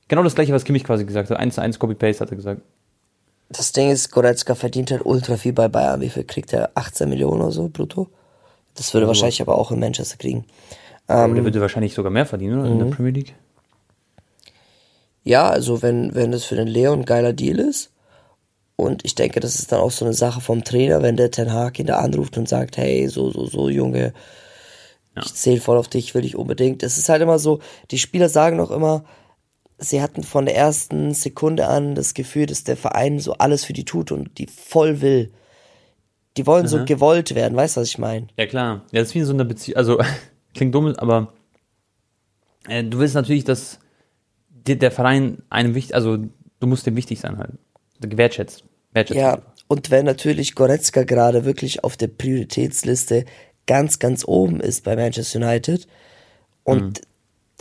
Genau 0.07 0.23
das 0.23 0.35
gleiche, 0.35 0.53
was 0.53 0.65
Kimmich 0.65 0.85
quasi 0.85 1.07
gesagt 1.07 1.31
hat. 1.31 1.39
1 1.39 1.55
zu 1.55 1.63
1 1.63 1.79
Copy-Paste 1.79 2.21
hat 2.21 2.31
er 2.31 2.37
gesagt. 2.37 2.61
Das 3.49 3.73
Ding 3.73 3.91
ist, 3.91 4.11
Goretzka 4.11 4.55
verdient 4.55 4.91
halt 4.91 5.05
ultra 5.05 5.37
viel 5.37 5.53
bei 5.53 5.69
Bayern. 5.69 6.01
Wie 6.01 6.09
viel 6.09 6.25
kriegt 6.25 6.53
er? 6.53 6.71
18 6.75 7.09
Millionen 7.09 7.41
oder 7.43 7.53
so 7.53 7.69
brutto? 7.69 8.09
Das 8.75 8.93
würde 8.95 9.07
Also- 9.07 9.09
wahrscheinlich 9.11 9.41
aber 9.43 9.57
auch 9.59 9.71
in 9.71 9.79
Manchester 9.81 10.17
kriegen. 10.17 10.45
Aber 11.07 11.25
Ähm, 11.27 11.35
der 11.35 11.45
würde 11.45 11.61
wahrscheinlich 11.61 11.95
sogar 11.95 12.11
mehr 12.11 12.27
verdienen, 12.27 12.61
oder? 12.61 12.71
In 12.71 12.79
der 12.79 12.87
Premier 12.87 13.13
League. 13.13 13.35
Ja, 15.23 15.49
also 15.49 15.83
wenn, 15.83 16.15
wenn 16.15 16.33
das 16.33 16.45
für 16.45 16.57
den 16.57 16.69
Leon 16.69 17.01
ein 17.01 17.05
geiler 17.05 17.33
Deal 17.33 17.59
ist. 17.59 17.91
Und 18.77 19.05
ich 19.05 19.15
denke, 19.15 19.39
das 19.41 19.55
ist 19.57 19.71
dann 19.71 19.81
auch 19.81 19.93
so 19.93 20.05
eine 20.05 20.15
Sache 20.15 20.41
vom 20.41 20.65
Trainer, 20.65 21.01
wenn 21.03 21.17
der 21.17 21.31
Ten 21.31 21.53
Hag 21.53 21.79
ihn 21.79 21.87
da 21.87 21.99
anruft 21.99 22.37
und 22.37 22.49
sagt, 22.49 22.77
hey, 22.77 23.07
so, 23.09 23.31
so, 23.31 23.47
so, 23.47 23.69
Junge, 23.69 24.13
ich 25.17 25.33
zähle 25.33 25.61
voll 25.61 25.77
auf 25.79 25.87
dich, 25.87 26.15
will 26.17 26.25
ich 26.25 26.35
unbedingt. 26.35 26.83
Es 26.83 26.99
ist 26.99 27.09
halt 27.09 27.23
immer 27.23 27.39
so, 27.39 27.61
die 27.93 27.99
Spieler 27.99 28.29
sagen 28.29 28.59
auch 28.59 28.73
immer, 28.73 29.05
sie 29.79 30.01
hatten 30.01 30.23
von 30.23 30.47
der 30.47 30.57
ersten 30.57 31.15
Sekunde 31.15 31.67
an 31.67 31.95
das 31.95 32.15
Gefühl, 32.15 32.47
dass 32.47 32.65
der 32.65 32.77
Verein 32.77 33.19
so 33.19 33.35
alles 33.35 33.65
für 33.65 33.73
die 33.73 33.85
tut 33.85 34.13
und 34.13 34.39
die 34.39 34.47
voll 34.47 35.01
will. 35.01 35.33
Die 36.37 36.47
wollen 36.47 36.67
so 36.67 36.85
gewollt 36.85 37.35
werden, 37.35 37.57
weißt 37.57 37.77
du, 37.77 37.81
was 37.81 37.89
ich 37.89 37.99
meine? 37.99 38.27
Ja, 38.37 38.47
klar. 38.47 38.83
Ja, 38.91 39.01
das 39.01 39.11
ist 39.11 39.15
wie 39.15 39.21
in 39.21 39.25
so 39.25 39.33
einer 39.33 39.45
Beziehung. 39.45 39.77
Also, 39.77 39.99
klingt 40.55 40.75
dumm, 40.75 40.93
aber 40.97 41.33
äh, 42.69 42.83
du 42.83 42.99
willst 42.99 43.15
natürlich, 43.15 43.45
dass 43.45 43.79
dir 44.49 44.77
der 44.77 44.91
Verein 44.91 45.43
einem 45.51 45.75
wichtig, 45.75 45.95
also 45.95 46.17
du 46.17 46.67
musst 46.67 46.87
dem 46.87 46.97
wichtig 46.97 47.21
sein 47.21 47.39
halt. 47.39 47.53
Wertschätzt. 48.01 48.65
Wertschätzt. 48.93 49.21
Ja, 49.21 49.43
und 49.69 49.91
wenn 49.91 50.05
natürlich 50.05 50.55
Goretzka 50.55 51.05
gerade 51.05 51.45
wirklich 51.45 51.85
auf 51.85 51.97
der 51.97 52.09
Prioritätsliste 52.09 53.25
ganz, 53.67 53.99
ganz 53.99 54.25
oben 54.27 54.61
ist 54.61 54.85
bei 54.85 54.97
Manchester 54.97 55.39
United 55.39 55.87
und 56.65 57.03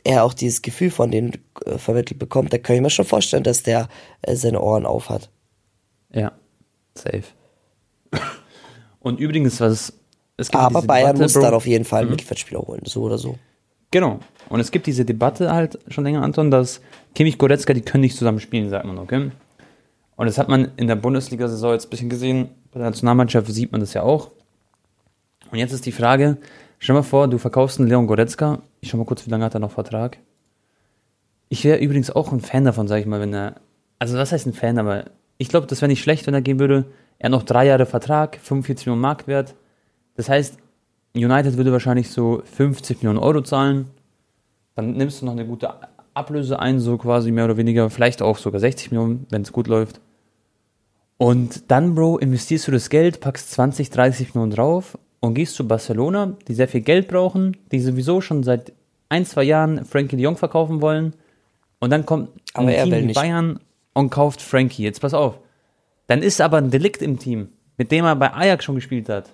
er 0.03 0.23
auch 0.23 0.33
dieses 0.33 0.61
Gefühl 0.61 0.91
von 0.91 1.11
denen 1.11 1.33
äh, 1.65 1.77
vermittelt 1.77 2.19
bekommt, 2.19 2.53
da 2.53 2.57
kann 2.57 2.75
ich 2.75 2.81
mir 2.81 2.89
schon 2.89 3.05
vorstellen, 3.05 3.43
dass 3.43 3.63
der 3.63 3.87
äh, 4.21 4.35
seine 4.35 4.61
Ohren 4.61 4.85
auf 4.85 5.09
hat. 5.09 5.29
Ja. 6.11 6.31
Safe. 6.95 7.23
Und 8.99 9.19
übrigens, 9.19 9.59
was 9.59 9.93
es 10.37 10.49
gibt 10.49 10.61
Aber 10.61 10.81
Bayern 10.81 11.07
Debatte, 11.07 11.23
muss 11.23 11.33
Bro- 11.33 11.41
dann 11.41 11.53
auf 11.53 11.67
jeden 11.67 11.85
Fall 11.85 12.01
einen 12.01 12.11
Mittelfeldspieler 12.11 12.61
holen, 12.61 12.81
so 12.85 13.03
oder 13.03 13.17
so. 13.17 13.37
Genau. 13.91 14.19
Und 14.49 14.59
es 14.59 14.71
gibt 14.71 14.87
diese 14.87 15.05
Debatte 15.05 15.51
halt 15.53 15.79
schon 15.87 16.03
länger, 16.03 16.23
Anton, 16.23 16.49
dass 16.51 16.81
Kimmich 17.13 17.37
Goretzka, 17.37 17.73
die 17.73 17.81
können 17.81 18.01
nicht 18.01 18.17
zusammen 18.17 18.39
spielen, 18.39 18.69
sagt 18.69 18.85
man, 18.85 18.97
okay? 18.97 19.31
Und 20.15 20.25
das 20.25 20.37
hat 20.37 20.49
man 20.49 20.71
in 20.77 20.87
der 20.87 20.95
Bundesliga-Saison 20.95 21.73
jetzt 21.73 21.87
ein 21.87 21.89
bisschen 21.89 22.09
gesehen. 22.09 22.49
Bei 22.71 22.79
der 22.79 22.89
Nationalmannschaft 22.89 23.47
sieht 23.47 23.71
man 23.71 23.81
das 23.81 23.93
ja 23.93 24.03
auch. 24.03 24.31
Und 25.51 25.59
jetzt 25.59 25.73
ist 25.73 25.85
die 25.85 25.91
Frage, 25.91 26.37
stell 26.79 26.95
mal 26.95 27.03
vor, 27.03 27.27
du 27.27 27.37
verkaufst 27.37 27.79
einen 27.79 27.89
Leon 27.89 28.07
Goretzka. 28.07 28.61
Ich 28.83 28.89
schau 28.89 28.97
mal 28.97 29.05
kurz, 29.05 29.25
wie 29.25 29.29
lange 29.29 29.45
hat 29.45 29.53
er 29.53 29.61
noch 29.61 29.71
Vertrag? 29.71 30.17
Ich 31.47 31.63
wäre 31.63 31.79
übrigens 31.79 32.11
auch 32.11 32.33
ein 32.33 32.41
Fan 32.41 32.65
davon, 32.65 32.89
sag 32.89 32.99
ich 32.99 33.05
mal, 33.05 33.21
wenn 33.21 33.33
er, 33.33 33.55
also 33.97 34.17
was 34.17 34.33
heißt 34.33 34.45
ein 34.45 34.51
Fan, 34.51 34.77
aber 34.77 35.05
ich 35.37 35.47
glaube, 35.47 35.67
das 35.67 35.81
wäre 35.81 35.87
nicht 35.87 36.03
schlecht, 36.03 36.27
wenn 36.27 36.33
er 36.33 36.41
gehen 36.41 36.59
würde. 36.59 36.83
Er 37.17 37.27
hat 37.27 37.31
noch 37.31 37.43
drei 37.43 37.65
Jahre 37.65 37.85
Vertrag, 37.85 38.37
45 38.41 38.85
Millionen 38.85 39.01
Marktwert. 39.01 39.55
Das 40.15 40.27
heißt, 40.27 40.57
United 41.15 41.55
würde 41.55 41.71
wahrscheinlich 41.71 42.11
so 42.11 42.41
50 42.43 42.97
Millionen 42.97 43.19
Euro 43.19 43.39
zahlen. 43.41 43.89
Dann 44.75 44.97
nimmst 44.97 45.21
du 45.21 45.27
noch 45.27 45.31
eine 45.31 45.47
gute 45.47 45.73
Ablöse 46.13 46.59
ein, 46.59 46.81
so 46.81 46.97
quasi 46.97 47.31
mehr 47.31 47.45
oder 47.45 47.55
weniger. 47.55 47.89
Vielleicht 47.89 48.21
auch 48.21 48.37
sogar 48.37 48.59
60 48.59 48.91
Millionen, 48.91 49.27
wenn 49.29 49.43
es 49.43 49.53
gut 49.53 49.67
läuft. 49.67 50.01
Und 51.15 51.71
dann, 51.71 51.95
Bro, 51.95 52.17
investierst 52.17 52.67
du 52.67 52.73
das 52.73 52.89
Geld, 52.89 53.21
packst 53.21 53.49
20, 53.51 53.91
30 53.91 54.35
Millionen 54.35 54.51
drauf 54.51 54.97
und 55.23 55.35
gehst 55.35 55.55
zu 55.55 55.65
Barcelona, 55.65 56.35
die 56.49 56.53
sehr 56.53 56.67
viel 56.67 56.81
Geld 56.81 57.07
brauchen, 57.07 57.55
die 57.71 57.79
sowieso 57.79 58.19
schon 58.19 58.43
seit 58.43 58.73
ein, 59.07 59.25
zwei 59.25 59.43
Jahren 59.43 59.85
Frankie 59.85 60.17
de 60.17 60.25
Jong 60.25 60.35
verkaufen 60.35 60.81
wollen. 60.81 61.13
Und 61.79 61.91
dann 61.91 62.05
kommt 62.05 62.27
ein 62.53 62.65
Aber 62.65 62.73
er 62.73 62.83
Team 62.83 63.07
wie. 63.07 63.13
Bayern 63.13 63.59
und 63.93 64.09
kauft 64.09 64.41
Frankie. 64.41 64.83
Jetzt 64.83 64.99
pass 64.99 65.13
auf. 65.13 65.39
Dann 66.07 66.21
ist 66.21 66.41
aber 66.41 66.57
ein 66.57 66.71
Delikt 66.71 67.01
im 67.01 67.19
Team, 67.19 67.47
mit 67.77 67.89
dem 67.93 68.03
er 68.03 68.17
bei 68.17 68.33
Ajax 68.33 68.65
schon 68.65 68.75
gespielt 68.75 69.07
hat. 69.07 69.29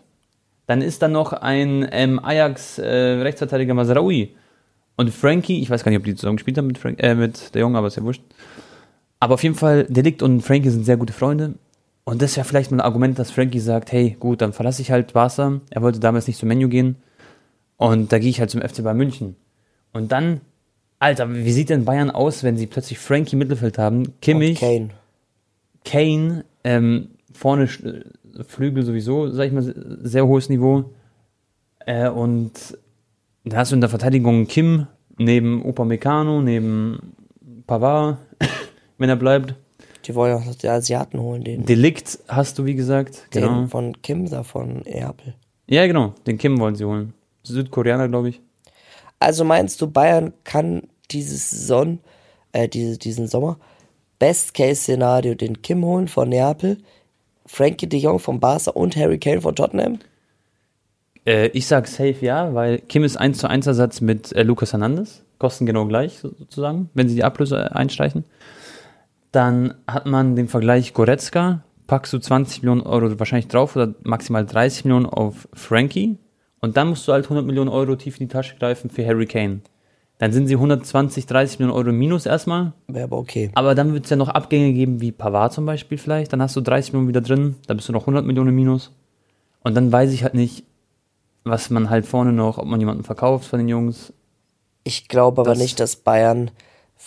Dann 0.68 0.84
ist 0.84 1.02
da 1.02 1.08
noch 1.08 1.34
ein 1.34 1.90
ähm, 1.92 2.24
Ajax-Rechtsverteidiger 2.24 3.74
Masraoui. 3.74 4.36
Und 4.96 5.10
Frankie, 5.10 5.60
ich 5.60 5.72
weiß 5.72 5.84
gar 5.84 5.90
nicht, 5.90 5.98
ob 5.98 6.06
die 6.06 6.14
zusammen 6.14 6.38
gespielt 6.38 6.60
haben 6.60 6.68
mit, 6.68 6.78
Frank, 6.78 7.02
äh, 7.02 7.16
mit 7.16 7.56
der 7.56 7.62
Jung, 7.62 7.76
aber 7.76 7.88
ist 7.88 7.98
ja 7.98 8.04
wurscht. 8.04 8.22
Aber 9.20 9.34
auf 9.34 9.42
jeden 9.42 9.56
Fall, 9.56 9.86
Delikt 9.86 10.22
und 10.22 10.42
Frankie 10.42 10.70
sind 10.70 10.86
sehr 10.86 10.98
gute 10.98 11.14
Freunde. 11.14 11.56
Und 12.10 12.24
das 12.24 12.32
ist 12.32 12.38
ja 12.38 12.44
vielleicht 12.44 12.72
mal 12.72 12.78
ein 12.78 12.82
Argument, 12.82 13.20
dass 13.20 13.30
Frankie 13.30 13.60
sagt, 13.60 13.92
hey, 13.92 14.18
gut, 14.20 14.42
dann 14.42 14.52
verlasse 14.52 14.82
ich 14.82 14.90
halt 14.90 15.14
Barca. 15.14 15.62
Er 15.70 15.82
wollte 15.84 16.00
damals 16.00 16.26
nicht 16.26 16.40
zum 16.40 16.50
Menu 16.50 16.68
gehen. 16.68 16.96
Und 17.78 18.12
da 18.12 18.18
gehe 18.18 18.32
ich 18.32 18.40
halt 18.40 18.50
zum 18.50 18.62
FC 18.62 18.84
Bayern 18.84 18.98
München. 18.98 19.36
Und 19.94 20.12
dann, 20.12 20.42
Alter, 20.98 21.32
wie 21.32 21.52
sieht 21.52 21.70
denn 21.70 21.86
Bayern 21.86 22.10
aus, 22.10 22.44
wenn 22.44 22.58
sie 22.58 22.66
plötzlich 22.66 22.98
Frankie 22.98 23.34
im 23.34 23.38
Mittelfeld 23.38 23.78
haben? 23.78 24.08
Und 24.08 24.22
Kimmich, 24.24 24.60
Kane. 24.60 24.90
Kane, 25.86 26.46
ähm, 26.64 27.10
vorne 27.32 27.68
Flügel 27.68 28.84
sowieso, 28.84 29.30
sag 29.30 29.46
ich 29.46 29.54
mal, 29.54 29.72
sehr 30.02 30.26
hohes 30.26 30.50
Niveau. 30.50 30.86
Äh, 31.86 32.10
und 32.10 32.76
da 33.44 33.58
hast 33.58 33.72
du 33.72 33.76
in 33.76 33.82
der 33.82 33.90
Verteidigung 33.92 34.48
Kim 34.48 34.88
neben 35.20 35.64
Upamecano, 35.64 36.42
neben 36.42 37.14
Pavard, 37.68 38.18
wenn 38.98 39.10
er 39.10 39.16
bleibt. 39.16 39.54
Die 40.06 40.16
wollen 40.16 40.34
auch 40.36 40.56
die 40.56 40.68
Asiaten 40.70 41.20
holen, 41.20 41.44
den, 41.44 41.66
Delikt 41.66 42.20
hast 42.28 42.58
du, 42.58 42.66
wie 42.66 42.76
gesagt. 42.76 43.28
Genau. 43.32 43.60
den 43.62 43.68
von 43.68 44.02
Kim 44.02 44.30
da 44.30 44.44
von 44.44 44.82
Neapel. 44.86 45.36
Ja, 45.68 45.86
genau. 45.88 46.14
Den 46.26 46.38
Kim 46.38 46.60
wollen 46.60 46.76
sie 46.76 46.86
holen. 46.86 47.14
Südkoreaner, 47.44 48.08
glaube 48.08 48.30
ich. 48.30 48.42
Also 49.20 49.44
meinst 49.44 49.82
du, 49.82 49.88
Bayern 49.88 50.34
kann 50.44 50.84
diese 51.12 51.36
Saison, 51.38 52.00
äh, 52.54 52.68
diese, 52.70 52.98
diesen 52.98 53.28
Sommer, 53.28 53.58
Best-Case-Szenario 54.20 55.36
den 55.36 55.62
Kim 55.62 55.84
holen 55.84 56.08
von 56.08 56.30
Neapel, 56.30 56.78
Frankie 57.46 57.88
de 57.88 58.00
Jong 58.00 58.20
von 58.20 58.40
Barca 58.40 58.72
und 58.72 58.96
Harry 58.96 59.18
Kane 59.18 59.42
von 59.42 59.56
Tottenham? 59.56 60.00
Äh, 61.26 61.48
ich 61.50 61.68
sag 61.68 61.88
safe 61.88 62.16
ja, 62.22 62.54
weil 62.54 62.80
Kim 62.80 63.04
ist 63.04 63.18
1 63.18 63.38
zu 63.40 63.50
1 63.50 63.68
Ersatz 63.68 64.02
mit 64.02 64.32
äh, 64.34 64.44
Lucas 64.44 64.72
Hernandez. 64.72 65.24
Kosten 65.40 65.66
genau 65.66 65.86
gleich 65.86 66.20
so- 66.20 66.34
sozusagen, 66.38 66.90
wenn 66.94 67.10
sie 67.10 67.16
die 67.16 67.24
Ablöse 67.24 67.76
einstreichen. 67.76 68.24
Dann 69.32 69.76
hat 69.88 70.06
man 70.06 70.36
den 70.36 70.48
Vergleich 70.48 70.94
Goretzka, 70.94 71.62
packst 71.88 72.14
du 72.14 72.20
20 72.20 72.64
Millionen 72.64 72.82
Euro 72.82 73.18
wahrscheinlich 73.20 73.48
drauf 73.48 73.76
oder 73.76 73.94
maximal 74.04 74.46
30 74.46 74.86
Millionen 74.86 75.06
auf 75.06 75.48
Frankie. 75.54 76.18
Und 76.62 76.78
dann 76.78 76.90
musst 76.90 77.08
du 77.08 77.14
halt 77.14 77.26
100 77.26 77.46
Millionen 77.46 77.70
Euro 77.70 77.96
tief 77.96 78.20
in 78.20 78.28
die 78.28 78.34
Tasche 78.34 78.56
greifen 78.58 78.90
für 78.90 79.06
Harry 79.06 79.26
Kane. 79.26 79.62
Dann 80.18 80.34
sind 80.34 80.48
sie 80.48 80.56
120, 80.56 81.28
30 81.28 81.60
Millionen 81.60 81.78
Euro 81.78 81.94
minus 81.94 82.26
erstmal. 82.26 82.74
Wäre 82.88 83.06
aber 83.06 83.18
okay. 83.18 83.52
Aber 83.56 83.74
dann 83.76 83.94
wird 83.94 84.04
es 84.04 84.10
ja 84.10 84.18
noch 84.18 84.28
Abgänge 84.28 84.74
geben, 84.74 85.00
wie 85.00 85.14
Pavard 85.14 85.54
zum 85.54 85.66
Beispiel 85.66 85.98
vielleicht. 85.98 86.34
Dann 86.34 86.42
hast 86.42 86.56
du 86.58 86.62
30 86.62 86.92
Millionen 86.92 87.08
wieder 87.08 87.22
drin, 87.22 87.56
dann 87.68 87.78
bist 87.78 87.88
du 87.88 87.94
noch 87.94 88.02
100 88.02 88.26
Millionen 88.26 88.54
minus. 88.54 88.92
Und 89.64 89.76
dann 89.76 89.92
weiß 89.92 90.12
ich 90.12 90.24
halt 90.24 90.34
nicht, 90.34 90.66
was 91.46 91.70
man 91.70 91.90
halt 91.90 92.06
vorne 92.06 92.34
noch, 92.34 92.58
ob 92.58 92.66
man 92.66 92.80
jemanden 92.82 93.04
verkauft 93.04 93.46
von 93.46 93.60
den 93.60 93.70
Jungs. 93.70 94.12
Ich 94.84 95.08
glaube 95.08 95.42
aber 95.42 95.52
Das- 95.52 95.60
nicht, 95.60 95.80
dass 95.80 95.96
Bayern 95.96 96.52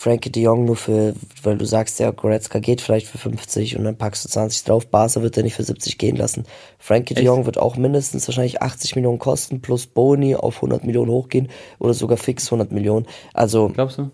Frankie 0.03 0.33
de 0.33 0.43
Jong 0.43 0.65
nur 0.65 0.75
für, 0.75 1.13
weil 1.43 1.57
du 1.57 1.65
sagst 1.65 1.97
ja, 2.01 2.11
Goretzka 2.11 2.59
geht 2.59 2.81
vielleicht 2.81 3.07
für 3.07 3.17
50 3.17 3.77
und 3.77 3.85
dann 3.85 3.95
packst 3.95 4.25
du 4.25 4.29
20 4.29 4.65
drauf. 4.65 4.85
Barca 4.87 5.21
wird 5.21 5.37
er 5.37 5.43
nicht 5.43 5.55
für 5.55 5.63
70 5.63 5.97
gehen 5.97 6.17
lassen. 6.17 6.43
Frankie 6.77 7.13
de 7.13 7.23
Jong 7.23 7.45
wird 7.45 7.57
auch 7.57 7.77
mindestens 7.77 8.27
wahrscheinlich 8.27 8.61
80 8.61 8.97
Millionen 8.97 9.17
kosten, 9.17 9.61
plus 9.61 9.87
Boni 9.87 10.35
auf 10.35 10.57
100 10.57 10.83
Millionen 10.83 11.09
hochgehen 11.09 11.47
oder 11.79 11.93
sogar 11.93 12.17
fix 12.17 12.47
100 12.47 12.73
Millionen. 12.73 13.05
Also. 13.33 13.69
Glaubst 13.69 13.97
du? 13.97 14.11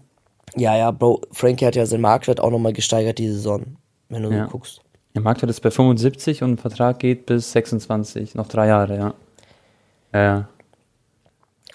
Ja, 0.55 0.77
ja, 0.77 0.91
Bro, 0.91 1.21
Frankie 1.31 1.65
hat 1.65 1.75
ja 1.75 1.87
seinen 1.87 2.01
Marktwert 2.01 2.39
auch 2.39 2.51
nochmal 2.51 2.73
gesteigert 2.73 3.17
die 3.17 3.29
Saison, 3.29 3.77
wenn 4.09 4.21
du 4.21 4.29
ja. 4.29 4.45
so 4.45 4.51
guckst. 4.51 4.81
Der 5.15 5.23
Marktwert 5.23 5.49
ist 5.49 5.61
bei 5.61 5.71
75 5.71 6.43
und 6.43 6.51
ein 6.51 6.57
Vertrag 6.59 6.99
geht 6.99 7.25
bis 7.25 7.51
26, 7.51 8.35
noch 8.35 8.47
drei 8.47 8.67
Jahre, 8.67 8.95
ja. 8.95 9.13
Ja, 10.13 10.21
ja. 10.21 10.49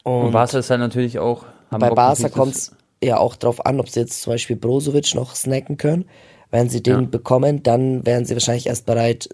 Und, 0.05 0.27
und 0.27 0.31
Barca 0.31 0.57
ist 0.57 0.71
halt 0.71 0.79
natürlich 0.79 1.19
auch. 1.19 1.47
Bei 1.71 1.91
Barca 1.91 2.29
kommt 2.29 2.55
es 2.55 2.77
ja 3.05 3.18
auch 3.18 3.36
drauf 3.36 3.64
an, 3.64 3.80
ob 3.80 3.88
sie 3.88 4.00
jetzt 4.00 4.22
zum 4.22 4.32
Beispiel 4.32 4.57
Brozovic 4.57 5.14
noch 5.14 5.34
snacken 5.34 5.76
können. 5.76 6.07
Wenn 6.50 6.68
sie 6.68 6.82
den 6.82 7.00
ja. 7.00 7.07
bekommen, 7.07 7.62
dann 7.62 8.07
wären 8.07 8.24
sie 8.24 8.34
wahrscheinlich 8.34 8.66
erst 8.66 8.86
bereit, 8.86 9.28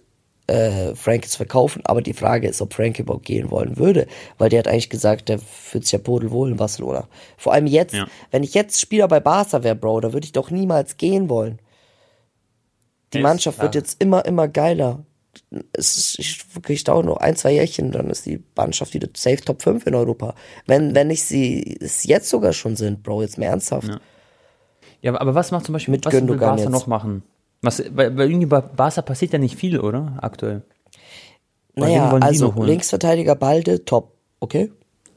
äh, 0.47 0.95
Frankie 0.95 1.29
zu 1.29 1.37
verkaufen. 1.37 1.83
Aber 1.85 2.03
die 2.03 2.13
Frage 2.13 2.49
ist, 2.49 2.61
ob 2.61 2.75
Frankie 2.75 3.03
überhaupt 3.03 3.27
gehen 3.27 3.51
wollen 3.51 3.77
würde, 3.77 4.07
weil 4.39 4.49
der 4.49 4.61
hat 4.61 4.69
eigentlich 4.69 4.91
gesagt, 4.91 5.29
der 5.29 5.39
fühlt 5.39 5.85
sich 5.85 5.93
ja 5.93 5.99
pudelwohl 5.99 6.51
in 6.51 6.57
Barcelona. 6.57 7.09
Vor 7.37 7.53
allem 7.53 7.67
jetzt, 7.67 7.95
ja. 7.95 8.07
wenn 8.31 8.43
ich 8.43 8.55
jetzt 8.55 8.81
Spieler 8.81 9.07
bei 9.07 9.21
Barca 9.21 9.63
wäre, 9.63 9.77
Bro, 9.77 10.01
da 10.01 10.13
würde 10.13 10.25
ich 10.25 10.33
doch 10.33 10.51
niemals 10.51 10.97
gehen 10.97 11.29
wollen. 11.29 11.59
Die 13.13 13.19
ist 13.19 13.23
Mannschaft 13.23 13.61
wird 13.61 13.75
jetzt 13.75 14.01
immer, 14.03 14.25
immer 14.25 14.49
geiler. 14.49 15.05
Es 15.73 15.97
ist, 15.97 16.19
ich, 16.19 16.45
ich 16.69 16.85
dauere 16.85 17.03
noch 17.03 17.17
ein, 17.17 17.35
zwei 17.35 17.53
Jährchen, 17.53 17.91
dann 17.91 18.09
ist 18.09 18.27
die 18.27 18.43
Mannschaft 18.57 18.95
wieder 18.95 19.09
safe 19.15 19.41
Top 19.41 19.63
5 19.63 19.87
in 19.87 19.95
Europa. 19.95 20.35
Wenn, 20.67 20.95
wenn 20.95 21.09
nicht 21.09 21.25
sie 21.25 21.77
es 21.81 22.05
jetzt 22.05 22.29
sogar 22.29 22.53
schon 22.53 22.77
sind, 22.77 23.03
Bro, 23.03 23.23
jetzt 23.23 23.37
mehr 23.37 23.51
ernsthaft. 23.51 23.89
Ja, 23.89 24.01
ja 25.03 25.21
aber 25.21 25.35
was 25.35 25.51
macht 25.51 25.67
zum 25.67 25.73
Beispiel, 25.73 25.93
Mit 25.93 26.07
was 26.07 26.13
will 26.13 26.37
Barca 26.37 26.57
jetzt. 26.57 26.71
noch 26.71 26.87
machen? 26.87 27.25
Was, 27.63 27.83
weil, 27.95 28.17
weil 28.17 28.31
irgendwie 28.31 28.47
bei 28.47 28.61
Barca 28.61 29.03
passiert 29.03 29.33
ja 29.33 29.39
nicht 29.39 29.57
viel, 29.57 29.81
oder? 29.81 30.19
Aktuell. 30.21 30.63
Naja, 31.75 32.17
also 32.21 32.53
Linksverteidiger 32.57 33.35
Balde, 33.35 33.85
top, 33.85 34.15
okay? 34.41 34.71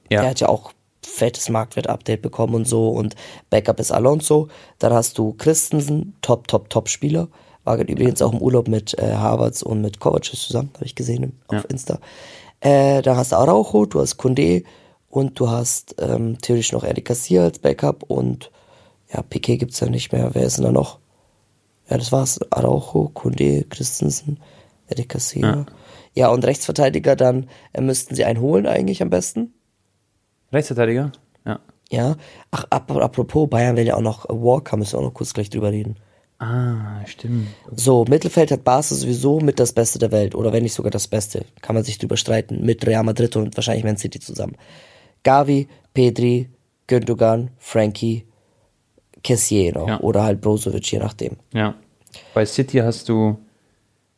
Ja. 0.10 0.22
Der 0.22 0.30
hat 0.32 0.40
ja 0.40 0.50
auch 0.50 0.74
fettes 1.06 1.50
Marktwert-Update 1.50 2.22
bekommen 2.22 2.56
und 2.56 2.68
so 2.68 2.90
und 2.90 3.16
Backup 3.50 3.80
ist 3.80 3.92
Alonso. 3.92 4.48
Dann 4.80 4.94
hast 4.94 5.18
du 5.18 5.34
Christensen, 5.34 6.16
top, 6.22 6.48
top, 6.48 6.70
top 6.70 6.90
Spieler. 6.90 7.28
War 7.64 7.78
gerade 7.78 7.92
übrigens 7.92 8.22
auch 8.22 8.34
im 8.34 8.42
Urlaub 8.42 8.68
mit 8.68 8.98
äh, 9.00 9.14
Harvards 9.14 9.64
und 9.64 9.82
mit 9.82 10.00
Kovacic 10.00 10.40
zusammen, 10.40 10.72
habe 10.76 10.86
ich 10.86 10.96
gesehen 10.96 11.40
auf 11.48 11.64
ja. 11.64 11.70
Insta. 11.70 12.00
Äh, 12.60 13.02
da 13.02 13.16
hast 13.16 13.32
du 13.32 13.38
Araujo, 13.38 13.86
du 13.86 14.02
hast 14.02 14.18
Kunde 14.18 14.64
und 15.10 15.40
du 15.40 15.50
hast 15.50 15.96
ähm, 16.00 16.38
theoretisch 16.42 16.72
noch 16.72 16.84
Eric 16.84 17.06
Garcia 17.06 17.44
als 17.44 17.60
Backup 17.60 18.04
und 18.04 18.52
ja, 19.14 19.22
Piquet 19.22 19.58
gibt's 19.58 19.80
ja 19.80 19.88
nicht 19.88 20.12
mehr. 20.12 20.32
Wer 20.34 20.44
ist 20.44 20.58
denn 20.58 20.66
da 20.66 20.72
noch? 20.72 21.00
Ja, 21.90 21.98
das 21.98 22.12
war's. 22.12 22.40
Araujo, 22.52 23.12
Kunde, 23.14 23.64
Christensen, 23.66 24.40
Eric 24.88 25.10
Garcia. 25.10 25.48
Ja. 25.48 25.66
ja, 26.14 26.30
und 26.30 26.46
Rechtsverteidiger 26.46 27.16
dann 27.16 27.50
äh, 27.74 27.82
müssten 27.82 28.16
sie 28.16 28.26
einen 28.26 28.42
holen 28.42 28.66
eigentlich 28.66 29.02
am 29.02 29.10
besten. 29.10 29.54
Rechtsverteidiger? 30.52 31.12
Ja. 31.46 31.60
Ja. 31.92 32.16
Ach, 32.52 32.66
ap 32.70 32.92
apropos, 32.92 33.50
Bayern 33.50 33.76
will 33.76 33.86
ja 33.86 33.96
auch 33.96 34.02
noch 34.02 34.26
Walker, 34.30 34.78
müssen 34.78 34.94
wir 34.94 35.00
auch 35.00 35.04
noch 35.04 35.14
kurz 35.14 35.34
gleich 35.34 35.50
drüber 35.50 35.72
reden. 35.72 35.98
Ah, 36.40 37.06
stimmt. 37.06 37.48
So, 37.76 38.06
Mittelfeld 38.10 38.52
hat 38.52 38.64
Barca 38.64 38.96
sowieso 38.96 39.40
mit 39.40 39.60
das 39.60 39.72
Beste 39.72 40.00
der 40.00 40.12
Welt, 40.12 40.36
oder 40.36 40.52
wenn 40.52 40.64
nicht 40.64 40.74
sogar 40.74 40.92
das 40.92 41.08
Beste, 41.08 41.46
kann 41.62 41.76
man 41.76 41.84
sich 41.84 41.98
drüber 41.98 42.18
streiten, 42.18 42.66
mit 42.66 42.86
Real 42.86 43.04
Madrid 43.04 43.36
und 43.36 43.56
wahrscheinlich 43.56 43.86
Man 43.86 43.98
City 43.98 44.20
zusammen. 44.20 44.56
Gavi, 45.24 45.68
Pedri, 45.94 46.50
Gündogan, 46.88 47.52
Frankie, 47.58 48.26
Kessier 49.24 49.74
noch, 49.74 49.88
ja. 49.88 50.00
oder 50.02 50.24
halt 50.24 50.42
Brozovic, 50.42 50.92
je 50.92 51.00
nachdem. 51.00 51.38
Ja. 51.54 51.76
Bei 52.34 52.46
City 52.46 52.80
hast 52.80 53.08
du 53.08 53.38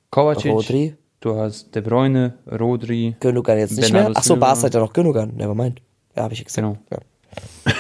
Kovacic, 0.10 0.52
Rodri. 0.52 0.96
du 1.20 1.36
hast 1.36 1.76
De 1.76 1.82
Bruyne, 1.82 2.34
Rodri. 2.60 3.16
Gündogan 3.20 3.58
jetzt 3.58 3.72
nicht 3.72 3.92
Bernardo 3.92 4.10
mehr? 4.10 4.18
Achso, 4.18 4.36
Barca 4.36 4.64
hat 4.64 4.74
ja 4.74 4.80
noch 4.80 4.94
Gündogan, 4.94 5.36
nevermind. 5.36 5.82
Ja, 6.16 6.24
habe 6.24 6.34
ich 6.34 6.44
gesagt. 6.44 6.66
Genau. 6.66 6.78
Ja. 6.92 7.72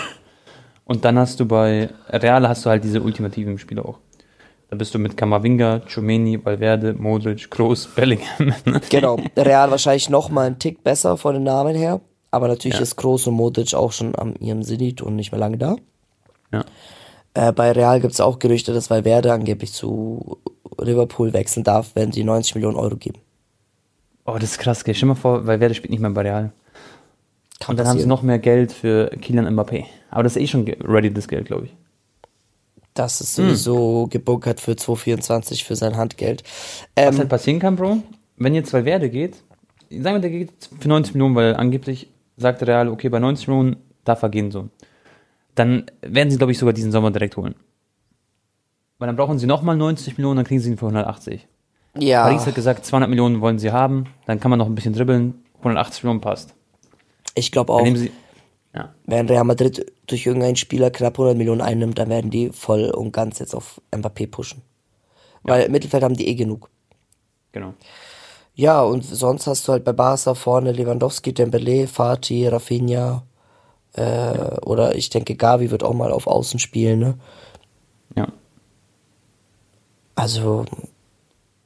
Und 0.86 1.04
dann 1.04 1.18
hast 1.18 1.40
du 1.40 1.48
bei 1.48 1.90
Real 2.10 2.48
hast 2.48 2.66
du 2.66 2.70
halt 2.70 2.84
diese 2.84 3.02
ultimativen 3.02 3.58
Spiele 3.58 3.84
auch. 3.84 4.00
Da 4.70 4.76
bist 4.76 4.94
du 4.94 5.00
mit 5.00 5.16
Kamavinga, 5.16 5.84
Chumeni, 5.88 6.44
Valverde, 6.44 6.94
Modric, 6.94 7.52
Kroos, 7.52 7.88
Bellingham. 7.88 8.54
genau. 8.90 9.20
Real 9.38 9.70
wahrscheinlich 9.70 10.10
noch 10.10 10.30
mal 10.30 10.48
einen 10.48 10.60
Tick 10.60 10.84
besser 10.84 11.18
von 11.18 11.36
den 11.36 11.44
Namen 11.44 11.76
her. 11.76 12.02
Aber 12.32 12.48
natürlich 12.48 12.78
ja. 12.78 12.82
ist 12.82 12.96
Kroos 12.96 13.28
und 13.28 13.36
Modric 13.36 13.74
auch 13.74 13.92
schon 13.92 14.18
am 14.18 14.34
ihrem 14.40 14.64
Zenit 14.64 15.02
und 15.02 15.16
nicht 15.16 15.32
mehr 15.32 15.40
lange 15.40 15.58
da. 15.58 15.76
Ja. 16.52 16.66
Äh, 17.34 17.52
bei 17.52 17.72
Real 17.72 18.02
gibt 18.02 18.14
es 18.14 18.22
auch 18.22 18.40
Gerüchte, 18.40 18.74
dass 18.74 18.90
Valverde 18.90 19.32
angeblich 19.32 19.72
zu 19.72 20.40
Liverpool 20.80 21.32
wechseln 21.34 21.64
darf, 21.64 21.92
wenn 21.94 22.12
sie 22.12 22.24
90 22.24 22.56
Millionen 22.56 22.78
Euro 22.78 22.96
geben. 22.96 23.20
Oh, 24.26 24.34
das 24.34 24.52
ist 24.52 24.58
krass, 24.58 24.84
gell? 24.84 24.96
Stell 24.96 25.08
mal 25.08 25.16
vor, 25.16 25.46
Valverde 25.46 25.76
spielt 25.76 25.92
nicht 25.92 26.00
mehr 26.00 26.10
bei 26.10 26.22
Real. 26.22 26.52
Kann 27.60 27.74
und 27.74 27.78
dann 27.78 27.86
passieren. 27.86 27.88
haben 27.88 28.00
sie 28.00 28.08
noch 28.08 28.22
mehr 28.24 28.40
Geld 28.40 28.72
für 28.72 29.10
Kylian 29.22 29.48
Mbappé. 29.48 29.86
Aber 30.10 30.24
das 30.24 30.36
ist 30.36 30.42
eh 30.42 30.48
schon 30.48 30.68
ready, 30.84 31.14
das 31.14 31.28
Geld, 31.28 31.46
glaube 31.46 31.66
ich. 31.66 31.76
Das 32.96 33.20
ist 33.20 33.36
sowieso 33.36 34.04
hm. 34.04 34.10
gebunkert 34.10 34.62
für 34.62 34.72
2,24 34.72 35.66
für 35.66 35.76
sein 35.76 35.98
Handgeld. 35.98 36.44
Ähm, 36.96 37.10
Was 37.10 37.20
halt 37.20 37.30
passieren 37.30 37.60
kann, 37.60 37.76
Bro, 37.76 37.98
wenn 38.38 38.56
jetzt 38.56 38.74
Valverde 38.74 39.10
geht, 39.10 39.36
sagen 39.90 40.16
wir, 40.16 40.20
der 40.20 40.30
geht 40.30 40.52
für 40.80 40.88
90 40.88 41.14
Millionen, 41.14 41.36
weil 41.36 41.56
angeblich 41.56 42.10
sagt 42.38 42.64
Real, 42.64 42.88
okay, 42.88 43.10
bei 43.10 43.20
90 43.20 43.50
Millionen 43.50 43.76
darf 44.06 44.24
er 44.24 44.30
gehen 44.30 44.50
so. 44.50 44.70
Dann 45.56 45.86
werden 46.02 46.32
sie, 46.32 46.38
glaube 46.38 46.54
ich, 46.54 46.58
sogar 46.58 46.74
diesen 46.74 46.94
Sommer 46.94 47.12
direkt 47.12 47.36
holen. 47.36 47.56
Weil 48.98 49.08
dann 49.08 49.18
brauchen 49.18 49.40
sie 49.40 49.46
nochmal 49.46 49.76
90 49.76 50.18
Millionen, 50.18 50.38
dann 50.38 50.46
kriegen 50.46 50.62
sie 50.62 50.72
ihn 50.72 50.78
für 50.78 50.86
180. 50.86 51.48
Ja. 51.98 52.24
Paris 52.24 52.46
hat 52.46 52.56
gesagt, 52.56 52.86
200 52.86 53.10
Millionen 53.10 53.42
wollen 53.42 53.60
sie 53.60 53.72
haben, 53.72 54.06
dann 54.26 54.40
kann 54.40 54.50
man 54.50 54.60
noch 54.60 54.68
ein 54.68 54.76
bisschen 54.76 54.94
dribbeln, 54.94 55.44
180 55.60 56.04
Millionen 56.04 56.22
passt. 56.22 56.56
Ich 57.36 57.52
glaube 57.52 57.74
auch. 57.74 57.86
Sie, 57.86 58.12
ja. 58.76 58.94
Wenn 59.06 59.28
Real 59.28 59.46
Madrid 59.46 59.92
durch 60.08 60.26
irgendeinen 60.26 60.58
Spieler 60.58 60.92
knapp 60.92 61.14
100 61.14 61.38
Millionen 61.38 61.62
einnimmt, 61.62 61.98
dann 61.98 62.10
werden 62.10 62.30
die 62.30 62.50
voll 62.50 62.92
und 62.92 63.14
ganz 63.14 63.40
jetzt 63.40 63.56
auf 63.56 63.82
Mbappé 63.92 64.30
pushen. 64.30 64.62
Weil 65.44 65.64
im 65.64 65.72
Mittelfeld 65.72 66.04
haben 66.04 66.18
die 66.18 66.28
eh 66.28 66.36
genug. 66.36 66.70
Genau. 67.54 67.74
Ja, 68.54 68.82
und 68.82 69.04
sonst 69.04 69.48
hast 69.48 69.68
du 69.68 69.72
halt 69.72 69.86
bei 69.86 69.94
Barca 69.94 70.34
vorne 70.34 70.72
Lewandowski, 70.72 71.34
Dembele, 71.34 71.88
Fatih, 71.88 72.48
Rafinha, 72.48 73.24
äh, 73.96 74.02
ja. 74.02 74.62
oder 74.64 74.96
ich 74.96 75.10
denke 75.10 75.36
Gavi 75.36 75.72
wird 75.72 75.84
auch 75.84 75.94
mal 75.94 76.12
auf 76.12 76.28
Außen 76.28 76.60
spielen, 76.60 77.00
ne? 77.00 77.18
Ja. 78.16 78.28
Also, 80.16 80.66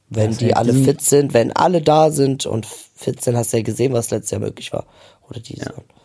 wenn 0.08 0.36
die 0.36 0.54
alle 0.54 0.74
fit 0.74 1.00
sind, 1.00 1.34
wenn 1.34 1.52
alle 1.52 1.82
da 1.82 2.10
sind 2.10 2.46
und 2.46 2.66
fit 2.66 3.22
sind, 3.22 3.36
hast 3.36 3.52
du 3.52 3.58
ja 3.58 3.62
gesehen, 3.62 3.92
was 3.92 4.10
letztes 4.10 4.32
Jahr 4.32 4.40
möglich 4.40 4.72
war. 4.72 4.86
Oder 5.28 5.40
diese. 5.40 5.66
Ja. 5.66 5.99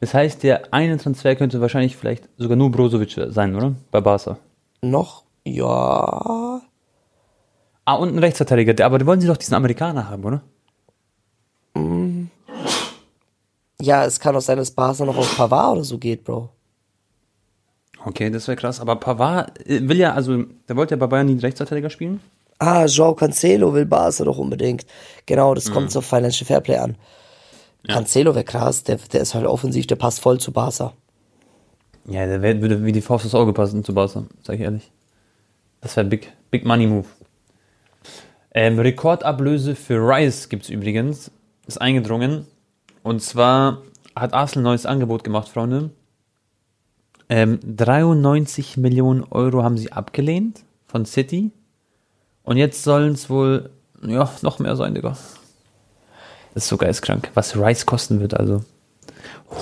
Das 0.00 0.14
heißt, 0.14 0.42
der 0.42 0.72
eine 0.72 0.96
Transfer 0.96 1.36
könnte 1.36 1.60
wahrscheinlich 1.60 1.96
vielleicht 1.96 2.28
sogar 2.38 2.56
nur 2.56 2.70
Brozovic 2.70 3.18
sein, 3.28 3.54
oder? 3.54 3.74
Bei 3.90 4.00
Barca. 4.00 4.38
Noch? 4.80 5.24
Ja. 5.44 6.62
Ah, 7.84 7.94
und 7.94 8.14
ein 8.14 8.18
Rechtsverteidiger. 8.18 8.84
Aber 8.84 9.04
wollen 9.04 9.20
sie 9.20 9.26
doch 9.26 9.36
diesen 9.36 9.54
Amerikaner 9.54 10.08
haben, 10.08 10.24
oder? 10.24 10.42
Mm. 11.74 12.26
Ja, 13.80 14.04
es 14.04 14.20
kann 14.20 14.36
auch 14.36 14.40
sein, 14.40 14.58
dass 14.58 14.70
Barca 14.70 15.04
noch 15.04 15.16
auf 15.16 15.36
Pavard 15.36 15.72
oder 15.72 15.84
so 15.84 15.98
geht, 15.98 16.24
Bro. 16.24 16.50
Okay, 18.04 18.30
das 18.30 18.48
wäre 18.48 18.56
krass. 18.56 18.80
Aber 18.80 18.96
Pavard 18.96 19.66
äh, 19.66 19.86
will 19.86 19.98
ja, 19.98 20.14
also, 20.14 20.44
der 20.68 20.76
wollte 20.76 20.94
ja 20.94 20.98
bei 20.98 21.06
Bayern 21.06 21.26
nie 21.26 21.38
Rechtsverteidiger 21.38 21.90
spielen. 21.90 22.20
Ah, 22.58 22.84
Joao 22.86 23.14
Cancelo 23.14 23.72
will 23.72 23.86
Barca 23.86 24.24
doch 24.24 24.38
unbedingt. 24.38 24.86
Genau, 25.26 25.54
das 25.54 25.68
mhm. 25.68 25.74
kommt 25.74 25.96
auf 25.96 26.06
Financial 26.06 26.46
Fairplay 26.46 26.76
an. 26.76 26.96
Ja. 27.86 27.94
Cancelo 27.94 28.34
wäre 28.34 28.44
krass, 28.44 28.84
der, 28.84 28.96
der 28.96 29.22
ist 29.22 29.34
halt 29.34 29.46
offensiv, 29.46 29.86
der 29.86 29.96
passt 29.96 30.20
voll 30.20 30.38
zu 30.38 30.52
Barca. 30.52 30.92
Ja, 32.06 32.26
der 32.26 32.42
wär, 32.42 32.60
würde 32.60 32.84
wie 32.84 32.92
die 32.92 33.00
Faust 33.00 33.24
aufs 33.24 33.34
Auge 33.34 33.52
passen 33.52 33.84
zu 33.84 33.94
Barca, 33.94 34.24
sag 34.42 34.56
ich 34.56 34.62
ehrlich. 34.62 34.90
Das 35.80 35.96
wäre 35.96 36.06
Big, 36.06 36.32
Big 36.50 36.64
Money 36.64 36.86
Move. 36.86 37.06
Ähm, 38.52 38.78
Rekordablöse 38.78 39.74
für 39.74 39.96
Rice 39.96 40.48
gibt 40.48 40.64
es 40.64 40.70
übrigens. 40.70 41.30
Ist 41.66 41.80
eingedrungen. 41.80 42.46
Und 43.02 43.22
zwar 43.22 43.82
hat 44.16 44.34
Arsenal 44.34 44.62
ein 44.62 44.70
neues 44.72 44.86
Angebot 44.86 45.24
gemacht, 45.24 45.48
Freunde. 45.48 45.90
Ähm, 47.28 47.60
93 47.62 48.76
Millionen 48.76 49.22
Euro 49.22 49.62
haben 49.62 49.78
sie 49.78 49.92
abgelehnt 49.92 50.64
von 50.86 51.06
City. 51.06 51.52
Und 52.42 52.56
jetzt 52.56 52.82
sollen 52.82 53.12
es 53.12 53.30
wohl, 53.30 53.70
ja, 54.04 54.28
noch 54.42 54.58
mehr 54.58 54.74
sein, 54.74 54.94
Digga. 54.94 55.16
Das 56.54 56.64
ist 56.64 56.68
so 56.68 56.76
geistkrank, 56.76 57.30
was 57.34 57.56
Rice 57.56 57.86
kosten 57.86 58.20
wird, 58.20 58.34
also. 58.34 58.62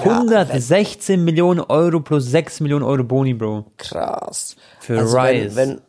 116 0.04 1.18
ja, 1.18 1.24
Millionen 1.24 1.60
Euro 1.60 2.00
plus 2.00 2.26
6 2.26 2.60
Millionen 2.60 2.84
Euro 2.84 3.04
Boni, 3.04 3.34
Bro. 3.34 3.66
Krass. 3.78 4.56
Für 4.80 4.98
also 4.98 5.18
Rice. 5.18 5.56
Wenn, 5.56 5.70
wenn 5.70 5.80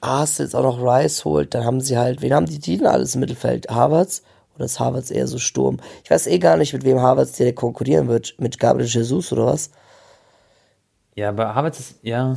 Arsenal 0.00 0.46
jetzt 0.46 0.54
auch 0.54 0.62
noch 0.62 0.82
Rice 0.82 1.24
holt, 1.24 1.54
dann 1.54 1.64
haben 1.64 1.80
sie 1.80 1.98
halt, 1.98 2.22
wen 2.22 2.34
haben 2.34 2.46
die, 2.46 2.58
denn 2.58 2.86
alles 2.86 3.14
im 3.14 3.20
Mittelfeld? 3.20 3.68
Harvards? 3.70 4.22
Oder 4.56 4.64
ist 4.64 4.80
Harvards 4.80 5.10
eher 5.10 5.26
so 5.26 5.38
Sturm? 5.38 5.78
Ich 6.04 6.10
weiß 6.10 6.26
eh 6.26 6.38
gar 6.38 6.56
nicht, 6.56 6.72
mit 6.72 6.84
wem 6.84 7.00
Harvards 7.00 7.32
direkt 7.32 7.58
konkurrieren 7.58 8.08
wird. 8.08 8.34
Mit 8.38 8.58
Gabriel 8.58 8.88
Jesus 8.88 9.32
oder 9.32 9.46
was? 9.46 9.70
Ja, 11.14 11.30
aber 11.30 11.54
Havertz 11.54 11.80
ist, 11.80 11.94
ja, 12.02 12.36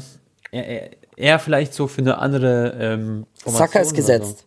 er, 0.52 0.68
er, 0.68 0.90
er 1.16 1.40
vielleicht 1.40 1.74
so 1.74 1.88
für 1.88 2.02
eine 2.02 2.18
andere 2.18 2.76
ähm, 2.80 3.26
Saka 3.46 3.80
ist 3.80 3.94
gesetzt. 3.94 4.40
So. 4.40 4.46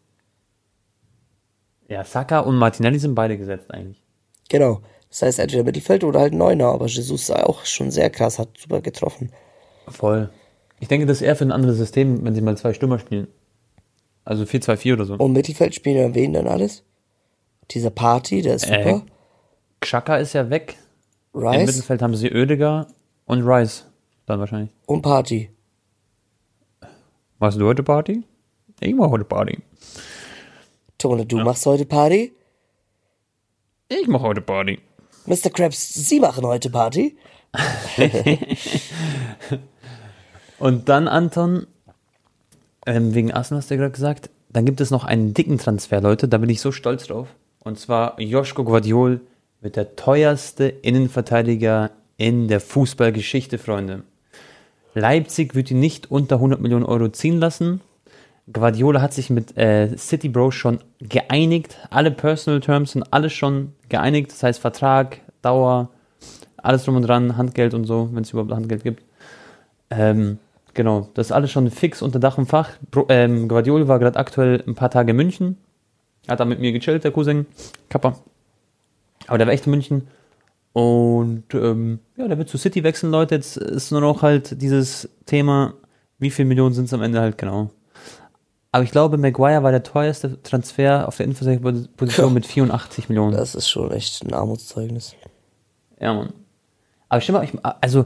Ja, 1.88 2.04
Saka 2.04 2.40
und 2.40 2.56
Martinelli 2.56 2.98
sind 2.98 3.14
beide 3.14 3.38
gesetzt 3.38 3.70
eigentlich. 3.72 4.02
Genau. 4.48 4.80
Das 5.08 5.22
heißt 5.22 5.38
entweder 5.38 5.64
Mittelfeld 5.64 6.04
oder 6.04 6.20
halt 6.20 6.34
Neuner, 6.34 6.66
aber 6.66 6.86
Jesus 6.86 7.22
ist 7.22 7.30
auch 7.30 7.64
schon 7.64 7.90
sehr 7.90 8.10
krass, 8.10 8.38
hat 8.38 8.48
super 8.58 8.80
getroffen. 8.80 9.30
Voll. 9.88 10.30
Ich 10.80 10.88
denke, 10.88 11.06
das 11.06 11.18
ist 11.18 11.22
eher 11.22 11.36
für 11.36 11.44
ein 11.44 11.52
anderes 11.52 11.76
System, 11.78 12.24
wenn 12.24 12.34
sie 12.34 12.40
mal 12.42 12.56
zwei 12.56 12.74
Stürmer 12.74 12.98
spielen. 12.98 13.28
Also 14.24 14.42
4-2-4 14.42 14.92
oder 14.94 15.04
so. 15.04 15.14
Und 15.14 15.32
Mittelfeld 15.32 15.74
spielen 15.74 15.96
ja 15.96 16.14
wen 16.14 16.32
dann 16.32 16.48
alles? 16.48 16.82
Dieser 17.70 17.90
Party, 17.90 18.42
der 18.42 18.56
ist 18.56 18.66
super. 18.66 18.76
Äh, 18.78 19.00
Xhaka 19.80 20.16
ist 20.16 20.32
ja 20.32 20.50
weg. 20.50 20.76
Im 21.32 21.46
Rice 21.46 21.66
Mittelfeld 21.66 22.02
haben 22.02 22.16
sie 22.16 22.30
Oediger 22.32 22.88
und 23.26 23.42
Rice. 23.42 23.86
Dann 24.26 24.40
wahrscheinlich. 24.40 24.70
und 24.86 25.02
Party. 25.02 25.50
Machst 27.38 27.60
du 27.60 27.66
heute 27.66 27.82
Party? 27.82 28.24
Ich 28.80 28.94
mach 28.94 29.10
heute 29.10 29.24
Party. 29.24 29.58
Tone, 30.98 31.26
du 31.26 31.38
machst 31.38 31.66
heute 31.66 31.84
Party? 31.84 32.32
Ich 33.88 34.08
mach 34.08 34.22
heute 34.22 34.40
Party. 34.40 34.80
Mr. 35.26 35.50
Krabs, 35.50 35.94
Sie 35.94 36.20
machen 36.20 36.44
heute 36.46 36.70
Party? 36.70 37.16
Und 40.58 40.88
dann, 40.88 41.06
Anton, 41.08 41.66
ähm, 42.86 43.14
wegen 43.14 43.32
Arsenal 43.32 43.58
hast 43.60 43.70
du 43.70 43.74
ja 43.74 43.80
gerade 43.80 43.92
gesagt, 43.92 44.30
dann 44.48 44.64
gibt 44.64 44.80
es 44.80 44.90
noch 44.90 45.04
einen 45.04 45.34
dicken 45.34 45.58
Transfer, 45.58 46.00
Leute, 46.00 46.28
da 46.28 46.38
bin 46.38 46.48
ich 46.48 46.60
so 46.60 46.72
stolz 46.72 47.06
drauf. 47.06 47.28
Und 47.62 47.78
zwar 47.78 48.20
Joschko 48.20 48.64
Guardiol 48.64 49.20
wird 49.60 49.76
der 49.76 49.96
teuerste 49.96 50.66
Innenverteidiger 50.68 51.90
in 52.16 52.48
der 52.48 52.60
Fußballgeschichte, 52.60 53.58
Freunde. 53.58 54.04
Leipzig 54.94 55.54
wird 55.54 55.70
ihn 55.70 55.80
nicht 55.80 56.10
unter 56.10 56.36
100 56.36 56.60
Millionen 56.60 56.84
Euro 56.86 57.08
ziehen 57.10 57.38
lassen. 57.38 57.82
Guardiola 58.52 59.00
hat 59.00 59.12
sich 59.12 59.30
mit 59.30 59.56
äh, 59.56 59.96
City 59.96 60.28
Bro 60.28 60.52
schon 60.52 60.78
geeinigt. 61.00 61.78
Alle 61.90 62.10
Personal 62.10 62.60
Terms 62.60 62.92
sind 62.92 63.12
alles 63.12 63.32
schon 63.32 63.72
geeinigt. 63.88 64.30
Das 64.30 64.42
heißt 64.42 64.60
Vertrag, 64.60 65.20
Dauer, 65.42 65.90
alles 66.56 66.84
drum 66.84 66.96
und 66.96 67.02
dran, 67.02 67.36
Handgeld 67.36 67.74
und 67.74 67.84
so, 67.84 68.08
wenn 68.12 68.22
es 68.22 68.30
überhaupt 68.30 68.52
Handgeld 68.52 68.84
gibt. 68.84 69.02
Ähm, 69.90 70.38
genau, 70.74 71.08
das 71.14 71.28
ist 71.28 71.32
alles 71.32 71.50
schon 71.50 71.70
fix 71.70 72.02
unter 72.02 72.20
Dach 72.20 72.38
und 72.38 72.46
Fach. 72.46 72.70
Bro, 72.90 73.06
ähm, 73.08 73.48
Guardiola 73.48 73.88
war 73.88 73.98
gerade 73.98 74.18
aktuell 74.18 74.62
ein 74.66 74.74
paar 74.74 74.90
Tage 74.90 75.10
in 75.10 75.16
München. 75.16 75.56
Hat 76.28 76.40
da 76.40 76.44
mit 76.44 76.60
mir 76.60 76.72
gechillt, 76.72 77.04
der 77.04 77.12
Cousin. 77.12 77.46
Kappa. 77.88 78.16
Aber 79.26 79.38
der 79.38 79.46
war 79.46 79.54
echt 79.54 79.66
in 79.66 79.72
München. 79.72 80.08
Und 80.72 81.54
ähm, 81.54 82.00
ja, 82.16 82.28
der 82.28 82.38
wird 82.38 82.48
zu 82.48 82.58
City 82.58 82.84
wechseln, 82.84 83.10
Leute. 83.10 83.34
Jetzt 83.34 83.56
ist 83.56 83.90
nur 83.90 84.00
noch 84.00 84.22
halt 84.22 84.60
dieses 84.60 85.08
Thema, 85.24 85.74
wie 86.18 86.30
viele 86.30 86.46
Millionen 86.46 86.74
sind 86.74 86.84
es 86.84 86.92
am 86.92 87.02
Ende 87.02 87.20
halt 87.20 87.38
genau. 87.38 87.70
Aber 88.76 88.84
ich 88.84 88.90
glaube, 88.90 89.16
Maguire 89.16 89.62
war 89.62 89.70
der 89.70 89.84
teuerste 89.84 90.42
Transfer 90.42 91.08
auf 91.08 91.16
der 91.16 91.24
Innenverteidigerposition 91.24 92.34
mit 92.34 92.44
84 92.44 93.08
Millionen. 93.08 93.34
Das 93.34 93.54
ist 93.54 93.70
schon 93.70 93.90
echt 93.90 94.22
ein 94.22 94.34
Armutszeugnis. 94.34 95.14
Ja, 95.98 96.12
Mann. 96.12 96.34
Aber 97.08 97.22
stimmt, 97.22 97.42
ich, 97.44 97.54
also, 97.62 98.04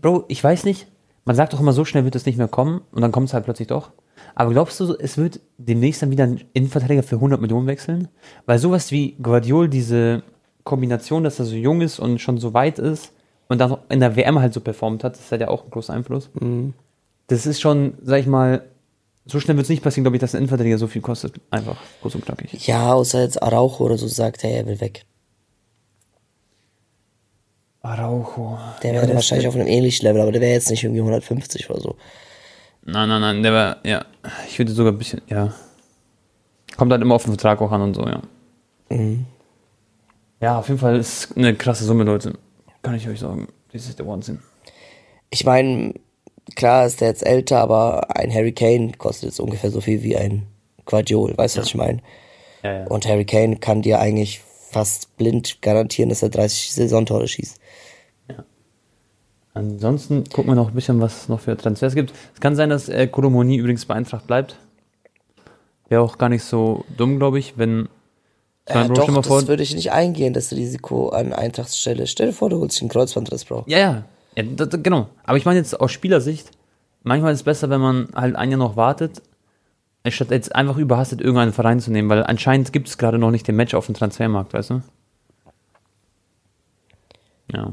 Bro, 0.00 0.24
ich 0.26 0.42
weiß 0.42 0.64
nicht, 0.64 0.88
man 1.24 1.36
sagt 1.36 1.52
doch 1.52 1.60
immer, 1.60 1.72
so 1.72 1.84
schnell 1.84 2.02
wird 2.02 2.16
es 2.16 2.26
nicht 2.26 2.36
mehr 2.36 2.48
kommen 2.48 2.80
und 2.90 3.00
dann 3.00 3.12
kommt 3.12 3.28
es 3.28 3.32
halt 3.32 3.44
plötzlich 3.44 3.68
doch. 3.68 3.92
Aber 4.34 4.50
glaubst 4.50 4.80
du, 4.80 4.92
es 4.98 5.18
wird 5.18 5.38
demnächst 5.56 6.02
dann 6.02 6.10
wieder 6.10 6.24
ein 6.24 6.42
Innenverteidiger 6.52 7.04
für 7.04 7.14
100 7.14 7.40
Millionen 7.40 7.68
wechseln? 7.68 8.08
Weil 8.44 8.58
sowas 8.58 8.90
wie 8.90 9.12
Guardiol, 9.22 9.68
diese 9.68 10.24
Kombination, 10.64 11.22
dass 11.22 11.38
er 11.38 11.44
so 11.44 11.54
jung 11.54 11.80
ist 11.80 12.00
und 12.00 12.20
schon 12.20 12.38
so 12.38 12.54
weit 12.54 12.80
ist 12.80 13.12
und 13.46 13.60
dann 13.60 13.76
in 13.88 14.00
der 14.00 14.16
WM 14.16 14.40
halt 14.40 14.52
so 14.52 14.62
performt 14.62 15.04
hat, 15.04 15.16
das 15.16 15.30
hat 15.30 15.40
ja 15.40 15.46
auch 15.46 15.62
einen 15.62 15.70
großen 15.70 15.94
Einfluss. 15.94 16.28
Das 17.28 17.46
ist 17.46 17.60
schon, 17.60 17.94
sag 18.02 18.18
ich 18.18 18.26
mal, 18.26 18.64
so 19.26 19.40
schnell 19.40 19.56
wird 19.56 19.64
es 19.64 19.70
nicht 19.70 19.82
passieren, 19.82 20.04
glaube 20.04 20.16
ich, 20.16 20.20
dass 20.20 20.34
ein 20.34 20.38
Innenverteidiger 20.38 20.78
so 20.78 20.86
viel 20.86 21.02
kostet. 21.02 21.34
Einfach 21.50 21.76
kurz 22.00 22.14
und 22.14 22.24
knackig. 22.24 22.66
Ja, 22.66 22.92
außer 22.92 23.22
jetzt 23.22 23.42
Araujo 23.42 23.84
oder 23.84 23.98
so 23.98 24.08
sagt, 24.08 24.42
hey, 24.42 24.52
er 24.54 24.66
will 24.66 24.80
weg. 24.80 25.04
Araujo. 27.82 28.58
Der 28.82 28.94
wäre 28.94 29.14
wahrscheinlich 29.14 29.48
auf 29.48 29.54
einem 29.54 29.66
ähnlichen 29.66 30.06
Level, 30.06 30.22
aber 30.22 30.32
der 30.32 30.40
wäre 30.40 30.52
jetzt 30.52 30.70
nicht 30.70 30.84
irgendwie 30.84 31.00
150 31.00 31.70
oder 31.70 31.80
so. 31.80 31.96
Nein, 32.84 33.08
nein, 33.08 33.20
nein, 33.20 33.42
der 33.42 33.52
war, 33.52 33.76
ja, 33.84 34.04
ich 34.48 34.58
würde 34.58 34.72
sogar 34.72 34.92
ein 34.92 34.98
bisschen, 34.98 35.22
ja. 35.28 35.52
Kommt 36.76 36.90
halt 36.90 37.02
immer 37.02 37.14
auf 37.14 37.24
den 37.24 37.32
Vertrag 37.32 37.60
auch 37.60 37.70
an 37.70 37.82
und 37.82 37.94
so, 37.94 38.06
ja. 38.06 38.22
Ja, 40.40 40.58
auf 40.58 40.68
jeden 40.68 40.80
Fall 40.80 40.96
ist 40.96 41.36
eine 41.36 41.54
krasse 41.54 41.84
Summe, 41.84 42.04
Leute. 42.04 42.32
Kann 42.82 42.94
ich 42.94 43.08
euch 43.08 43.20
sagen. 43.20 43.48
Das 43.72 43.86
ist 43.86 43.98
der 43.98 44.06
Wahnsinn. 44.06 44.40
Ich 45.30 45.44
meine, 45.44 45.94
klar 46.54 46.86
ist 46.86 47.00
der 47.00 47.08
jetzt 47.08 47.24
älter, 47.24 47.58
aber 47.60 48.16
ein 48.16 48.32
Harry 48.32 48.52
Kane 48.52 48.92
kostet 48.98 49.30
jetzt 49.30 49.40
ungefähr 49.40 49.70
so 49.70 49.80
viel 49.80 50.02
wie 50.02 50.16
ein 50.16 50.46
Guardiol, 50.84 51.36
weißt 51.36 51.56
du, 51.56 51.60
was 51.60 51.68
ich 51.68 51.74
meine? 51.74 52.00
Ja, 52.62 52.80
ja. 52.80 52.86
Und 52.86 53.06
Harry 53.06 53.24
Kane 53.24 53.56
kann 53.56 53.82
dir 53.82 54.00
eigentlich 54.00 54.40
fast 54.70 55.16
blind 55.16 55.62
garantieren, 55.62 56.08
dass 56.08 56.22
er 56.22 56.30
30 56.30 56.72
Saisontore 56.72 57.28
schießt. 57.28 57.60
Ansonsten 59.54 60.24
gucken 60.24 60.50
wir 60.50 60.54
noch 60.54 60.68
ein 60.68 60.74
bisschen, 60.74 61.00
was 61.00 61.22
es 61.22 61.28
noch 61.28 61.40
für 61.40 61.56
Transfers 61.56 61.94
gibt. 61.94 62.12
Es 62.34 62.40
kann 62.40 62.56
sein, 62.56 62.70
dass 62.70 62.88
äh, 62.88 63.06
Kolomoni 63.06 63.56
übrigens 63.56 63.84
bei 63.84 63.94
Eintracht 63.94 64.26
bleibt. 64.26 64.56
Wäre 65.88 66.00
auch 66.00 66.16
gar 66.16 66.30
nicht 66.30 66.44
so 66.44 66.84
dumm, 66.96 67.18
glaube 67.18 67.38
ich, 67.38 67.58
wenn. 67.58 67.88
Äh, 68.64 68.88
doch, 68.88 69.12
das 69.12 69.48
würde 69.48 69.62
ich 69.62 69.74
nicht 69.74 69.92
eingehen, 69.92 70.32
das 70.32 70.52
Risiko 70.52 71.10
an 71.10 71.32
Eintrachtstelle. 71.34 72.06
Stell 72.06 72.28
dir 72.28 72.32
vor, 72.32 72.48
du 72.48 72.60
holst 72.60 72.76
dich 72.76 72.82
einen 72.82 72.90
Kreuzbandriss, 72.90 73.44
Bro. 73.44 73.64
Ja, 73.66 73.78
ja. 73.78 74.04
Ja 74.36 74.42
d- 74.42 74.66
d- 74.66 74.78
genau. 74.82 75.08
Aber 75.24 75.36
ich 75.36 75.44
meine 75.44 75.58
jetzt 75.58 75.78
aus 75.80 75.92
Spielersicht, 75.92 76.50
manchmal 77.02 77.32
ist 77.32 77.40
es 77.40 77.44
besser, 77.44 77.70
wenn 77.70 77.80
man 77.80 78.08
halt 78.14 78.36
ein 78.36 78.50
Jahr 78.50 78.58
noch 78.58 78.76
wartet, 78.76 79.22
anstatt 80.04 80.30
jetzt 80.30 80.54
einfach 80.54 80.76
überhastet 80.78 81.20
irgendeinen 81.20 81.52
Verein 81.52 81.80
zu 81.80 81.90
nehmen, 81.92 82.08
weil 82.08 82.24
anscheinend 82.24 82.72
gibt 82.72 82.88
es 82.88 82.98
gerade 82.98 83.18
noch 83.18 83.30
nicht 83.30 83.46
den 83.48 83.56
Match 83.56 83.74
auf 83.74 83.86
dem 83.86 83.94
Transfermarkt, 83.94 84.52
weißt 84.52 84.70
du? 84.70 84.82
Ja. 87.52 87.72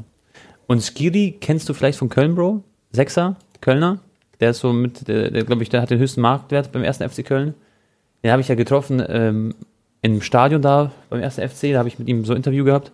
Und 0.66 0.82
Skiri 0.82 1.36
kennst 1.40 1.68
du 1.68 1.74
vielleicht 1.74 1.98
von 1.98 2.08
Köln, 2.08 2.34
Bro? 2.34 2.62
Sechser, 2.92 3.36
Kölner. 3.60 3.98
Der 4.40 4.50
ist 4.50 4.60
so 4.60 4.72
mit, 4.72 5.08
der, 5.08 5.30
der 5.30 5.44
glaube 5.44 5.62
ich, 5.62 5.68
der 5.68 5.82
hat 5.82 5.90
den 5.90 5.98
höchsten 5.98 6.20
Marktwert 6.20 6.72
beim 6.72 6.82
ersten 6.82 7.08
FC 7.08 7.24
Köln. 7.24 7.54
Den 8.22 8.30
habe 8.30 8.40
ich 8.42 8.48
ja 8.48 8.54
getroffen 8.54 9.02
ähm, 9.08 9.54
im 10.02 10.22
Stadion 10.22 10.62
da 10.62 10.92
beim 11.10 11.20
ersten 11.20 11.46
FC, 11.46 11.72
da 11.72 11.78
habe 11.78 11.88
ich 11.88 11.98
mit 11.98 12.08
ihm 12.08 12.24
so 12.24 12.32
ein 12.32 12.36
Interview 12.36 12.64
gehabt. 12.64 12.92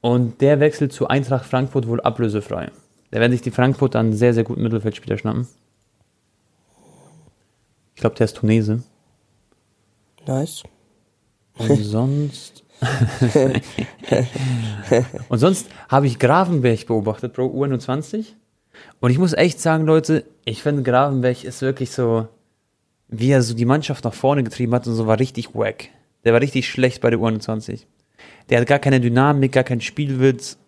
Und 0.00 0.40
der 0.40 0.60
wechselt 0.60 0.92
zu 0.92 1.08
Eintracht 1.08 1.46
Frankfurt 1.46 1.88
wohl 1.88 2.00
ablösefrei. 2.00 2.70
Da 3.10 3.20
werden 3.20 3.32
sich 3.32 3.42
die 3.42 3.50
Frankfurter 3.50 3.98
einen 3.98 4.12
sehr, 4.12 4.34
sehr 4.34 4.44
guten 4.44 4.62
Mittelfeldspieler 4.62 5.18
schnappen. 5.18 5.48
Ich 7.94 8.00
glaube, 8.00 8.16
der 8.16 8.26
ist 8.26 8.36
Tunese. 8.36 8.82
Nice. 10.26 10.62
Und 11.56 11.82
sonst. 11.82 12.64
und 15.28 15.38
sonst 15.38 15.68
habe 15.88 16.06
ich 16.06 16.20
Gravenberg 16.20 16.86
beobachtet, 16.86 17.32
Bro, 17.32 17.46
U21. 17.46 18.26
Und 19.00 19.10
ich 19.10 19.18
muss 19.18 19.32
echt 19.32 19.60
sagen, 19.60 19.84
Leute, 19.84 20.24
ich 20.44 20.62
finde 20.62 20.84
Gravenberg 20.84 21.42
ist 21.42 21.62
wirklich 21.62 21.90
so, 21.90 22.28
wie 23.08 23.30
er 23.30 23.42
so 23.42 23.54
die 23.54 23.64
Mannschaft 23.64 24.04
nach 24.04 24.14
vorne 24.14 24.44
getrieben 24.44 24.74
hat 24.74 24.86
und 24.86 24.94
so 24.94 25.08
war 25.08 25.18
richtig 25.18 25.54
wack. 25.54 25.88
Der 26.24 26.32
war 26.32 26.40
richtig 26.40 26.68
schlecht 26.68 27.00
bei 27.00 27.10
der 27.10 27.18
U21. 27.18 27.80
Der 28.48 28.60
hat 28.60 28.68
gar 28.68 28.78
keine 28.78 29.00
Dynamik, 29.00 29.52
gar 29.52 29.64
keinen 29.64 29.80
Spielwitz. 29.80 30.58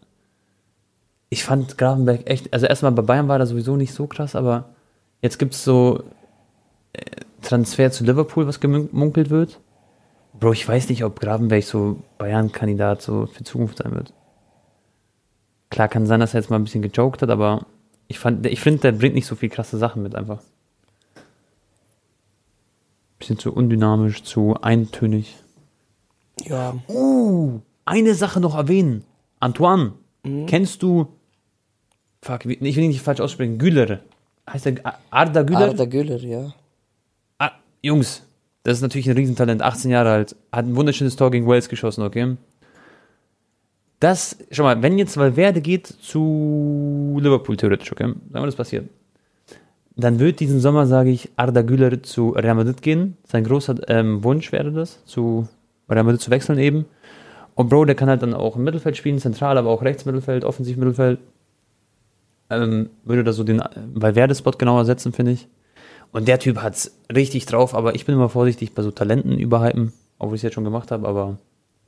Ich 1.29 1.45
fand 1.45 1.79
Gravenberg 1.79 2.29
echt, 2.29 2.53
also 2.53 2.67
erstmal 2.67 2.93
bei 2.93 3.03
Bayern 3.03 3.29
war 3.29 3.39
er 3.39 3.47
sowieso 3.47 3.77
nicht 3.77 3.95
so 3.95 4.07
krass, 4.07 4.35
aber 4.35 4.71
jetzt 5.23 5.39
gibt 5.39 5.55
es 5.55 5.65
so 5.65 6.03
äh, 6.93 7.03
Transfer 7.43 7.91
zu 7.91 8.05
Liverpool, 8.05 8.47
was 8.47 8.61
gemunkelt 8.61 9.31
wird. 9.31 9.61
Bro, 10.39 10.53
ich 10.53 10.67
weiß 10.67 10.89
nicht, 10.89 11.05
ob 11.05 11.21
Gravenberg 11.21 11.65
so 11.65 12.03
Bayern-Kandidat 12.19 13.03
so 13.03 13.27
für 13.27 13.45
Zukunft 13.45 13.79
sein 13.79 13.93
wird. 13.93 14.13
Klar 15.71 15.89
kann 15.89 16.07
sein, 16.07 16.21
dass 16.21 16.35
er 16.35 16.41
jetzt 16.41 16.51
mal 16.51 16.57
ein 16.57 16.65
bisschen 16.65 16.83
gejoked 16.83 17.23
hat, 17.23 17.31
aber 17.31 17.67
ich 18.09 18.25
ich 18.25 18.61
finde, 18.61 18.81
der 18.81 18.93
bringt 18.93 19.15
nicht 19.15 19.27
so 19.27 19.37
viel 19.37 19.49
krasse 19.49 19.79
Sachen 19.79 20.03
mit 20.03 20.17
einfach. 20.17 20.43
Bisschen 23.19 23.39
zu 23.39 23.53
undynamisch, 23.53 24.25
zu 24.25 24.57
eintönig. 24.61 25.37
Ja. 26.51 26.75
Uh, 26.89 27.61
eine 27.85 28.15
Sache 28.15 28.41
noch 28.41 28.57
erwähnen. 28.57 29.05
Antoine, 29.39 29.93
kennst 30.47 30.83
du, 30.83 31.07
fuck, 32.23 32.45
ich 32.45 32.61
will 32.61 32.83
ihn 32.85 32.89
nicht 32.91 33.03
falsch 33.03 33.21
aussprechen, 33.21 33.57
Güler. 33.59 34.01
Heißt 34.51 34.67
der 34.67 34.75
A- 34.85 34.99
Arda 35.11 35.43
Güler? 35.43 35.61
Arda 35.69 35.85
Güler, 35.85 36.19
ja. 36.19 36.53
Ah, 37.39 37.53
Jungs, 37.83 38.23
das 38.65 38.79
ist 38.79 38.83
natürlich 38.83 39.09
ein 39.09 39.17
Riesentalent, 39.17 39.63
18 39.63 39.91
Jahre 39.93 40.11
alt, 40.11 40.37
hat 40.53 40.67
ein 40.67 40.75
wunderschönes 40.77 41.17
Tor 41.17 41.31
gegen 41.31 41.47
Wales 41.47 41.69
geschossen, 41.69 42.03
okay? 42.03 42.37
Das, 44.01 44.37
schau 44.51 44.65
mal, 44.65 44.83
wenn 44.83 44.99
jetzt 44.99 45.17
Valverde 45.17 45.61
geht 45.61 45.87
zu 45.87 47.19
Liverpool 47.21 47.57
theoretisch, 47.57 47.93
okay? 47.93 48.07
Sagen 48.07 48.19
wir, 48.33 48.47
das 48.47 48.57
passiert. 48.57 48.89
Dann 49.97 50.19
wird 50.19 50.41
diesen 50.41 50.61
Sommer, 50.61 50.87
sage 50.87 51.11
ich, 51.11 51.31
Arda 51.37 51.63
Güler 51.63 52.03
zu 52.03 52.31
Real 52.31 52.55
Madrid 52.55 52.81
gehen. 52.83 53.17
Sein 53.25 53.45
großer 53.45 53.77
ähm, 53.89 54.25
Wunsch 54.25 54.51
wäre 54.53 54.73
das, 54.73 55.05
zu 55.05 55.47
Real 55.91 56.05
Madrid 56.05 56.21
zu 56.21 56.31
wechseln 56.31 56.59
eben. 56.59 56.87
Und 57.55 57.69
Bro, 57.69 57.85
der 57.87 57.95
kann 57.95 58.09
halt 58.09 58.23
dann 58.23 58.35
auch 58.35 58.57
im 58.57 58.65
Mittelfeld 58.65 58.97
spielen, 58.97 59.19
zentral, 59.19 59.59
aber 59.59 59.71
auch 59.71 59.83
rechts 59.83 60.05
Mittelfeld, 60.05 60.45
offensiv 60.45 60.77
Mittelfeld. 60.77 61.19
ähm, 62.49 62.91
würde 63.05 63.23
da 63.25 63.33
so 63.33 63.45
den 63.45 63.63
Valverde-Spot 63.95 64.53
genauer 64.53 64.85
setzen, 64.85 65.13
finde 65.13 65.33
ich. 65.33 65.49
Und 66.13 66.27
der 66.27 66.39
Typ 66.39 66.63
hat's 66.63 66.97
richtig 67.15 67.47
drauf, 67.47 67.75
aber 67.75 67.95
ich 67.95 68.05
bin 68.07 68.15
immer 68.17 68.29
vorsichtig 68.29 68.75
bei 68.75 68.83
so 68.83 68.91
Talenten 68.91 69.39
überhypen, 69.39 69.93
obwohl 70.19 70.35
ich 70.35 70.41
es 70.41 70.43
jetzt 70.43 70.55
schon 70.55 70.65
gemacht 70.65 70.91
habe, 70.91 71.07
aber 71.07 71.39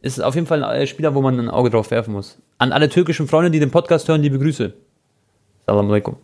ist 0.03 0.23
auf 0.23 0.35
jeden 0.35 0.47
Fall 0.47 0.63
ein 0.65 0.87
Spieler, 0.87 1.15
wo 1.15 1.23
man 1.23 1.39
ein 1.39 1.49
Auge 1.49 1.71
drauf 1.71 1.91
werfen 1.91 2.13
muss. 2.13 2.39
An 2.59 2.73
alle 2.73 2.89
türkischen 2.89 3.27
Freunde, 3.29 3.51
die 3.51 3.61
den 3.61 3.71
Podcast 3.71 4.09
hören, 4.09 4.23
liebe 4.23 4.39
Grüße. 4.39 4.73
Salam 5.67 5.89
alaikum. 5.89 6.17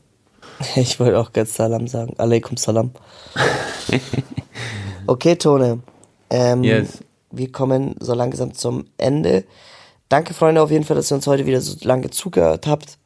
Ich 0.77 0.99
wollte 0.99 1.19
auch 1.19 1.33
ganz 1.33 1.55
Salam 1.55 1.87
sagen. 1.87 2.15
Alaikum 2.19 2.57
Salam. 2.57 2.91
okay, 5.07 5.37
Tone. 5.37 5.81
Ähm, 6.31 6.65
Yes. 6.65 7.03
Wir 7.31 7.53
kommen 7.53 7.95
so 8.01 8.15
langsam 8.15 8.55
zum 8.55 8.87
Ende. 8.97 9.45
Danke, 10.09 10.35
Freunde, 10.35 10.63
auf 10.63 10.71
jeden 10.71 10.85
Fall, 10.85 10.97
dass 10.97 11.11
ihr 11.13 11.17
uns 11.17 11.27
heute 11.27 11.47
wieder 11.47 11.61
so 11.61 11.77
lange 11.87 12.11
zugehört 12.11 12.67
habt. 12.67 12.99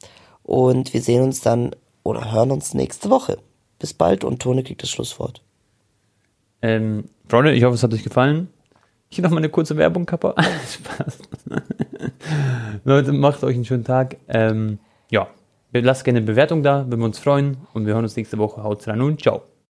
Und 0.43 0.95
wir 0.95 1.03
sehen 1.03 1.23
uns 1.23 1.41
dann 1.41 1.75
oder 2.05 2.33
hören 2.33 2.51
uns 2.51 2.75
nächste 2.75 3.11
Woche. 3.11 3.39
Bis 3.79 3.95
bald 3.95 4.25
und 4.25 4.41
Tone 4.41 4.63
kriegt 4.63 4.83
das 4.83 4.91
Schlusswort. 4.91 5.43
Ähm, 6.63 7.05
Freunde, 7.29 7.53
ich 7.53 7.65
hoffe, 7.65 7.75
es 7.75 7.83
hat 7.83 7.93
euch 7.93 8.05
gefallen. 8.05 8.49
Hier 9.09 9.25
noch 9.25 9.31
mal 9.31 9.39
eine 9.39 9.49
kurze 9.49 9.77
Werbung, 9.77 10.07
Kappa. 10.07 10.35
Spaß. 10.73 11.19
Leute, 12.85 13.13
macht 13.13 13.43
euch 13.45 13.57
einen 13.57 13.65
schönen 13.65 13.85
Tag. 13.85 14.17
Ähm, 14.29 14.79
ja, 15.11 15.29
lasst 15.73 16.05
gerne 16.05 16.19
eine 16.19 16.27
Bewertung 16.27 16.63
da, 16.63 16.87
würden 16.87 17.01
wir 17.01 17.07
uns 17.07 17.19
freuen. 17.19 17.59
Und 17.75 17.87
wir 17.87 17.95
hören 17.95 18.05
uns 18.05 18.17
nächste 18.17 18.39
Woche. 18.39 18.63
Haut 18.63 18.87
rein 18.87 19.01
und 19.01 19.21
ciao. 19.21 19.52